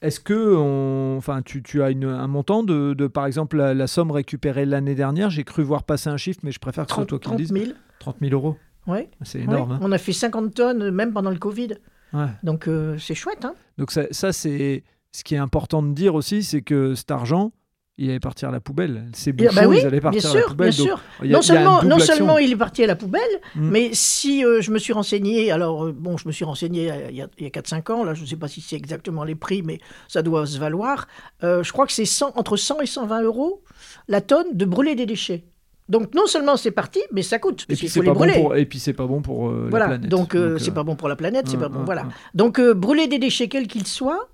est-ce 0.00 0.20
que, 0.20 0.54
on- 0.56 1.16
enfin, 1.16 1.42
tu, 1.42 1.62
tu 1.62 1.82
as 1.82 1.90
une- 1.90 2.04
un 2.04 2.26
montant 2.26 2.62
de, 2.62 2.94
de, 2.94 3.06
par 3.06 3.26
exemple, 3.26 3.56
la, 3.56 3.74
la 3.74 3.86
somme 3.86 4.10
récupérée 4.10 4.64
l'année 4.66 4.94
dernière? 4.94 5.30
J'ai 5.30 5.44
cru 5.44 5.62
voir 5.62 5.82
passer 5.84 6.08
un 6.08 6.16
chiffre, 6.16 6.40
mais 6.42 6.52
je 6.52 6.58
préfère 6.58 6.84
que 6.86 6.90
ce 6.90 6.94
soit 6.96 7.06
30, 7.06 7.08
toi 7.08 7.18
qui 7.18 7.42
le 7.42 7.46
30 7.48 7.56
dises. 7.60 7.66
000. 7.66 7.76
30 7.98 8.16
000 8.20 8.32
euros. 8.32 8.56
Ouais. 8.86 9.10
C'est 9.22 9.40
énorme. 9.40 9.70
Ouais. 9.72 9.76
hein. 9.76 9.80
On 9.82 9.92
a 9.92 9.98
fait 9.98 10.12
50 10.12 10.54
tonnes, 10.54 10.90
même 10.90 11.12
pendant 11.12 11.30
le 11.30 11.38
Covid. 11.38 11.74
Ouais. 12.12 12.26
Donc 12.42 12.66
euh, 12.66 12.96
c'est 12.98 13.14
chouette. 13.14 13.44
Hein 13.44 13.54
Donc 13.78 13.90
ça, 13.92 14.04
ça, 14.10 14.32
c'est 14.32 14.82
ce 15.12 15.22
qui 15.24 15.34
est 15.34 15.38
important 15.38 15.82
de 15.82 15.92
dire 15.92 16.14
aussi, 16.14 16.42
c'est 16.42 16.62
que 16.62 16.94
cet 16.94 17.10
argent, 17.10 17.52
il 18.00 18.10
allait 18.10 18.18
partir 18.20 18.48
à 18.48 18.52
la 18.52 18.60
poubelle. 18.60 19.06
Ces 19.12 19.30
Et- 19.30 19.32
bouchons, 19.32 19.50
bah 19.54 19.68
oui, 19.68 19.76
ils 19.80 19.86
allaient 19.86 20.00
bien 20.00 20.10
partir 20.10 20.30
à 20.30 20.34
la 20.34 20.40
sûr, 20.40 20.48
poubelle. 20.48 20.70
bien 20.70 20.84
donc 20.84 20.86
sûr. 20.88 21.00
y 21.22 21.28
a- 21.28 21.32
non 21.36 21.42
seulement, 21.42 21.76
double 21.76 21.88
non 21.88 21.96
action. 21.96 22.14
seulement 22.14 22.38
il 22.38 22.50
est 22.52 22.56
parti 22.56 22.82
à 22.82 22.86
la 22.86 22.96
poubelle, 22.96 23.20
Mm. 23.54 23.70
mais 23.70 23.90
si 23.92 24.44
euh, 24.44 24.60
je 24.60 24.70
me 24.70 24.78
suis 24.78 24.92
renseigné, 24.92 25.50
alors 25.52 25.84
euh, 25.86 25.92
bon, 25.92 26.16
je 26.16 26.26
me 26.26 26.32
suis 26.32 26.44
renseigné 26.44 26.90
euh, 26.90 27.10
il 27.10 27.16
y 27.16 27.22
a, 27.22 27.24
a 27.26 27.50
4-5 27.50 27.90
ans, 27.92 28.02
là 28.04 28.14
je 28.14 28.22
ne 28.22 28.26
sais 28.26 28.36
pas 28.36 28.48
si 28.48 28.60
c'est 28.60 28.76
exactement 28.76 29.22
les 29.24 29.34
prix, 29.34 29.62
mais 29.62 29.78
ça 30.08 30.22
doit 30.22 30.46
se 30.46 30.58
valoir. 30.58 31.06
Euh, 31.44 31.62
je 31.62 31.72
crois 31.72 31.86
que 31.86 31.92
c'est 31.92 32.04
100 32.06 32.32
entre 32.36 32.56
100 32.56 32.80
et 32.80 32.86
120 32.86 33.22
euros 33.22 33.62
la 34.08 34.20
tonne 34.20 34.46
de 34.54 34.64
brûler 34.64 34.94
des 34.94 35.06
déchets. 35.06 35.44
Donc 35.88 36.14
non 36.14 36.26
seulement 36.26 36.56
c'est 36.56 36.70
parti, 36.70 37.00
mais 37.12 37.22
ça 37.22 37.38
coûte, 37.40 37.66
Et 37.68 37.74
puis 37.74 37.88
c'est 37.88 38.00
pas 38.02 38.12
bon 38.12 38.20
brûler. 38.20 38.34
pour, 38.40 38.54
et 38.54 38.64
puis 38.64 38.78
c'est 38.78 38.92
pas 38.92 39.06
bon 39.06 39.22
pour 39.22 39.48
euh, 39.48 39.66
voilà, 39.70 39.86
la 39.86 39.90
planète. 39.94 40.08
donc 40.10 40.36
euh, 40.36 40.56
c'est 40.56 40.70
euh, 40.70 40.74
pas 40.74 40.84
bon 40.84 40.94
pour 40.94 41.08
la 41.08 41.16
planète, 41.16 41.46
c'est 41.48 41.56
hum, 41.56 41.62
pas 41.62 41.68
bon, 41.68 41.80
hum, 41.80 41.84
voilà. 41.84 42.04
Donc 42.32 42.60
brûler 42.60 43.08
des 43.08 43.18
déchets 43.18 43.48
quels 43.48 43.66
qu'ils 43.66 43.88
soient, 43.88 44.28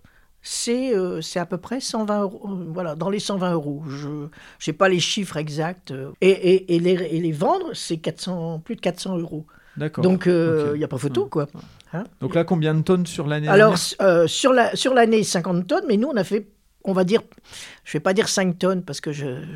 c'est 0.49 0.95
euh, 0.97 1.21
c'est 1.23 1.41
à 1.41 1.45
peu 1.47 1.59
près 1.59 1.81
120 1.81 2.21
euros, 2.23 2.41
euh, 2.49 2.67
voilà, 2.73 2.95
dans 2.95 3.11
les 3.11 3.19
120 3.19 3.53
euros. 3.53 3.83
Je 3.89 4.29
n'ai 4.67 4.73
pas 4.73 4.89
les 4.89 5.01
chiffres 5.01 5.37
exacts. 5.39 5.91
euh, 5.91 6.13
et, 6.21 6.31
et, 6.31 6.77
et 6.77 6.79
les, 6.79 6.93
et 6.93 7.21
les 7.21 7.33
vendre, 7.33 7.71
c'est 7.75 7.97
400, 7.97 8.61
plus 8.61 8.77
de 8.77 8.81
400 8.81 9.19
euros. 9.19 9.45
D'accord. 9.77 10.03
Donc 10.05 10.27
il 10.27 10.33
Ok. 10.33 10.77
n'y 10.79 10.85
a 10.85 10.89
pas 10.89 10.99
photo, 10.99 11.27
quoi. 11.27 11.49
Hein 11.93 12.05
Donc 12.21 12.35
là, 12.37 12.45
combien 12.45 12.75
de 12.75 12.83
tonnes 12.83 13.07
sur 13.07 13.27
l'année 13.27 13.49
Alors 13.49 13.75
euh, 14.01 14.27
sur 14.29 14.53
la 14.53 14.75
sur 14.77 14.95
l'année 14.95 15.25
50 15.25 15.67
tonnes, 15.67 15.85
mais 15.89 15.97
nous 15.97 16.09
on 16.09 16.17
a 16.17 16.23
fait, 16.25 16.47
on 16.85 16.93
va 16.93 17.03
dire, 17.03 17.23
je 17.85 17.93
vais 17.95 18.01
pas 18.01 18.15
dire 18.15 18.29
5 18.29 18.57
tonnes 18.57 18.83
parce 18.85 19.01
que 19.01 19.11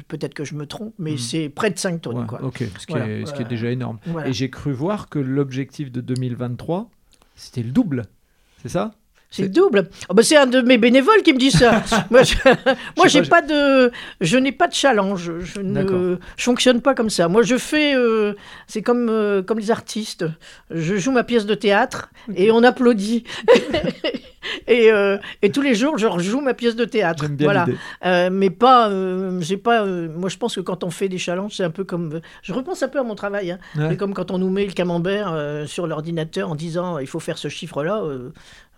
peut-être 0.09 0.35
que 0.35 0.45
je 0.45 0.55
me 0.57 0.67
trompe, 0.67 0.95
mais 0.99 1.13
Hmm. 1.15 1.19
c'est 1.19 1.49
près 1.51 1.71
de 1.71 1.79
5 1.79 2.03
tonnes, 2.03 2.19
Ouais, 2.19 2.27
quoi. 2.27 2.43
Ok, 2.43 2.65
ce 2.79 2.87
qui, 2.87 2.93
Voilà, 2.93 3.07
est, 3.09 3.27
ce 3.27 3.33
qui 3.33 3.43
est 3.43 3.49
déjà 3.49 3.71
énorme. 3.71 3.99
Voilà. 4.07 4.29
Et 4.29 4.33
j'ai 4.33 4.51
cru 4.51 4.73
voir 4.73 5.09
que 5.09 5.21
l'objectif 5.21 5.93
de 5.93 6.01
2023, 6.01 6.91
c'était 7.37 7.63
le 7.63 7.71
double. 7.71 8.07
C'est 8.61 8.69
ça? 8.69 8.91
C'est 9.31 9.43
le 9.43 9.49
double. 9.49 9.89
Ah 10.09 10.15
bah, 10.15 10.25
c'est 10.25 10.37
un 10.37 10.47
de 10.47 10.61
mes 10.61 10.77
bénévoles 10.77 11.23
qui 11.23 11.33
me 11.33 11.39
dit 11.39 11.53
ça. 11.53 11.85
moi, 12.11 12.25
je, 12.25 12.35
moi, 12.97 13.07
j'ai 13.07 13.23
pas, 13.23 13.41
pas, 13.41 13.43
de, 13.43 13.93
je 14.21 14.37
n'ai 14.37 14.51
pas 14.51 14.67
de 14.67 14.75
challenge. 14.75 15.31
Je 15.41 15.61
ne, 15.61 16.17
je 16.37 16.43
fonctionne 16.43 16.81
pas 16.81 16.95
comme 16.97 17.11
ça. 17.11 17.29
Moi, 17.29 17.43
je 17.43 17.57
fais, 17.57 17.95
euh, 17.95 18.35
c'est 18.67 18.83
comme 18.83 19.09
euh, 19.09 19.41
comme 19.43 19.61
les 19.61 19.71
artistes. 19.71 20.25
Je 20.71 20.97
joue 20.97 21.13
ma 21.13 21.23
pièce 21.23 21.47
de 21.47 21.55
théâtre 21.55 22.11
et 22.35 22.51
on 22.51 22.65
applaudit. 22.65 23.23
et, 24.67 24.91
euh, 24.93 25.17
et 25.43 25.51
tous 25.51 25.63
les 25.63 25.75
jours, 25.75 25.99
je 25.99 26.07
rejoue 26.07 26.41
ma 26.41 26.55
pièce 26.55 26.77
de 26.77 26.85
théâtre. 26.85 27.29
Bien 27.29 27.47
Voilà. 27.47 27.67
Euh, 28.05 28.31
mais 28.33 28.51
pas, 28.51 28.91
euh, 28.91 29.41
j'ai 29.41 29.57
pas. 29.57 29.85
moi, 29.85 30.29
je 30.29 30.37
pense 30.37 30.57
que 30.57 30.61
quand 30.61 30.85
on 30.85 30.91
fait 30.91 31.09
des 31.09 31.19
challenges, 31.19 31.55
c'est 31.57 31.65
un 31.65 31.71
peu 31.71 31.85
comme. 31.85 32.21
je 32.43 32.53
repense 32.53 32.83
un 32.83 32.89
peu 32.89 32.99
à 32.99 33.03
mon 33.03 33.15
travail. 33.15 33.51
Hein. 33.53 33.59
Ouais. 33.77 33.89
C'est 33.91 33.97
comme 33.97 34.15
quand 34.15 34.31
on 34.31 34.39
nous 34.39 34.51
met 34.51 34.67
le 34.67 34.73
camembert 34.73 35.35
sur 35.67 35.87
l'ordinateur 35.87 36.51
en 36.51 36.55
disant 36.55 36.99
il 36.99 37.07
faut 37.07 37.21
faire 37.21 37.39
ce 37.39 37.49
chiffre-là. 37.49 38.03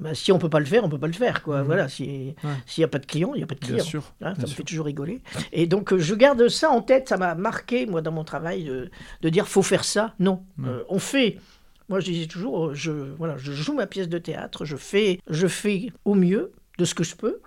bah, 0.00 0.14
si 0.14 0.32
on 0.32 0.38
peut 0.38 0.48
pas 0.50 0.58
le 0.60 0.64
faire, 0.66 0.84
on 0.84 0.88
peut 0.88 0.98
pas 0.98 1.06
le 1.06 1.12
faire. 1.12 1.42
Quoi. 1.42 1.58
Mhm. 1.60 1.66
Voilà. 1.66 1.88
Si- 1.88 2.34
S'il 2.66 2.80
n'y 2.82 2.84
a 2.84 2.88
pas 2.88 2.98
de 2.98 3.06
client, 3.06 3.32
il 3.34 3.38
n'y 3.38 3.44
a 3.44 3.46
pas 3.46 3.54
de 3.54 3.60
Bien 3.60 3.68
client. 3.70 3.84
sûr. 3.84 4.02
Hein, 4.20 4.30
ça 4.30 4.32
bien 4.34 4.42
me 4.42 4.46
sûr. 4.48 4.56
fait 4.56 4.62
toujours 4.64 4.86
rigoler. 4.86 5.20
Et 5.52 5.66
donc, 5.66 5.96
je 5.96 6.14
garde 6.14 6.48
ça 6.48 6.70
en 6.70 6.80
tête. 6.82 7.08
Ça 7.08 7.16
m'a 7.16 7.34
marqué, 7.34 7.86
moi, 7.86 8.00
dans 8.02 8.12
mon 8.12 8.24
travail, 8.24 8.64
de, 8.64 8.90
de 9.22 9.28
dire 9.28 9.46
faut 9.48 9.62
faire 9.62 9.84
ça. 9.84 10.14
Non. 10.18 10.42
Ouais. 10.58 10.70
On 10.88 10.98
fait. 10.98 11.38
Moi, 11.88 12.00
je 12.00 12.06
disais 12.06 12.26
toujours, 12.26 12.68
euh, 12.68 12.74
je, 12.74 12.90
voilà, 12.90 13.36
je 13.36 13.52
joue 13.52 13.74
ma 13.74 13.86
pièce 13.86 14.08
de 14.08 14.18
théâtre, 14.18 14.64
je 14.64 14.76
fais, 14.76 15.20
je 15.28 15.46
fais 15.46 15.90
au 16.04 16.14
mieux 16.14 16.52
de 16.78 16.84
ce 16.84 16.94
que 16.94 17.04
je 17.04 17.14
peux. 17.16 17.40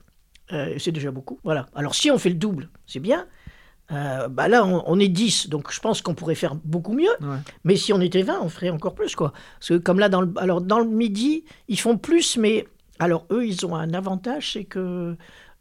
Euh, 0.54 0.68
et 0.76 0.80
c'est 0.80 0.92
déjà 0.92 1.12
beaucoup. 1.12 1.40
Voilà. 1.44 1.66
Alors, 1.74 1.96
si 1.96 2.12
on 2.12 2.18
fait 2.20 2.30
le 2.30 2.36
double, 2.36 2.70
c'est 2.86 3.00
bien. 3.00 3.26
Euh, 3.92 4.28
bah 4.28 4.48
là, 4.48 4.66
on, 4.66 4.84
on 4.88 5.00
est 5.00 5.08
10, 5.08 5.50
donc 5.50 5.72
je 5.72 5.80
pense 5.80 6.02
qu'on 6.02 6.14
pourrait 6.16 6.36
faire 6.36 6.56
beaucoup 6.56 6.94
mieux. 6.94 7.10
Ouais. 7.22 7.38
Mais 7.64 7.76
si 7.76 7.94
on 7.94 8.02
était 8.02 8.24
20, 8.24 8.40
on 8.42 8.50
ferait 8.50 8.70
encore 8.70 8.96
plus, 8.96 9.16
quoi. 9.16 9.32
Parce 9.60 9.70
que 9.70 9.78
comme 9.78 10.00
là, 10.00 10.10
dans 10.10 10.22
le, 10.22 10.32
alors, 10.38 10.62
dans 10.62 10.80
le 10.80 10.86
midi, 10.90 11.44
ils 11.68 11.80
font 11.80 11.98
plus, 11.98 12.38
mais 12.38 12.68
alors 13.00 13.26
eux, 13.32 13.46
ils 13.46 13.66
ont 13.66 13.76
un 13.76 13.94
avantage, 13.94 14.54
c'est 14.54 14.64
que 14.66 15.16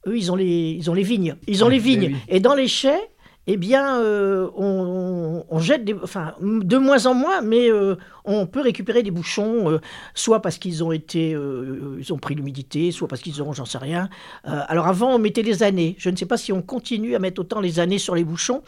eux, 0.06 0.16
ils 0.16 0.30
ont 0.32 0.36
les, 0.36 0.76
ils 0.78 0.90
ont 0.90 0.94
les 0.94 1.02
vignes. 1.02 1.36
Ils 1.46 1.64
ont 1.64 1.66
Ouais, 1.68 1.74
les 1.74 1.78
vignes. 1.78 2.12
oui. 2.14 2.16
Et 2.28 2.40
dans 2.40 2.54
les 2.54 2.68
chais, 2.68 2.98
eh 3.46 3.56
bien, 3.56 4.00
euh, 4.00 4.48
on, 4.56 5.44
on 5.48 5.58
jette 5.58 5.84
des, 5.84 5.94
enfin, 6.02 6.34
de 6.40 6.78
moins 6.78 7.06
en 7.06 7.14
moins, 7.14 7.42
mais 7.42 7.70
euh, 7.70 7.96
on 8.24 8.46
peut 8.46 8.62
récupérer 8.62 9.02
des 9.02 9.10
bouchons, 9.10 9.70
euh, 9.70 9.80
soit 10.14 10.40
parce 10.40 10.56
qu'ils 10.56 10.82
ont 10.82 10.92
été, 10.92 11.30
ils 11.30 12.12
ont 12.12 12.18
pris 12.18 12.34
l'humidité, 12.34 12.90
soit 12.90 13.08
parce 13.08 13.20
qu'ils 13.20 13.42
ont, 13.42 13.52
j'en 13.52 13.64
sais 13.64 13.78
rien. 13.78 14.08
Alors 14.44 14.86
avant, 14.86 15.14
on 15.14 15.18
mettait 15.18 15.42
les 15.42 15.62
années. 15.62 15.94
Je 15.98 16.10
ne 16.10 16.16
sais 16.16 16.26
pas 16.26 16.36
si 16.36 16.52
on 16.52 16.62
continue 16.62 17.14
à 17.14 17.18
mettre 17.18 17.40
autant 17.40 17.60
les 17.60 17.80
années 17.80 17.98
sur 17.98 18.14
les 18.14 18.24
bouchons, 18.24 18.62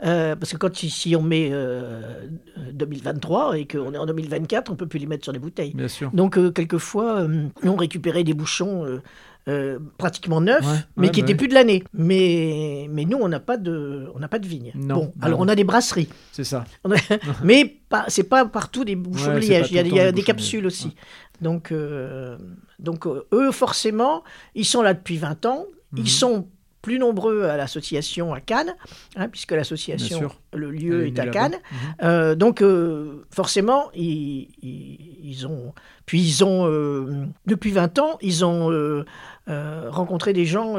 parce 0.00 0.52
que 0.52 0.56
quand 0.56 0.74
si 0.74 1.16
on 1.16 1.22
met 1.22 1.50
euh, 1.52 2.26
2023 2.72 3.58
et 3.58 3.66
qu'on 3.66 3.92
est 3.94 3.98
en 3.98 4.06
2024, 4.06 4.70
on 4.70 4.76
peut 4.76 4.86
plus 4.86 4.98
les 4.98 5.06
mettre 5.06 5.24
sur 5.24 5.32
les 5.32 5.38
bouteilles. 5.38 5.72
Bien 5.74 5.88
sûr. 5.88 6.10
Donc, 6.12 6.38
quelquefois, 6.52 7.26
on 7.62 7.76
récupérait 7.76 8.24
des 8.24 8.34
bouchons 8.34 9.00
euh, 9.48 9.78
pratiquement 9.98 10.40
Ouais, 10.40 10.74
mais 10.96 11.06
ouais, 11.06 11.12
qui 11.12 11.20
bah 11.20 11.26
n'étaient 11.26 11.32
oui. 11.32 11.38
plus 11.38 11.48
de 11.48 11.54
l'année. 11.54 11.84
Mais, 11.92 12.88
mais 12.90 13.04
nous, 13.04 13.18
on 13.20 13.28
n'a 13.28 13.40
pas 13.40 13.56
de, 13.56 14.06
on 14.14 14.18
n'a 14.18 14.28
pas 14.28 14.38
de 14.38 14.46
vigne. 14.46 14.72
Non, 14.74 14.94
bon, 14.94 15.12
bah 15.16 15.26
alors 15.26 15.38
non. 15.40 15.46
on 15.46 15.48
a 15.48 15.54
des 15.54 15.64
brasseries, 15.64 16.08
C'est 16.32 16.44
ça. 16.44 16.64
A- 16.84 16.88
mais 17.44 17.64
pas, 17.88 18.04
c'est 18.08 18.24
pas 18.24 18.44
partout 18.46 18.84
des 18.84 18.96
bouchons 18.96 19.34
de 19.34 19.38
liège. 19.38 19.70
Il 19.70 19.76
y 19.76 19.78
a, 19.78 19.82
y 19.82 20.00
a 20.00 20.12
des 20.12 20.22
capsules 20.22 20.66
aussi. 20.66 20.94
Donc, 21.40 21.70
euh, 21.70 22.36
donc 22.78 23.06
euh, 23.06 23.26
eux, 23.32 23.52
forcément, 23.52 24.24
ils 24.54 24.64
sont 24.64 24.82
là 24.82 24.94
depuis 24.94 25.16
20 25.18 25.46
ans. 25.46 25.66
Mhm. 25.92 25.98
Ils 26.00 26.10
sont 26.10 26.48
plus 26.86 27.00
nombreux 27.00 27.42
à 27.42 27.56
l'association 27.56 28.32
à 28.32 28.40
Cannes, 28.40 28.76
hein, 29.16 29.28
puisque 29.28 29.50
l'association, 29.50 30.30
le 30.54 30.68
Elle 30.68 30.74
lieu 30.80 31.06
est 31.08 31.18
à. 31.18 31.26
Cannes. 31.26 31.56
Mhm. 31.72 31.78
Euh, 32.04 32.34
donc, 32.36 32.62
euh, 32.62 33.24
forcément, 33.34 33.90
ils, 33.92 34.48
ils- 34.62 35.18
ils 35.24 35.46
ont. 35.48 35.74
Puis, 36.06 36.20
ils 36.20 36.44
ont. 36.44 36.64
euh, 36.70 37.24
depuis 37.44 37.72
20 37.72 37.98
ans, 37.98 38.18
ils 38.22 38.44
ont 38.44 39.04
rencontré 39.48 40.32
des 40.32 40.44
gens 40.46 40.76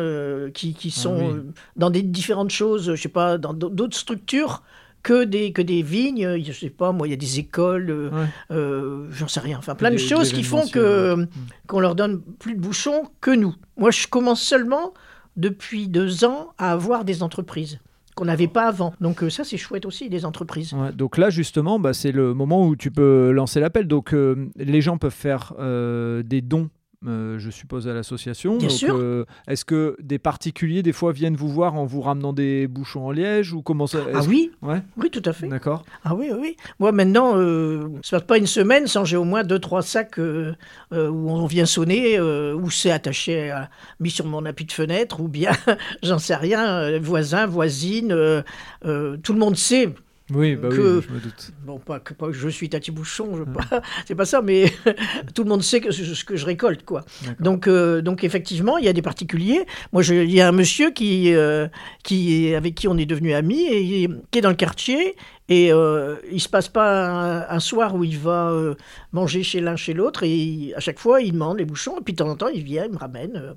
qui, 0.53 0.73
qui 0.73 0.91
sont 0.91 1.17
Ah 1.19 1.23
oui. 1.25 1.33
euh, 1.39 1.43
dans 1.75 1.89
des 1.89 2.03
différentes 2.03 2.51
choses, 2.51 2.95
je 2.95 3.01
sais 3.01 3.09
pas, 3.09 3.37
dans 3.37 3.53
d'autres 3.53 3.97
structures 3.97 4.63
que 5.03 5.25
des, 5.25 5.51
que 5.51 5.61
des 5.61 5.81
vignes. 5.81 6.41
Je 6.41 6.51
sais 6.53 6.69
pas, 6.69 6.93
moi, 6.93 7.07
il 7.07 7.11
y 7.11 7.13
a 7.13 7.17
des 7.17 7.39
écoles, 7.39 7.89
euh, 7.89 8.09
Ouais. 8.11 8.25
euh, 8.51 9.07
j'en 9.11 9.27
sais 9.27 9.41
rien. 9.41 9.57
Enfin, 9.57 9.75
plein 9.75 9.91
de 9.91 9.97
choses 9.97 10.31
qui 10.31 10.43
font 10.43 10.65
que 10.67 11.27
qu'on 11.67 11.81
leur 11.81 11.95
donne 11.95 12.21
plus 12.39 12.55
de 12.55 12.61
bouchons 12.61 13.03
que 13.19 13.31
nous. 13.31 13.53
Moi, 13.75 13.91
je 13.91 14.07
commence 14.07 14.41
seulement 14.41 14.93
depuis 15.37 15.87
deux 15.87 16.25
ans 16.25 16.49
à 16.57 16.71
avoir 16.71 17.05
des 17.05 17.23
entreprises 17.23 17.79
qu'on 18.17 18.25
n'avait 18.25 18.47
pas 18.47 18.67
avant. 18.67 18.93
Donc 18.99 19.23
euh, 19.23 19.29
ça, 19.29 19.43
c'est 19.43 19.57
chouette 19.57 19.85
aussi, 19.85 20.09
des 20.09 20.25
entreprises. 20.25 20.75
Donc 20.95 21.17
là, 21.17 21.29
justement, 21.29 21.79
bah, 21.79 21.93
c'est 21.93 22.11
le 22.11 22.33
moment 22.33 22.65
où 22.65 22.75
tu 22.75 22.91
peux 22.91 23.31
lancer 23.31 23.59
l'appel. 23.59 23.87
Donc, 23.87 24.13
euh, 24.13 24.49
les 24.57 24.81
gens 24.81 24.97
peuvent 24.97 25.11
faire 25.13 25.53
euh, 25.59 26.23
des 26.23 26.41
dons, 26.41 26.69
euh, 27.05 27.37
je 27.37 27.51
suppose, 27.51 27.87
à 27.87 27.93
l'association. 27.93 28.57
Bien 28.57 28.69
Donc, 28.69 28.77
sûr. 28.77 28.95
euh, 28.95 29.25
Est-ce 29.47 29.65
que 29.65 29.95
des 30.01 30.17
particuliers, 30.17 30.81
des 30.81 30.93
fois, 30.93 31.11
viennent 31.11 31.35
vous 31.35 31.47
voir 31.47 31.75
en 31.75 31.85
vous 31.85 32.01
ramenant 32.01 32.33
des 32.33 32.67
bouchons 32.67 33.05
en 33.05 33.11
liège 33.11 33.53
ou 33.53 33.61
comment 33.61 33.85
ça 33.85 33.99
Ah 34.15 34.21
oui, 34.27 34.51
Ouais, 34.63 34.81
oui, 34.97 35.11
tout 35.11 35.21
à 35.25 35.31
fait. 35.33 35.47
d'accord. 35.47 35.83
Ah 36.03 36.15
oui, 36.15 36.31
oui. 36.37 36.57
Moi, 36.79 36.91
maintenant, 36.91 37.33
euh, 37.37 37.87
ça 38.01 38.17
passe 38.19 38.27
pas 38.27 38.37
une 38.39 38.47
semaine 38.47 38.87
sans 38.87 39.05
j'ai 39.05 39.15
au 39.17 39.25
moins 39.25 39.43
deux, 39.43 39.59
trois 39.59 39.83
sacs 39.83 40.17
où 40.17 40.55
on 40.91 41.45
vient 41.45 41.65
sonner, 41.67 42.19
où 42.19 42.69
c'est 42.71 42.91
attaché, 42.91 43.51
à- 43.51 43.69
mis 43.99 44.09
sur 44.09 44.25
mon 44.25 44.43
appui 44.45 44.65
de 44.65 44.71
fenêtre, 44.71 45.19
ou 45.21 45.27
bien, 45.27 45.51
j'en 46.03 46.17
sais 46.19 46.35
rien, 46.35 46.97
voisins, 46.99 47.45
voisines, 47.45 48.11
euh, 48.11 48.41
euh, 48.85 49.17
tout 49.17 49.33
le 49.33 49.39
monde 49.39 49.55
sait. 49.55 49.93
Oui, 50.33 50.55
bah 50.57 50.67
Que- 50.69 50.97
oui, 50.97 51.05
je 51.07 51.13
me 51.13 51.19
doute. 51.21 51.51
Bon, 51.65 51.79
pas 51.79 51.99
que, 52.01 52.13
pas 52.13 52.27
que 52.27 52.33
je 52.33 52.49
suis 52.49 52.67
Tati 52.69 52.91
Bouchon, 52.91 53.37
je, 53.37 53.43
pas, 53.43 53.81
c'est 54.05 54.15
pas 54.15 54.25
ça, 54.25 54.41
mais 54.41 54.65
tout 55.33 55.43
le 55.43 55.49
monde 55.49 55.63
sait 55.63 55.79
que 55.79 55.91
ce 55.91 56.03
ce 56.03 56.25
que 56.25 56.35
je 56.35 56.45
récolte, 56.45 56.83
quoi. 56.83 57.05
D'accord. 57.21 57.35
Donc, 57.39 57.67
euh, 57.67 58.01
donc 58.01 58.23
effectivement, 58.25 58.77
il 58.77 58.83
y 58.85 58.89
a 58.89 58.93
des 58.93 59.01
particuliers. 59.01 59.65
Moi, 59.93 60.03
il 60.05 60.29
y 60.31 60.41
a 60.41 60.49
un 60.49 60.51
monsieur 60.51 60.91
qui, 60.91 61.33
euh, 61.33 61.67
qui, 62.03 62.53
avec 62.53 62.75
qui 62.75 62.87
on 62.89 62.97
est 62.97 63.05
devenu 63.05 63.33
amis 63.33 63.63
et 63.71 64.09
qui 64.31 64.39
est 64.39 64.41
dans 64.41 64.49
le 64.49 64.55
quartier. 64.55 65.15
Et 65.49 65.71
euh, 65.71 66.17
il 66.29 66.41
se 66.41 66.49
passe 66.49 66.67
pas 66.67 67.07
un, 67.07 67.49
un 67.49 67.59
soir 67.61 67.95
où 67.95 68.03
il 68.03 68.17
va 68.17 68.49
euh, 68.51 68.75
manger 69.13 69.43
chez 69.43 69.61
l'un 69.61 69.77
chez 69.77 69.93
l'autre 69.93 70.23
et 70.23 70.35
il- 70.35 70.73
à 70.75 70.81
chaque 70.81 70.99
fois 70.99 71.21
il 71.21 71.31
demande 71.31 71.57
les 71.59 71.63
bouchons 71.63 71.97
et 71.97 72.01
puis 72.03 72.11
de 72.13 72.17
temps 72.17 72.27
en 72.29 72.35
temps 72.35 72.49
il 72.49 72.63
vient, 72.63 72.83
il 72.83 72.91
me 72.91 72.97
ramène. 72.97 73.55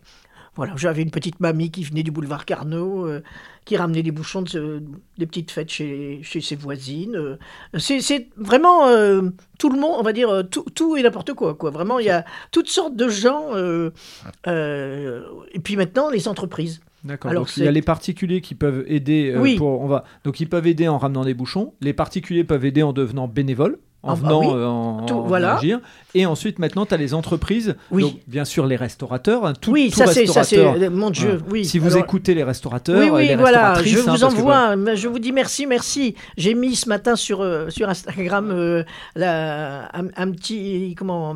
Voilà, 0.56 0.72
j'avais 0.76 1.02
une 1.02 1.10
petite 1.10 1.38
mamie 1.40 1.70
qui 1.70 1.84
venait 1.84 2.02
du 2.02 2.10
boulevard 2.10 2.44
Carnot, 2.44 3.06
euh, 3.06 3.22
qui 3.64 3.76
ramenait 3.76 4.02
des 4.02 4.10
bouchons 4.10 4.42
de 4.42 4.82
des 5.16 5.26
petites 5.26 5.50
fêtes 5.50 5.70
chez, 5.70 6.20
chez 6.22 6.40
ses 6.40 6.56
voisines. 6.56 7.14
euh. 7.16 7.36
C'est 7.78 8.28
vraiment 8.36 8.86
euh, 8.88 9.22
tout 9.58 9.70
le 9.70 9.78
monde, 9.78 9.94
on 9.98 10.02
va 10.02 10.12
dire, 10.12 10.42
tout, 10.50 10.64
tout 10.74 10.96
et 10.96 11.02
n'importe 11.02 11.34
quoi, 11.34 11.54
quoi. 11.54 11.70
Vraiment, 11.70 11.98
il 11.98 12.06
y 12.06 12.10
a 12.10 12.24
toutes 12.50 12.68
sortes 12.68 12.96
de 12.96 13.08
gens. 13.08 13.50
euh, 13.54 13.90
et 15.52 15.60
puis 15.60 15.76
maintenant, 15.76 16.10
les 16.10 16.28
entreprises. 16.28 16.80
D'accord. 17.04 17.32
Donc 17.32 17.56
il 17.56 17.64
y 17.64 17.68
a 17.68 17.70
les 17.70 17.80
particuliers 17.80 18.42
qui 18.42 18.54
peuvent 18.54 18.84
aider 18.86 19.34
Oui. 19.38 19.56
pour 19.56 19.80
on 19.80 19.86
va 19.86 20.04
donc 20.22 20.38
ils 20.38 20.48
peuvent 20.48 20.66
aider 20.66 20.86
en 20.86 20.98
ramenant 20.98 21.24
des 21.24 21.32
bouchons, 21.32 21.72
les 21.80 21.94
particuliers 21.94 22.44
peuvent 22.44 22.66
aider 22.66 22.82
en 22.82 22.92
devenant 22.92 23.26
bénévoles 23.26 23.78
en 24.02 24.12
Ah 24.12 24.14
bah 24.14 24.20
venant 24.28 24.40
oui. 24.40 24.46
euh, 24.54 24.66
en, 24.66 25.06
Tout- 25.06 25.14
en 25.14 25.22
voilà. 25.26 25.56
agir 25.56 25.80
et 26.14 26.24
ensuite 26.26 26.58
maintenant 26.58 26.86
tu 26.86 26.94
as 26.94 26.96
les 26.96 27.12
entreprises 27.12 27.76
Oui. 27.90 28.02
donc 28.02 28.14
bien 28.26 28.44
sûr 28.46 28.66
les 28.66 28.76
restaurateurs 28.76 29.44
hein, 29.46 29.52
tout, 29.60 29.72
oui, 29.72 29.90
tout 29.90 29.98
ça 29.98 30.06
c'est, 30.06 30.26
ça 30.26 30.42
c'est, 30.44 30.56
restaurateur. 30.56 30.90
mon 30.90 31.10
Dieu, 31.10 31.40
oui. 31.50 31.64
Si 31.64 31.78
vous 31.78 31.88
Alors- 31.92 32.04
écoutez 32.04 32.34
les 32.34 32.42
restaurateurs, 32.44 32.98
Oui, 32.98 33.08
euh, 33.08 33.14
oui, 33.14 33.28
les 33.28 33.36
voilà, 33.36 33.74
je 33.82 33.98
hein, 33.98 34.02
vous 34.16 34.42
voilà. 34.42 34.72
envoie, 34.72 34.94
je 34.94 35.06
vous 35.08 35.18
dis 35.18 35.32
merci, 35.32 35.66
merci. 35.66 36.14
J'ai 36.38 36.54
mis 36.54 36.76
ce 36.76 36.88
matin 36.88 37.14
sur, 37.16 37.42
euh, 37.42 37.68
sur 37.68 37.88
Instagram 37.88 38.50
euh, 38.50 38.84
la- 39.16 39.88
un, 39.94 40.06
un 40.16 40.30
petit, 40.30 40.94
comment, 40.96 41.34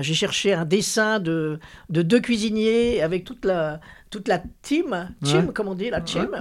j'ai 0.00 0.14
cherché 0.14 0.52
un 0.52 0.64
dessin 0.64 1.18
de, 1.20 1.58
de 1.88 2.02
deux 2.02 2.20
cuisiniers 2.20 3.02
avec 3.02 3.24
toute 3.24 3.44
la, 3.44 3.80
toute 4.10 4.28
la 4.28 4.38
team, 4.62 5.08
team, 5.24 5.46
Ouais. 5.46 5.52
comme 5.52 5.68
on 5.68 5.74
dit, 5.74 5.90
la 5.90 6.00
team. 6.00 6.28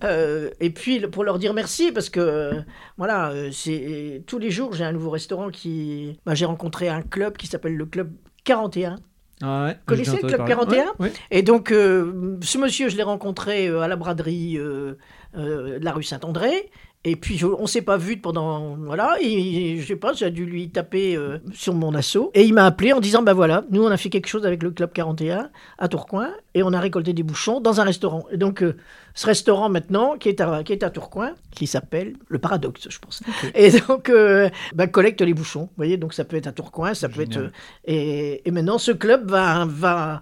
Euh, 0.03 0.49
et 0.59 0.69
puis 0.69 0.99
pour 1.07 1.23
leur 1.23 1.39
dire 1.39 1.53
merci 1.53 1.91
parce 1.93 2.09
que 2.09 2.51
voilà, 2.97 3.29
euh, 3.29 3.51
c'est 3.53 4.23
tous 4.27 4.37
les 4.37 4.49
jours 4.51 4.73
j'ai 4.73 4.83
un 4.83 4.91
nouveau 4.91 5.11
restaurant 5.11 5.49
qui, 5.49 6.19
bah, 6.25 6.35
j'ai 6.35 6.43
rencontré 6.45 6.89
un 6.89 7.01
club 7.01 7.37
qui 7.37 7.47
s'appelle 7.47 7.75
le 7.77 7.85
club 7.85 8.11
41. 8.43 8.97
Ah 9.41 9.65
ouais, 9.65 9.77
Connaissez 9.85 10.17
le 10.21 10.27
Club 10.27 10.37
parler. 10.37 10.53
41? 10.55 10.85
Ouais, 10.85 10.91
ouais. 10.99 11.13
Et 11.31 11.41
donc, 11.41 11.71
euh, 11.71 12.37
ce 12.41 12.57
monsieur, 12.57 12.89
je 12.89 12.97
l'ai 12.97 13.03
rencontré 13.03 13.67
euh, 13.67 13.79
à 13.81 13.87
la 13.87 13.95
braderie 13.95 14.57
euh, 14.57 14.95
de 15.35 15.79
la 15.81 15.91
rue 15.93 16.03
Saint-André. 16.03 16.69
Et 17.05 17.17
puis, 17.17 17.37
je- 17.37 17.45
on 17.47 17.67
s'est 17.67 17.81
pas 17.81 17.97
vu 17.97 18.15
pendant. 18.17 18.77
Voilà. 18.77 19.17
Et, 19.21 19.77
je 19.77 19.85
sais 19.85 19.97
pas, 19.97 20.13
j'ai 20.13 20.31
dû 20.31 20.45
lui 20.45 20.69
taper 20.69 21.17
euh, 21.17 21.37
sur 21.53 21.73
mon 21.73 21.93
assaut. 21.95 22.31
Et 22.33 22.43
il 22.43 22.53
m'a 22.53 22.65
appelé 22.65 22.93
en 22.93 23.01
disant 23.01 23.21
Bah 23.23 23.33
voilà, 23.33 23.65
nous, 23.71 23.83
on 23.83 23.87
a 23.89 23.97
fait 23.97 24.09
quelque 24.09 24.27
chose 24.27 24.45
avec 24.45 24.63
le 24.63 24.71
Club 24.71 24.93
41 24.93 25.49
à 25.77 25.87
Tourcoing. 25.89 26.29
Et 26.53 26.63
on 26.63 26.71
a 26.71 26.79
récolté 26.79 27.11
des 27.11 27.23
bouchons 27.23 27.59
dans 27.59 27.81
un 27.81 27.83
restaurant. 27.83 28.25
Et 28.31 28.37
donc, 28.37 28.63
euh, 28.63 28.77
ce 29.15 29.25
restaurant 29.25 29.67
maintenant, 29.69 30.15
qui 30.17 30.29
est 30.29 30.39
à, 30.39 30.63
qui 30.63 30.71
est 30.71 30.81
à 30.83 30.89
Tourcoing, 30.89 31.31
qui 31.51 31.67
s'appelle 31.67 32.13
Le 32.29 32.39
Paradoxe, 32.39 32.87
je 32.89 32.99
pense. 32.99 33.21
Et 33.53 33.71
donc, 33.87 34.09
euh, 34.09 34.49
bah, 34.73 34.87
collecte 34.87 35.19
les 35.21 35.33
bouchons. 35.33 35.63
Vous 35.63 35.69
voyez, 35.75 35.97
donc 35.97 36.13
ça 36.13 36.23
peut 36.23 36.37
être 36.37 36.47
à 36.47 36.51
Tourcoing, 36.53 36.93
ça 36.93 37.09
peut 37.09 37.21
être. 37.21 37.51
Et, 37.85 38.47
et 38.47 38.51
maintenant, 38.51 38.77
ce 38.77 38.91
club 38.91 39.29
va, 39.29 39.65
va 39.67 40.21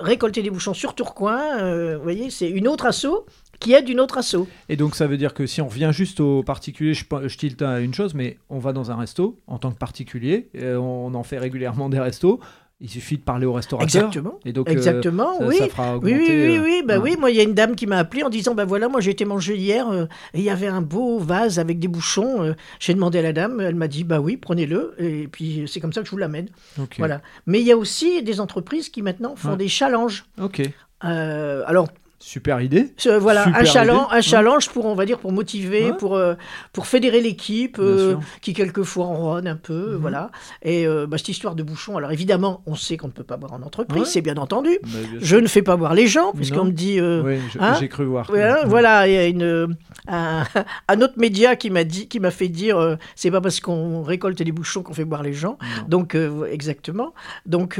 récolter 0.00 0.42
des 0.42 0.50
bouchons 0.50 0.74
sur 0.74 0.94
Tourcoing. 0.94 1.94
vous 1.96 2.02
voyez, 2.02 2.30
c'est 2.30 2.48
une 2.50 2.66
autre 2.68 2.86
asso 2.86 3.26
qui 3.64 3.72
aide 3.72 3.88
une 3.88 4.00
autre 4.00 4.18
asso. 4.18 4.46
Et 4.68 4.76
donc 4.76 4.94
ça 4.94 5.06
veut 5.06 5.16
dire 5.16 5.34
que 5.34 5.46
si 5.46 5.60
on 5.60 5.68
revient 5.68 5.90
juste 5.92 6.20
aux 6.20 6.42
particuliers, 6.42 6.94
je, 6.94 7.04
je 7.26 7.36
tilte 7.36 7.62
à 7.62 7.80
une 7.80 7.94
chose, 7.94 8.14
mais 8.14 8.38
on 8.50 8.58
va 8.58 8.72
dans 8.72 8.90
un 8.90 8.96
resto 8.96 9.38
en 9.46 9.58
tant 9.58 9.70
que 9.72 9.78
particulier, 9.78 10.48
euh, 10.56 10.76
on 10.76 11.14
en 11.14 11.22
fait 11.22 11.38
régulièrement 11.38 11.88
des 11.88 11.98
restos. 12.00 12.40
Il 12.80 12.90
suffit 12.90 13.16
de 13.16 13.22
parler 13.22 13.46
au 13.46 13.52
restaurateur. 13.52 14.06
Exactement. 14.06 14.40
Et 14.44 14.52
donc, 14.52 14.68
euh, 14.68 14.72
Exactement, 14.72 15.38
ça, 15.38 15.46
oui. 15.46 15.56
ça 15.56 15.68
fera 15.68 15.96
Oui, 15.98 16.12
augmenter. 16.12 16.28
oui, 16.28 16.48
oui, 16.48 16.56
euh, 16.58 16.62
oui, 16.62 16.82
bah 16.84 16.98
ouais. 16.98 17.12
oui. 17.12 17.16
Moi, 17.18 17.30
il 17.30 17.36
y 17.36 17.40
a 17.40 17.44
une 17.44 17.54
dame 17.54 17.76
qui 17.76 17.86
m'a 17.86 17.98
appelé 17.98 18.24
en 18.24 18.28
disant, 18.28 18.54
bah 18.54 18.64
voilà, 18.64 18.88
moi 18.88 19.00
j'ai 19.00 19.12
été 19.12 19.24
manger 19.24 19.56
hier 19.56 19.88
euh, 19.88 20.04
et 20.34 20.38
il 20.40 20.44
y 20.44 20.50
avait 20.50 20.66
un 20.66 20.82
beau 20.82 21.18
vase 21.20 21.58
avec 21.60 21.78
des 21.78 21.86
bouchons. 21.88 22.42
euh, 22.42 22.54
j'ai 22.80 22.92
demandé 22.92 23.20
à 23.20 23.22
la 23.22 23.32
dame, 23.32 23.60
elle 23.60 23.76
m'a 23.76 23.88
dit, 23.88 24.02
bah 24.04 24.20
oui, 24.20 24.36
prenez-le. 24.36 24.94
Et 24.98 25.28
puis 25.28 25.64
c'est 25.68 25.78
comme 25.80 25.92
ça 25.92 26.00
que 26.00 26.06
je 26.06 26.10
vous 26.10 26.18
l'amène. 26.18 26.48
Ok. 26.78 26.96
Voilà. 26.98 27.22
Mais 27.46 27.60
il 27.60 27.66
y 27.66 27.72
a 27.72 27.76
aussi 27.76 28.22
des 28.24 28.40
entreprises 28.40 28.88
qui 28.88 29.02
maintenant 29.02 29.34
font 29.36 29.54
des 29.56 29.68
challenges. 29.68 30.24
Ok. 30.42 30.60
Euh, 31.04 31.62
alors, 31.66 31.88
Super 32.26 32.62
idée. 32.62 32.86
Voilà, 33.20 33.44
Super 33.44 33.60
un 33.60 33.64
challenge, 33.66 34.06
idée. 34.06 34.16
un 34.16 34.20
challenge 34.22 34.70
pour, 34.70 34.86
on 34.86 34.94
va 34.94 35.04
dire, 35.04 35.18
pour 35.18 35.30
motiver, 35.30 35.90
Ouais. 35.90 35.96
pour, 35.98 36.16
euh, 36.16 36.34
pour 36.72 36.86
fédérer 36.86 37.20
l'équipe, 37.20 37.76
euh, 37.78 38.16
qui 38.40 38.54
quelquefois 38.54 39.04
enronne 39.04 39.46
un 39.46 39.56
peu, 39.56 39.92
Mhm. 39.92 39.96
voilà. 40.00 40.30
Et 40.62 40.86
euh, 40.86 41.06
bah, 41.06 41.18
cette 41.18 41.28
histoire 41.28 41.54
de 41.54 41.62
bouchon, 41.62 41.98
alors 41.98 42.12
évidemment, 42.12 42.62
on 42.64 42.76
sait 42.76 42.96
qu'on 42.96 43.08
ne 43.08 43.12
peut 43.12 43.24
pas 43.24 43.36
boire 43.36 43.52
en 43.52 43.60
entreprise, 43.60 44.02
Ouais. 44.04 44.08
c'est 44.08 44.22
bien 44.22 44.36
entendu. 44.38 44.70
Bah, 44.82 44.88
bien 45.10 45.18
Je 45.20 45.36
ne 45.36 45.46
fais 45.46 45.60
pas 45.60 45.76
boire 45.76 45.92
les 45.92 46.06
gens, 46.06 46.32
puisqu'on 46.32 46.64
me 46.64 46.70
dit... 46.72 46.98
Oui, 46.98 47.36
hein 47.60 47.76
j'ai 47.78 47.88
cru 47.88 48.06
voir. 48.06 48.24
voilà, 48.28 48.64
voilà, 48.64 49.06
il 49.06 49.12
y 49.12 49.16
a 49.18 49.26
une, 49.26 49.76
un, 50.08 50.44
un 50.88 51.00
autre 51.02 51.18
média 51.18 51.56
qui 51.56 51.68
m'a 51.68 51.84
dit, 51.84 52.08
qui 52.08 52.20
m'a 52.20 52.30
fait 52.30 52.48
dire, 52.48 52.96
c'est 53.16 53.30
pas 53.30 53.42
parce 53.42 53.60
qu'on 53.60 54.02
récolte 54.02 54.40
des 54.42 54.50
bouchons 54.52 54.82
qu'on 54.82 54.94
fait 54.94 55.04
boire 55.04 55.22
les 55.22 55.34
gens. 55.34 55.58
Non. 55.82 55.88
Donc 55.88 56.16
exactement. 56.50 57.12
Donc, 57.44 57.78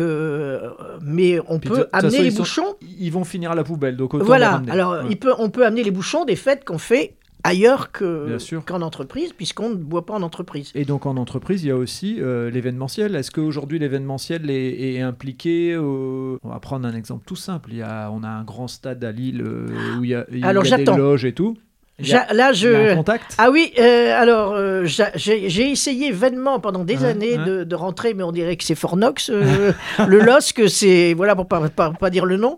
mais 1.03 1.39
on 1.49 1.59
Puis 1.59 1.71
peut 1.71 1.89
façon, 1.91 2.07
amener 2.09 2.19
les 2.19 2.27
ils 2.27 2.33
sont- 2.33 2.39
bouchons 2.43 2.77
Ils 3.01 3.11
vont 3.11 3.25
finir 3.25 3.51
à 3.53 3.55
la 3.55 3.65
poubelle, 3.65 3.97
donc 3.97 4.13
autant 4.15 4.25
les 4.25 4.34
voilà, 4.39 4.63
alors 4.71 4.93
Ouais. 4.93 5.11
il 5.11 5.19
peut, 5.19 5.33
on 5.39 5.51
peut 5.51 5.65
amener 5.67 5.83
les 5.83 5.91
bouchons 5.91 6.25
des 6.25 6.37
fêtes 6.37 6.65
qu'on 6.65 6.79
fait 6.79 7.15
ailleurs 7.47 7.93
qu'en 7.93 8.81
entreprise, 8.81 9.33
puisqu'on 9.35 9.69
ne 9.71 9.75
boit 9.75 10.07
pas 10.07 10.15
en 10.15 10.23
entreprise. 10.23 10.73
Et 10.75 10.85
donc 10.87 11.05
en 11.05 11.17
entreprise, 11.19 11.63
il 11.63 11.69
y 11.69 11.71
a 11.71 11.77
aussi 11.77 12.17
euh, 12.21 12.51
l'événementiel. 12.51 13.15
Est-ce 13.15 13.31
qu'aujourd'hui 13.31 13.79
l'événementiel 13.79 14.51
est, 14.51 14.95
est 14.95 15.01
impliqué 15.03 15.75
euh, 15.75 16.39
On 16.43 16.49
va 16.49 16.59
prendre 16.61 16.89
un 16.89 16.95
exemple 16.95 17.25
tout 17.27 17.37
simple. 17.37 17.71
Il 17.73 17.79
y 17.79 17.83
a, 17.83 18.11
on 18.11 18.23
a 18.23 18.29
un 18.29 18.45
grand 18.45 18.67
stade 18.69 19.05
à 19.05 19.13
Lille 19.13 19.43
euh, 19.47 19.69
où 19.99 20.05
il 20.05 20.11
y 20.11 20.15
a, 20.15 20.25
il 20.33 20.39
y 20.39 20.45
a 20.45 20.77
des 20.79 20.85
loges 20.85 21.25
et 21.27 21.33
tout. 21.35 21.57
Ja- 22.01 22.27
là, 22.33 22.37
y 22.37 22.41
a 22.43 22.49
un 22.49 22.53
je... 22.53 22.95
contact? 22.97 23.35
Ah 23.39 23.51
oui, 23.53 23.73
euh, 23.79 24.21
alors 24.21 24.53
euh, 24.55 24.85
j'a- 24.85 25.13
j'ai 25.15 25.71
essayé 25.71 26.11
vainement 26.11 26.59
pendant 26.59 26.85
des 26.85 27.05
années. 27.05 27.37
De, 27.39 27.63
de 27.65 27.75
rentrer, 27.77 28.15
mais 28.15 28.23
on 28.25 28.33
dirait 28.33 28.57
que 28.57 28.65
c'est 28.65 28.75
Fornox. 28.75 29.31
euh, 29.31 29.73
le 30.09 30.19
LOSC, 30.21 30.69
c'est, 30.69 31.15
voilà, 31.15 31.37
pour 31.37 31.47
pas, 31.47 31.69
pas, 31.69 31.91
pas 31.93 32.11
dire 32.11 32.27
le 32.27 32.37
nom, 32.37 32.57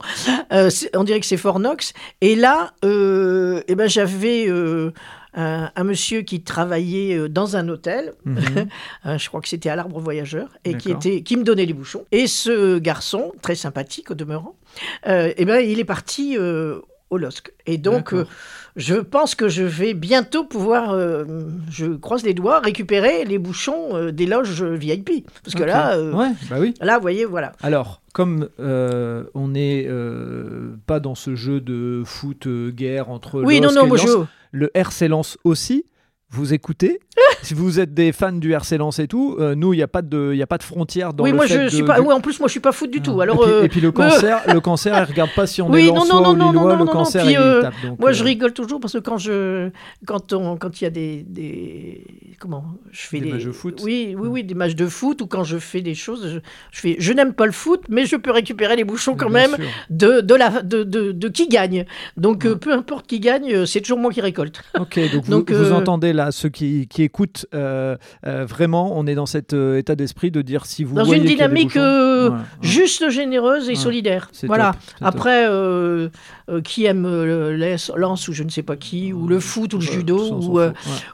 euh, 0.52 0.70
on 0.94 1.04
dirait 1.04 1.20
que 1.20 1.26
c'est 1.26 1.36
Fornox. 1.36 1.92
Et 2.22 2.34
là, 2.34 2.72
eh 2.82 3.74
ben, 3.74 3.88
j'avais 3.88 4.48
un, 5.34 5.70
un 5.74 5.84
monsieur 5.84 6.22
qui 6.22 6.40
travaillait 6.42 7.28
dans 7.28 7.56
un 7.56 7.68
hôtel, 7.68 8.14
Mhm. 8.24 8.68
je 9.18 9.28
crois 9.28 9.42
que 9.42 9.48
c'était 9.48 9.68
à 9.68 9.76
l'Arbre 9.76 10.00
Voyageur, 10.00 10.48
et 10.64 10.74
qui, 10.76 10.90
était, 10.92 11.20
qui 11.22 11.36
me 11.36 11.42
donnait 11.44 11.66
des 11.66 11.74
bouchons. 11.74 12.04
Et 12.10 12.26
ce 12.26 12.78
garçon, 12.78 13.32
très 13.42 13.54
sympathique 13.54 14.10
au 14.10 14.14
demeurant, 14.14 14.56
eh 15.06 15.44
ben, 15.44 15.58
il 15.58 15.78
est 15.78 15.84
parti 15.84 16.38
au 16.38 17.18
LOSC. 17.18 17.52
Et 17.66 17.76
donc, 17.78 18.14
je 18.76 18.94
pense 18.94 19.34
que 19.34 19.48
je 19.48 19.62
vais 19.62 19.94
bientôt 19.94 20.44
pouvoir, 20.44 20.92
euh, 20.92 21.24
je 21.70 21.86
croise 21.86 22.22
les 22.24 22.34
doigts, 22.34 22.60
récupérer 22.60 23.24
les 23.24 23.38
bouchons 23.38 23.96
euh, 23.96 24.12
des 24.12 24.26
loges 24.26 24.62
VIP. 24.62 25.26
Parce 25.42 25.54
que 25.54 25.64
là, 25.64 25.96
euh, 25.96 26.12
ouais, 26.12 26.28
bah 26.50 26.56
oui. 26.60 26.74
là, 26.80 26.96
vous 26.96 27.02
voyez, 27.02 27.24
voilà. 27.24 27.52
Alors, 27.62 28.02
comme 28.12 28.48
on 28.58 29.48
n'est 29.48 29.88
pas 30.86 31.00
dans 31.00 31.14
ce 31.14 31.34
jeu 31.34 31.60
de 31.60 32.02
foot 32.04 32.46
guerre 32.48 33.10
entre 33.10 33.42
oui, 33.42 33.60
non, 33.60 33.72
non, 33.72 33.84
et 33.84 33.88
moi 33.88 33.96
je. 33.96 34.08
le 34.52 34.70
RC 34.74 35.08
Lens 35.08 35.38
aussi. 35.44 35.86
Vous 36.30 36.52
écoutez 36.52 36.98
Si 37.42 37.54
vous 37.54 37.78
êtes 37.78 37.94
des 37.94 38.10
fans 38.10 38.32
du 38.32 38.52
RC 38.52 38.76
Lens 38.78 38.98
et 38.98 39.06
tout, 39.06 39.36
euh, 39.38 39.54
nous, 39.54 39.72
il 39.72 39.76
n'y 39.76 39.82
a, 39.82 39.86
pas 39.86 40.02
de- 40.02 40.30
il 40.32 40.38
y 40.38 40.42
a 40.42 40.46
pas 40.48 40.58
de 40.58 40.64
frontière 40.64 41.14
dans 41.14 41.22
oui, 41.22 41.30
le 41.30 41.36
moi 41.36 41.46
fait 41.46 41.68
je 41.68 41.76
suis 41.76 41.84
pas. 41.84 42.00
du- 42.00 42.06
Oui, 42.06 42.12
en 42.12 42.20
plus, 42.20 42.40
moi 42.40 42.48
je 42.48 42.52
suis 42.52 42.60
pas 42.60 42.72
foot 42.72 42.90
du 42.90 43.00
tout. 43.00 43.20
Alors, 43.20 43.36
et, 43.36 43.46
puis, 43.46 43.52
euh, 43.52 43.62
et 43.64 43.68
puis 43.68 43.80
le 43.80 43.92
cancer, 43.92 44.42
le 44.52 44.60
cancer, 44.60 44.98
il 44.98 45.04
regarde 45.12 45.30
pas 45.36 45.46
si 45.46 45.62
on 45.62 45.70
Oui, 45.70 45.82
est 45.84 45.88
non, 45.88 45.94
Lensois 45.98 46.20
non, 46.22 46.30
ou 46.30 46.36
non, 46.36 46.50
Lillois, 46.50 46.72
non, 46.72 46.78
le 46.80 46.84
non, 46.84 46.92
cancer, 46.92 47.22
puis, 47.24 47.34
il 47.34 47.38
euh, 47.38 47.62
tape. 47.62 47.74
Donc, 47.84 48.00
moi 48.00 48.10
euh, 48.10 48.12
je 48.12 48.24
rigole 48.24 48.52
toujours 48.52 48.80
parce 48.80 48.94
que 48.94 48.98
quand 48.98 49.18
je, 49.18 49.70
quand 50.06 50.32
on, 50.32 50.56
quand 50.56 50.80
il 50.80 50.84
y 50.84 50.86
a 50.88 50.90
des, 50.90 51.22
des, 51.28 52.04
comment, 52.40 52.64
je 52.90 53.06
fais 53.06 53.20
Des 53.20 53.30
matchs 53.32 53.44
de 53.44 53.52
foot 53.52 53.80
Oui, 53.84 54.16
oui, 54.18 54.28
oui, 54.28 54.42
des 54.44 54.54
matchs 54.54 54.74
de 54.74 54.86
foot 54.88 55.22
ou 55.22 55.26
quand 55.28 55.44
je 55.44 55.58
fais 55.58 55.82
des 55.82 55.94
choses, 55.94 56.28
je, 56.28 56.38
je 56.72 56.80
fais, 56.80 56.96
je 56.98 57.12
n'aime 57.12 57.34
pas 57.34 57.46
le 57.46 57.52
foot, 57.52 57.82
mais 57.88 58.04
je 58.04 58.16
peux 58.16 58.32
récupérer 58.32 58.74
les 58.74 58.84
bouchons 58.84 59.14
quand 59.14 59.30
bien 59.30 59.46
même 59.46 59.54
sûr. 59.56 59.64
de, 59.90 60.20
de 60.22 60.34
la, 60.34 60.62
de, 60.62 60.82
de, 60.82 61.12
de 61.12 61.28
qui 61.28 61.46
gagne. 61.48 61.86
Donc 62.16 62.44
euh, 62.44 62.56
peu 62.56 62.72
importe 62.72 63.06
qui 63.06 63.20
gagne, 63.20 63.52
euh, 63.54 63.66
c'est 63.66 63.80
toujours 63.80 63.98
moi 63.98 64.10
qui 64.12 64.20
récolte. 64.20 64.60
Ok, 64.78 64.98
donc, 65.12 65.24
vous- 65.24 65.30
Donc, 65.30 65.52
vous, 65.52 65.72
euh, 65.72 65.72
entendez 65.72 66.12
là, 66.16 66.32
ceux 66.32 66.48
qui, 66.48 66.88
qui 66.88 67.02
écoutent, 67.02 67.46
euh, 67.54 67.96
euh, 68.26 68.44
vraiment, 68.44 68.98
on 68.98 69.06
est 69.06 69.14
dans 69.14 69.26
cet 69.26 69.52
euh, 69.52 69.78
état 69.78 69.94
d'esprit 69.94 70.30
de 70.30 70.42
dire 70.42 70.66
si 70.66 70.82
vous 70.82 70.96
Dans 70.96 71.04
voyez 71.04 71.22
une 71.22 71.28
dynamique 71.28 71.76
euh, 72.16 72.30
Ouais, 72.30 72.36
ouais. 72.36 72.42
juste 72.62 73.08
généreuse 73.10 73.66
et 73.68 73.70
Ouais, 73.72 73.74
solidaire. 73.76 74.30
Voilà. 74.44 74.72
top. 74.72 74.80
Après, 75.08 75.46
euh, 75.48 76.08
euh, 76.48 76.60
qui 76.60 76.84
aime 76.84 77.02
le 77.04 77.54
les- 77.56 77.76
lance 77.96 78.28
ou 78.28 78.32
je 78.32 78.42
ne 78.42 78.48
sais 78.48 78.62
pas 78.62 78.76
qui, 78.76 79.12
ou 79.12 79.26
le 79.28 79.40
foot 79.40 79.74
ou 79.74 79.78
le 79.78 79.82
judo, 79.82 80.40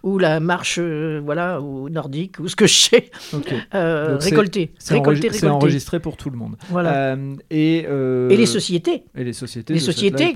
ou, 0.03 0.19
la 0.19 0.41
marche 0.41 0.79
voilà, 0.79 1.61
ou 1.61 1.89
nordique, 1.89 2.39
ou 2.39 2.49
ce 2.49 2.57
que 2.57 2.67
je 2.67 2.75
sais, 2.75 3.11
récolter, 3.73 4.73
C'est 4.79 4.95
enregi- 4.95 5.47
enregistré 5.49 6.01
pour 6.01 6.17
tout 6.17 6.31
le 6.31 6.37
monde. 6.37 6.57
Voilà. 6.71 7.17
Et, 7.51 7.79
Et 7.79 8.37
les 8.37 8.47
sociétés. 8.47 9.05
et 9.17 9.25
les 9.25 9.33
sociétés. 9.33 9.73
Les 9.75 9.81
sociétés, 9.81 10.35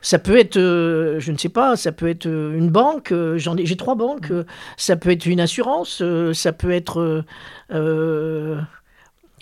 ça 0.00 0.18
peut 0.18 0.36
être, 0.38 0.58
je 0.58 1.32
ne 1.32 1.36
sais 1.38 1.48
pas, 1.48 1.76
ça 1.76 1.92
peut 1.92 2.08
être 2.08 2.26
une 2.26 2.70
banque, 2.70 3.12
j'en 3.36 3.56
ai, 3.56 3.66
j'ai 3.66 3.76
trois 3.76 3.94
banques, 3.94 4.30
euh, 4.30 4.44
ça 4.76 4.96
peut 4.96 5.10
être 5.10 5.26
une 5.26 5.40
assurance, 5.40 6.02
ça 6.32 6.52
peut 6.52 6.70
être... 6.70 7.24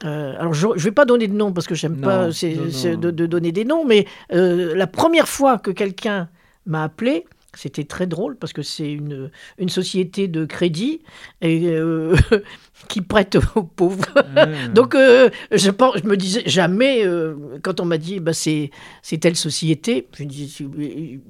euh, 0.05 0.35
alors, 0.39 0.55
je 0.55 0.69
ne 0.69 0.79
vais 0.79 0.93
pas 0.93 1.05
donner 1.05 1.29
de 1.29 1.35
nom 1.35 1.53
parce 1.53 1.67
que 1.67 1.75
j'aime 1.75 2.01
pas 2.01 2.29
non, 2.29 2.29
de, 2.29 3.11
de 3.11 3.27
donner 3.27 3.53
des 3.53 3.65
noms, 3.65 3.85
mais 3.85 4.07
euh, 4.33 4.75
la 4.75 4.87
première 4.87 5.29
fois 5.29 5.59
que 5.59 5.71
quelqu'un 5.71 6.29
m'a 6.67 6.85
appelé, 6.85 7.27
c'était 7.55 7.85
très 7.85 8.07
drôle 8.07 8.37
parce 8.37 8.53
que 8.53 8.63
c'est 8.63 8.91
une, 8.91 9.31
une 9.59 9.69
société 9.69 10.29
de 10.29 10.45
crédit 10.45 11.03
et, 11.41 11.69
euh, 11.69 12.17
qui 12.89 13.03
prête 13.03 13.37
aux 13.57 13.63
pauvres. 13.63 14.05
ouais, 14.37 14.69
Donc, 14.69 14.95
euh, 14.95 15.31
je, 15.51 15.71
pense, 15.71 15.99
je 15.99 16.07
me 16.07 16.17
disais 16.17 16.43
jamais, 16.47 17.05
euh, 17.05 17.35
quand 17.63 17.81
on 17.81 17.85
m'a 17.85 17.99
dit 17.99 18.21
bah, 18.21 18.33
c'est, 18.33 18.71
telle 19.21 19.37
société, 19.37 20.09
je 20.17 20.25
me 20.25 20.29
dis 20.29 21.21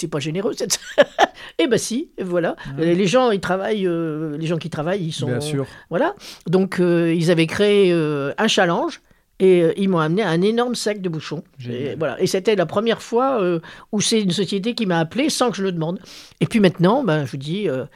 c'est- 0.00 0.08
pas 0.08 0.18
généreux 0.18 0.52
cette. 0.56 0.78
Eh 1.58 1.66
ben 1.66 1.78
si, 1.78 2.10
voilà. 2.20 2.56
Ouais. 2.78 2.94
Les 2.94 3.06
gens, 3.06 3.30
ils 3.30 3.40
travaillent, 3.40 3.86
euh, 3.86 4.36
les 4.38 4.46
gens 4.46 4.56
qui 4.58 4.70
travaillent, 4.70 5.04
ils 5.04 5.12
sont. 5.12 5.26
Bien 5.26 5.40
sûr. 5.40 5.66
Voilà. 5.90 6.14
Donc, 6.46 6.80
euh, 6.80 7.12
ils 7.14 7.30
avaient 7.30 7.46
créé 7.46 7.92
euh, 7.92 8.32
un 8.38 8.48
challenge. 8.48 9.00
Et 9.42 9.62
euh, 9.62 9.72
ils 9.78 9.88
m'ont 9.88 9.98
amené 10.00 10.22
un 10.22 10.42
énorme 10.42 10.74
sac 10.74 11.00
de 11.00 11.08
bouchons. 11.08 11.42
Et, 11.66 11.94
voilà. 11.98 12.20
et 12.20 12.26
c'était 12.26 12.56
la 12.56 12.66
première 12.66 13.00
fois 13.00 13.40
euh, 13.40 13.58
où 13.90 14.02
c'est 14.02 14.20
une 14.20 14.32
société 14.32 14.74
qui 14.74 14.84
m'a 14.84 14.98
appelé 14.98 15.30
sans 15.30 15.50
que 15.50 15.56
je 15.56 15.62
le 15.62 15.72
demande. 15.72 15.98
Et 16.40 16.46
puis 16.46 16.60
maintenant, 16.60 17.02
ben, 17.04 17.24
je 17.24 17.30
vous 17.30 17.36
dis, 17.38 17.66
euh, 17.66 17.86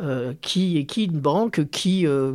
euh, 0.00 0.32
qui, 0.42 0.86
qui 0.86 1.04
une 1.06 1.18
banque, 1.18 1.68
qui, 1.72 2.06
euh, 2.06 2.34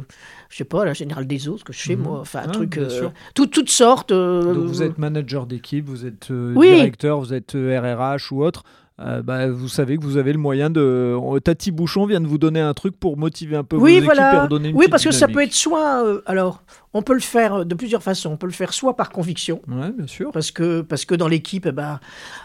je 0.50 0.58
sais 0.58 0.64
pas, 0.66 0.84
la 0.84 0.94
Générale 0.94 1.28
des 1.28 1.48
Eaux, 1.48 1.58
ce 1.58 1.64
que 1.64 1.72
je 1.72 1.80
sais 1.82 1.96
Mhm. 1.96 2.04
moi, 2.04 2.20
enfin 2.20 2.40
un 2.40 2.48
Ah, 2.50 2.52
truc, 2.52 2.78
euh, 2.78 3.08
tout- 3.34 3.48
toutes 3.48 3.70
sortes. 3.70 4.12
euh, 4.12 4.54
Donc 4.54 4.66
vous 4.66 4.84
êtes 4.84 4.98
manager 4.98 5.46
d'équipe, 5.46 5.86
vous 5.88 6.06
êtes 6.06 6.30
euh, 6.32 6.54
Oui. 6.56 6.76
directeur, 6.76 7.20
vous 7.22 7.34
êtes 7.34 7.56
euh, 7.56 7.80
RRH 7.80 8.34
ou 8.34 8.44
autre. 8.44 8.64
Euh, 9.00 9.22
bah, 9.22 9.48
vous 9.50 9.68
savez 9.68 9.98
que 9.98 10.04
vous 10.04 10.18
avez 10.18 10.34
le 10.34 10.40
moyen 10.40 10.70
de. 10.70 11.16
Tati 11.40 11.72
Bouchon 11.72 12.06
vient 12.08 12.20
de 12.22 12.28
vous 12.28 12.38
donner 12.40 12.60
un 12.62 12.74
truc 12.74 13.00
pour 13.00 13.16
motiver 13.18 13.56
un 13.56 13.64
peu 13.64 13.76
vos 13.76 13.84
Oui, 13.84 13.92
équipes 13.94 14.04
et 14.04 14.06
voilà. 14.06 14.44
redonner 14.44 14.70
une 14.70 14.76
Oui, 14.76 14.88
parce 14.90 15.04
que 15.04 15.12
ça 15.12 15.28
peut 15.28 15.44
être 15.44 15.54
soit. 15.54 16.04
euh, 16.04 16.22
alors, 16.26 16.64
on 16.98 17.02
peut 17.04 17.14
le 17.14 17.20
faire 17.20 17.66
de 17.66 17.76
plusieurs 17.76 18.02
façons. 18.04 18.32
On 18.32 18.38
peut 18.38 18.48
le 18.48 18.54
faire 18.54 18.74
soit 18.74 18.96
par 18.96 19.10
conviction. 19.10 19.62
Ouais, 19.68 19.92
bien 19.92 20.08
sûr. 20.08 20.32
Parce 20.32 20.52
que, 20.52 20.82
parce 20.82 21.06
que 21.06 21.14
dans 21.16 21.28
l'équipe, 21.28 21.66
eh 21.68 21.72
ben, 21.72 22.00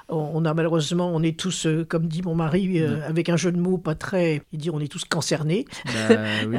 on 0.08 0.44
a 0.44 0.52
malheureusement, 0.54 1.10
on 1.14 1.22
est 1.22 1.38
tous, 1.38 1.66
euh, 1.66 1.84
comme 1.88 2.06
dit 2.06 2.22
mon 2.22 2.34
mari, 2.34 2.80
euh, 2.80 3.00
avec 3.08 3.28
un 3.28 3.36
jeu 3.36 3.50
de 3.52 3.58
mots 3.58 3.78
pas 3.78 3.94
très. 3.94 4.42
Il 4.52 4.58
dit 4.58 4.70
on 4.70 4.78
est 4.80 4.88
tous 4.90 5.04
concernés. 5.04 5.64
Bah, 5.86 6.16
oui, 6.46 6.56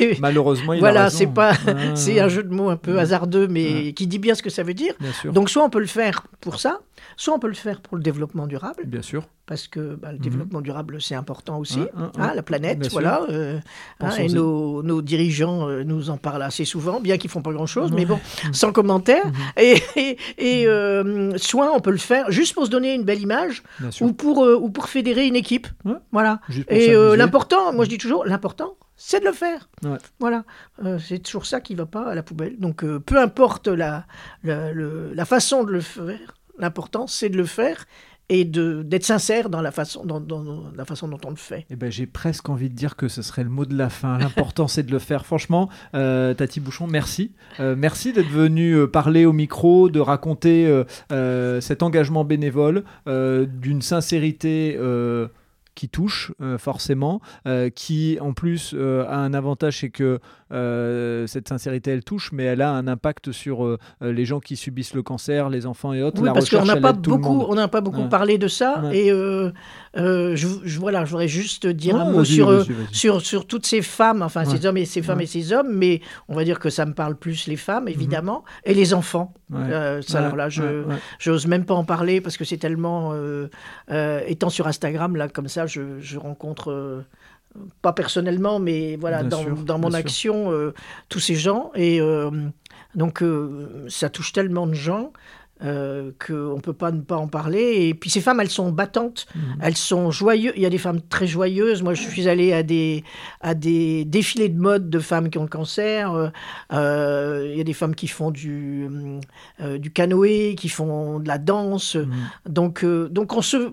mais 0.00 0.16
malheureusement, 0.20 0.72
il 0.72 0.78
a 0.78 0.80
voilà, 0.80 1.10
c'est 1.10 1.26
pas. 1.28 1.52
Ah, 1.66 1.94
C'est 1.94 2.18
un 2.20 2.28
jeu 2.28 2.42
de 2.42 2.52
mots 2.52 2.68
un 2.70 2.76
peu 2.76 2.94
Ouais. 2.94 3.00
hasardeux, 3.00 3.46
mais 3.48 3.92
qui 3.92 4.06
dit 4.06 4.18
bien 4.18 4.34
ce 4.34 4.42
que 4.42 4.50
ça 4.50 4.62
veut 4.62 4.74
dire. 4.74 4.94
Bien 5.00 5.12
sûr. 5.12 5.32
Donc, 5.32 5.48
soit 5.50 5.62
on 5.64 5.70
peut 5.70 5.78
le 5.80 5.86
faire 5.86 6.26
pour 6.40 6.58
ça, 6.60 6.80
soit 7.16 7.34
on 7.34 7.38
peut 7.38 7.48
le 7.48 7.54
faire 7.54 7.80
pour 7.80 7.96
le 7.96 8.02
développement 8.02 8.46
durable, 8.46 8.82
Bien 8.86 9.02
sûr. 9.02 9.24
Parce 9.46 9.68
que 9.68 9.94
bah, 9.94 10.10
le 10.12 10.18
développement 10.18 10.60
durable, 10.60 11.00
c'est 11.00 11.14
important 11.14 11.58
aussi. 11.58 11.78
Ouais, 11.78 11.90
ouais. 11.96 12.08
Hein, 12.18 12.32
la 12.34 12.42
planète, 12.42 12.80
Bien 12.80 12.88
voilà. 12.90 13.22
euh, 13.30 13.58
hein, 14.00 14.10
et 14.18 14.28
nos, 14.28 14.82
nos 14.82 15.02
dirigeants 15.02 15.68
euh, 15.68 15.84
nous 15.84 16.10
en 16.10 16.16
parlent 16.16 16.42
assez 16.42 16.64
souvent, 16.64 16.98
bien 17.00 17.16
qu'ils 17.16 17.30
font 17.30 17.42
pas 17.42 17.52
grand-chose, 17.52 17.92
mais 17.92 18.04
bon, 18.06 18.18
sans 18.52 18.72
commentaire. 18.72 19.24
Mhm. 19.26 19.32
Et, 19.58 19.82
et, 19.96 20.18
et, 20.38 20.66
euh, 20.66 21.36
soit 21.38 21.72
on 21.74 21.80
peut 21.80 21.92
le 21.92 21.96
faire 21.96 22.30
juste 22.32 22.54
pour 22.54 22.66
se 22.66 22.70
donner 22.70 22.94
une 22.94 23.04
belle 23.04 23.20
image 23.20 23.62
ou 24.00 24.12
pour, 24.12 24.44
euh, 24.44 24.56
ou 24.60 24.68
pour 24.68 24.88
fédérer 24.88 25.26
une 25.26 25.36
équipe. 25.36 25.68
Ouais. 25.84 25.94
Voilà. 26.12 26.40
Et 26.68 26.92
l'important, 27.16 27.72
moi 27.72 27.84
je 27.84 27.90
dis 27.90 27.98
toujours, 27.98 28.24
l'important, 28.26 28.74
c'est 28.96 29.20
de 29.20 29.26
le 29.26 29.32
faire. 29.32 29.68
Ouais. 29.84 29.98
Voilà. 30.18 30.44
Euh, 30.84 30.98
c'est 30.98 31.18
toujours 31.20 31.46
ça 31.46 31.60
qui 31.60 31.74
va 31.74 31.86
pas 31.86 32.08
à 32.08 32.14
la 32.14 32.22
poubelle. 32.22 32.58
Donc 32.58 32.82
euh, 32.82 32.98
peu 32.98 33.18
importe 33.18 33.68
la, 33.68 34.06
la, 34.42 34.72
le- 34.72 35.12
la 35.14 35.24
façon 35.24 35.64
de 35.64 35.70
le 35.70 35.80
faire, 35.80 36.34
l'important 36.58 37.06
c'est 37.06 37.28
de 37.28 37.36
le 37.36 37.44
faire 37.44 37.84
et 38.28 38.44
d'être 38.44 39.04
sincère 39.04 39.48
dans 39.50 39.60
la 39.60 39.70
façon 39.70 40.04
dans, 40.04 40.20
dans- 40.20 40.42
dans 40.42 40.64
la 40.76 40.84
façon 40.84 41.06
dont 41.08 41.18
on 41.24 41.30
le 41.30 41.36
fait. 41.36 41.64
Eh 41.70 41.76
ben, 41.76 41.90
j'ai 41.92 42.06
presque 42.06 42.48
envie 42.48 42.68
de 42.68 42.74
dire 42.74 42.96
que 42.96 43.06
ce 43.08 43.22
serait 43.22 43.44
le 43.44 43.50
mot 43.50 43.64
de 43.64 43.76
la 43.76 43.88
fin. 43.88 44.18
L'important, 44.20 44.66
c'est 44.66 44.82
de 44.82 44.90
le 44.92 44.98
faire. 44.98 45.24
Franchement, 45.24 45.68
euh, 45.94 46.34
Tati 46.34 46.58
Bouchon, 46.60 46.86
merci. 46.88 47.32
Euh, 47.60 47.76
merci 47.78 48.12
d'être 48.12 48.28
venu 48.30 48.72
euh, 48.72 48.86
parler 48.88 49.26
au 49.26 49.32
micro, 49.32 49.88
de 49.90 50.00
raconter 50.00 50.66
euh, 51.12 51.60
cet 51.60 51.82
engagement 51.82 52.24
bénévole, 52.24 52.84
d'une 53.06 53.82
sincérité 53.82 54.76
qui 55.76 55.88
touche, 55.88 56.32
euh, 56.40 56.58
forcément, 56.58 57.20
euh, 57.46 57.70
qui, 57.70 58.18
en 58.20 58.32
plus, 58.32 58.74
euh, 58.74 59.04
a 59.08 59.18
un 59.18 59.32
avantage, 59.34 59.78
c'est 59.80 59.90
que 59.90 60.18
cette 61.26 61.48
sincérité, 61.48 61.90
elle 61.90 62.04
touche, 62.04 62.30
mais 62.32 62.44
elle 62.44 62.62
a 62.62 62.70
un 62.72 62.86
impact 62.86 63.32
sur 63.32 63.76
les 64.00 64.24
gens 64.24 64.38
qui 64.38 64.54
subissent 64.56 64.94
le 64.94 65.02
cancer, 65.02 65.48
les 65.50 65.66
enfants 65.66 65.92
et 65.92 66.02
autres. 66.04 66.20
Oui, 66.22 66.26
la 66.28 66.32
parce 66.34 66.48
qu'on 66.48 66.64
n'a 66.64 66.76
pas 66.80 66.92
beaucoup, 66.92 67.44
on 67.48 67.54
n'a 67.56 67.66
pas 67.68 67.80
beaucoup 67.80 68.02
Ouais. 68.02 68.08
parlé 68.08 68.38
de 68.38 68.46
ça. 68.46 68.80
Ouais. 68.84 68.96
Et 68.96 69.08
je, 69.10 70.46
je- 70.64 70.78
voilà, 70.78 71.04
je 71.04 71.10
voudrais 71.10 71.26
juste 71.28 71.66
dire 71.66 71.94
Ouais, 71.96 72.00
un 72.02 72.10
mot 72.12 72.24
sur, 72.24 72.64
sur 72.92 73.20
sur 73.22 73.46
toutes 73.46 73.66
ces 73.66 73.82
femmes, 73.82 74.22
enfin 74.22 74.44
ces 74.44 74.66
hommes 74.66 74.76
et 74.76 74.84
ces 74.84 75.02
femmes 75.02 75.20
et 75.20 75.26
ces 75.26 75.52
hommes, 75.52 75.72
mais 75.72 76.00
on 76.28 76.34
va 76.36 76.44
dire 76.44 76.58
que 76.60 76.70
ça 76.70 76.86
me 76.86 76.94
parle 76.94 77.16
plus 77.16 77.46
les 77.48 77.56
femmes 77.56 77.88
évidemment 77.88 78.44
et 78.64 78.72
les 78.74 78.94
enfants. 78.94 79.34
Ouais. 79.50 79.60
Euh, 79.60 80.02
ça, 80.02 80.18
Ouais, 80.18 80.24
alors 80.24 80.36
là, 80.36 80.48
je 80.48 80.82
ouais, 80.84 80.96
j'ose 81.18 81.46
même 81.46 81.64
pas 81.64 81.74
en 81.74 81.84
parler 81.84 82.20
parce 82.20 82.36
que 82.36 82.44
c'est 82.44 82.56
tellement 82.56 83.12
euh, 83.12 83.48
euh, 83.90 84.20
étant 84.26 84.50
sur 84.50 84.66
Instagram 84.66 85.14
là 85.16 85.28
comme 85.28 85.48
ça, 85.48 85.66
je, 85.66 86.00
je 86.00 86.18
rencontre. 86.18 87.04
pas 87.80 87.92
personnellement, 87.92 88.58
mais 88.58 88.96
voilà, 88.96 89.20
Bien 89.20 89.28
dans, 89.28 89.42
sûr, 89.42 89.56
dans 89.56 89.78
mon 89.78 89.94
action, 89.94 90.52
tous 91.08 91.20
ces 91.20 91.36
gens. 91.36 91.70
Et 91.74 92.00
donc, 92.94 93.22
ça 93.88 94.08
touche 94.10 94.32
tellement 94.32 94.66
de 94.66 94.74
gens. 94.74 95.12
Euh, 95.64 96.10
qu'on 96.24 96.56
ne 96.56 96.60
peut 96.60 96.74
pas 96.74 96.92
ne 96.92 97.00
pas 97.00 97.16
en 97.16 97.28
parler. 97.28 97.86
Et 97.88 97.94
puis 97.94 98.10
ces 98.10 98.20
femmes, 98.20 98.40
elles 98.40 98.50
sont 98.50 98.70
battantes, 98.72 99.26
Mhm. 99.34 99.42
elles 99.62 99.76
sont 99.76 100.10
joyeuses. 100.10 100.52
Il 100.56 100.62
y 100.62 100.66
a 100.66 100.70
des 100.70 100.76
femmes 100.78 101.00
très 101.00 101.26
joyeuses. 101.26 101.82
Moi, 101.82 101.94
je 101.94 102.02
suis 102.02 102.28
allée 102.28 102.52
à 102.52 102.62
des, 102.62 103.04
à 103.40 103.54
des 103.54 104.04
défilés 104.04 104.50
de 104.50 104.58
mode 104.58 104.90
de 104.90 104.98
femmes 104.98 105.30
qui 105.30 105.38
ont 105.38 105.42
le 105.44 105.48
cancer. 105.48 106.12
Euh, 106.12 106.28
euh, 106.74 107.48
il 107.50 107.56
y 107.56 107.60
a 107.60 107.64
des 107.64 107.72
femmes 107.72 107.94
qui 107.94 108.06
font 108.08 108.30
du, 108.30 108.86
euh, 109.62 109.78
du 109.78 109.90
canoë, 109.90 110.56
qui 110.56 110.68
font 110.68 111.20
de 111.20 111.28
la 111.28 111.38
danse. 111.38 111.94
Mhm. 111.96 112.12
Donc, 112.50 112.84
donc 112.84 113.32
on, 113.34 113.42
se, 113.42 113.72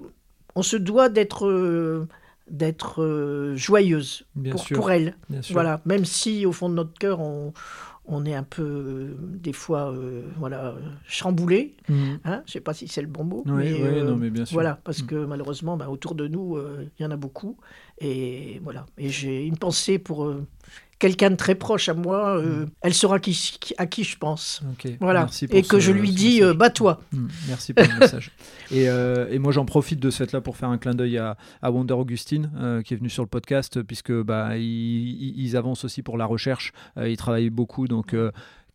on 0.56 0.62
se 0.64 0.78
doit 0.78 1.10
d'être 1.10 2.08
d'être 2.50 3.54
joyeuse 3.56 4.26
pour, 4.74 4.92
elles. 4.92 5.16
Voilà, 5.52 5.82
même 5.86 6.04
si 6.06 6.46
au 6.46 6.52
fond 6.52 6.68
de 6.70 6.76
notre 6.76 6.94
cœur, 7.00 7.20
on, 7.22 7.54
on 8.06 8.26
est 8.26 8.34
un 8.36 8.43
peu, 8.43 8.62
euh, 8.64 9.16
des 9.20 9.54
fois, 9.54 9.91
euh, 9.93 10.24
voilà, 10.38 10.76
chamboulé. 11.06 11.76
Mhm. 11.89 12.20
Hein 12.26 12.43
Je 12.45 12.51
sais 12.54 12.60
pas 12.60 12.74
si 12.74 12.88
c'est 12.88 13.01
le 13.01 13.08
bon 13.08 13.24
mot. 13.24 13.43
Oui, 13.45 13.51
mais, 13.56 13.74
oui, 13.74 13.80
euh, 13.82 14.04
non, 14.12 14.18
mais 14.18 14.30
bien 14.30 14.45
sûr. 14.45 14.54
Voilà, 14.56 14.80
parce 14.84 15.01
Mm. 15.04 15.08
que 15.08 15.26
malheureusement, 15.26 15.78
bah, 15.78 15.89
autour 15.89 16.14
de 16.16 16.28
nous, 16.28 16.58
il 16.99 17.04
y 17.04 17.06
en 17.06 17.12
a 17.12 17.16
beaucoup. 17.18 17.58
Et 17.99 18.60
voilà. 18.64 18.86
Et 18.97 19.10
j'ai 19.10 19.45
une 19.45 19.58
pensée 19.58 19.99
pour 19.99 20.30
quelqu'un 21.04 21.32
de 21.32 21.36
très 21.36 21.56
proche 21.56 21.89
à 21.89 21.93
moi. 21.93 22.38
euh, 22.38 22.66
Elle 22.82 22.93
saura 22.93 23.20
qui, 23.20 23.38
à 23.78 23.88
qui 23.88 24.06
je 24.06 24.18
pense. 24.18 24.62
Voilà. 25.01 25.22
Mm. 25.22 25.24
merci 25.24 25.47
pour 25.49 25.58
Et 25.60 25.62
que 25.62 25.78
je 25.78 25.91
lui 25.91 26.12
dis, 26.12 26.41
euh, 26.41 26.54
bats-toi. 26.54 27.01
Mm, 27.12 27.28
Merci 27.49 27.74
pour 27.74 27.86
le 27.86 27.99
message. 27.99 28.32
Et, 28.72 28.88
euh, 28.88 29.28
et 29.30 29.38
moi, 29.38 29.51
j'en 29.51 29.66
profite 29.66 29.99
de 29.99 30.10
ce 30.10 30.24
fait-là 30.24 30.39
pour 30.39 30.56
faire 30.56 30.70
un 30.70 30.78
clin 30.78 30.93
d'œil 30.93 31.18
à, 31.18 31.36
à 31.62 31.72
Wonder 31.72 31.93
Augustine, 31.95 32.49
euh, 32.58 32.82
qui 32.82 32.93
est 32.93 32.97
venu 32.97 33.10
sur 33.10 33.22
le 33.22 33.28
podcast, 33.28 33.84
puisque 33.84 34.14
bah, 34.14 34.56
ils, 34.58 35.58
avancent 35.58 35.84
aussi 35.84 36.04
pour 36.04 36.18
la 36.18 36.26
recherche. 36.26 36.72
ils 36.97 37.18
travaillent 37.18 37.49
beaucoup. 37.49 37.89
Donc, 37.89 38.16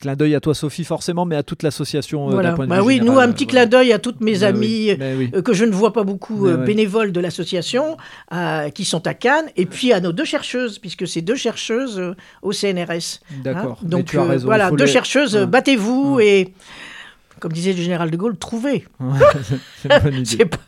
clin 0.01 0.15
d'œil 0.15 0.35
à 0.35 0.41
toi, 0.41 0.55
Sophie, 0.55 0.85
forcément, 0.85 1.25
mais 1.25 1.35
à 1.37 1.43
toute 1.43 1.63
l'association. 1.63 2.29
euh, 2.29 2.33
Voilà. 2.33 2.53
point 2.53 2.67
de 2.67 2.71
Bah 2.71 2.83
oui, 2.83 3.01
nous, 3.01 3.19
un 3.19 3.31
petit 3.33 3.47
clin 3.47 3.67
d'œil 3.67 3.93
à 3.93 3.99
toutes 3.99 4.21
mes 4.21 4.39
Bah 4.39 4.51
oui, 4.55 4.91
amies. 4.91 4.95
bah 4.97 5.05
oui. 5.17 5.31
euh, 5.35 5.43
que 5.43 5.53
je 5.53 5.65
ne 5.65 5.73
vois 5.73 5.93
pas 5.93 6.05
beaucoup 6.05 6.47
euh, 6.47 6.57
bénévoles 6.57 7.11
de 7.13 7.21
l'association, 7.21 7.97
euh, 8.33 8.71
qui 8.71 8.85
sont 8.85 9.07
à 9.07 9.15
Cannes, 9.15 9.47
et 9.57 9.67
puis 9.67 9.93
à 9.93 10.01
nos 10.01 10.13
deux 10.13 10.25
chercheuses, 10.25 10.79
puisque 10.79 11.07
c'est 11.09 11.23
deux 11.23 11.35
chercheuses 11.37 12.15
au 12.43 12.53
CNRS. 12.53 13.21
hein. 13.31 13.35
D'accord. 13.43 13.79
mais 13.83 13.89
Donc 13.91 14.07
tu 14.07 14.19
as 14.19 14.23
raison, 14.25 14.45
il 14.45 14.47
voilà, 14.47 14.71
deux 14.71 14.85
les- 14.85 14.91
chercheuses, 14.91 15.37
battez-vous 15.37 16.21
et, 16.21 16.53
comme 17.39 17.53
disait 17.53 17.73
le 17.73 17.83
général 17.83 18.11
de 18.11 18.17
Gaulle, 18.17 18.37
trouvez. 18.37 18.85
Ouais, 19.01 19.19
c'est 20.25 20.45
pas- 20.47 20.59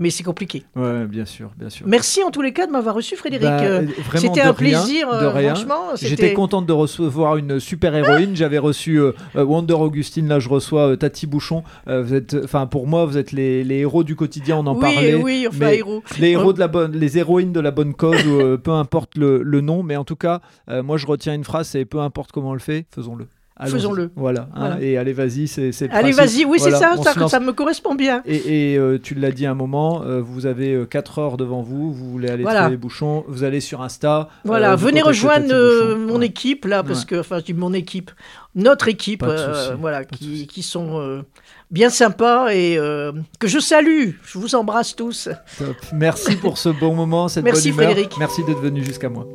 Mais 0.00 0.10
c'est 0.10 0.24
compliqué. 0.24 0.64
Ouais, 0.74 1.06
bien 1.06 1.24
sûr, 1.24 1.50
bien 1.56 1.70
sûr. 1.70 1.86
Merci 1.86 2.24
en 2.24 2.30
tous 2.32 2.42
les 2.42 2.52
cas 2.52 2.66
de 2.66 2.72
m'avoir 2.72 2.96
reçu, 2.96 3.14
Frédéric. 3.16 3.46
Bah, 3.46 3.60
Euh, 3.62 3.86
vraiment 4.04 4.20
C'était 4.34 4.40
un 4.40 4.52
rien, 4.52 4.52
plaisir, 4.52 5.08
de 5.10 5.14
euh, 5.14 5.30
rien. 5.30 5.54
franchement. 5.54 5.82
J'étais 5.94 6.34
contente 6.34 6.66
de 6.66 6.72
recevoir 6.72 7.36
une 7.36 7.60
super 7.60 7.94
héroïne. 7.94 8.34
J'avais 8.34 8.58
reçu 8.58 8.96
euh, 9.00 9.12
euh, 9.36 9.44
Wonder 9.44 9.74
Augustine. 9.74 10.26
Là, 10.26 10.40
je 10.40 10.48
reçois 10.48 10.88
euh, 10.90 10.96
Tati 10.96 11.26
Bouchon. 11.28 11.62
Euh, 11.86 12.02
vous 12.02 12.14
êtes, 12.14 12.36
enfin, 12.44 12.66
pour 12.66 12.88
moi, 12.88 13.06
vous 13.06 13.16
êtes 13.16 13.30
les, 13.32 13.62
les 13.62 13.78
héros 13.78 14.02
du 14.02 14.16
quotidien. 14.16 14.56
On 14.56 14.66
en 14.66 14.74
Oui, 14.74 14.80
parlait. 14.80 15.14
oui, 15.14 15.46
enfin, 15.48 15.58
mais 15.60 15.78
héros. 15.78 16.02
Les 16.18 16.30
héros 16.30 16.48
Oh. 16.48 16.52
de 16.52 16.58
la 16.58 16.68
bonne, 16.68 16.92
les 16.92 17.16
héroïnes 17.18 17.52
de 17.52 17.60
la 17.60 17.70
bonne 17.70 17.94
cause, 17.94 18.26
ou, 18.26 18.40
euh, 18.40 18.56
peu 18.58 18.72
importe 18.72 19.16
le, 19.16 19.42
le 19.44 19.60
nom, 19.60 19.84
mais 19.84 19.96
en 19.96 20.04
tout 20.04 20.16
cas, 20.16 20.40
euh, 20.68 20.82
moi, 20.82 20.96
je 20.96 21.06
retiens 21.06 21.32
une 21.34 21.44
phrase. 21.44 21.68
C'est 21.68 21.84
peu 21.84 22.00
importe 22.00 22.32
comment 22.32 22.50
on 22.50 22.54
le 22.54 22.58
fait, 22.58 22.86
faisons-le. 22.92 23.28
Faisons-le. 23.64 24.10
Voilà. 24.16 24.48
hein, 24.54 24.68
Voilà. 24.70 24.80
et 24.82 24.96
allez, 24.96 25.12
vas-y, 25.12 25.46
c'est. 25.46 25.70
le 25.80 25.94
Allez, 25.94 26.12
vas-y, 26.12 26.44
oui, 26.44 26.58
Voilà, 26.58 26.78
c'est 26.96 27.02
ça, 27.12 27.28
ça, 27.28 27.40
me 27.40 27.52
correspond 27.52 27.94
bien. 27.94 28.22
Et, 28.26 28.72
et, 28.72 28.78
euh, 28.78 28.98
tu 29.00 29.14
l'as 29.14 29.30
dit 29.30 29.46
un 29.46 29.54
moment, 29.54 30.02
euh, 30.02 30.20
vous 30.20 30.46
avez 30.46 30.84
4 30.88 31.18
heures 31.18 31.36
devant 31.36 31.62
vous, 31.62 31.92
vous 31.92 32.10
voulez 32.10 32.28
aller 32.30 32.42
Voilà. 32.42 32.60
trouver 32.60 32.74
les 32.74 32.80
bouchons, 32.80 33.24
vous 33.28 33.44
allez 33.44 33.60
sur 33.60 33.82
Insta. 33.82 34.28
Voilà, 34.44 34.72
euh, 34.72 34.76
venez 34.76 35.02
rejoindre 35.02 35.52
euh, 35.52 35.96
mon 35.96 36.18
Ouais. 36.20 36.26
équipe 36.26 36.64
là, 36.64 36.82
parce 36.82 37.00
Ouais. 37.00 37.06
que, 37.06 37.20
enfin, 37.20 37.38
je 37.38 37.44
dis 37.44 37.54
mon 37.54 37.72
équipe, 37.72 38.10
notre 38.54 38.88
équipe, 38.88 39.22
euh, 39.22 39.76
voilà, 39.78 40.04
qui, 40.04 40.62
sont 40.62 40.98
euh, 41.00 41.22
bien 41.70 41.88
sympas 41.90 42.48
et 42.52 42.76
euh, 42.78 43.12
que 43.38 43.48
je 43.48 43.58
salue. 43.58 44.10
Je 44.24 44.38
vous 44.38 44.54
embrasse 44.54 44.96
tous. 44.96 45.28
Top. 45.58 45.76
Merci 45.92 46.36
pour 46.36 46.58
ce 46.58 46.68
bon 46.70 46.94
moment, 46.94 47.28
cette 47.28 47.44
Merci, 47.44 47.70
bonne 47.70 47.78
humeur. 47.80 47.92
Frédéric. 47.92 48.18
Merci 48.18 48.42
d'être 48.44 48.60
venu 48.60 48.84
jusqu'à 48.84 49.08
moi. 49.08 49.26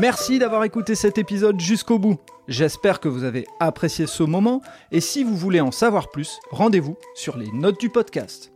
Merci 0.00 0.38
d'avoir 0.38 0.64
écouté 0.64 0.94
cet 0.94 1.16
épisode 1.18 1.60
jusqu'au 1.60 1.98
bout. 1.98 2.18
J'espère 2.48 3.00
que 3.00 3.08
vous 3.08 3.24
avez 3.24 3.46
apprécié 3.60 4.06
ce 4.06 4.22
moment 4.22 4.62
et 4.92 5.00
si 5.00 5.24
vous 5.24 5.36
voulez 5.36 5.60
en 5.60 5.72
savoir 5.72 6.10
plus, 6.10 6.38
rendez-vous 6.50 6.96
sur 7.14 7.36
les 7.36 7.50
notes 7.52 7.80
du 7.80 7.90
podcast. 7.90 8.55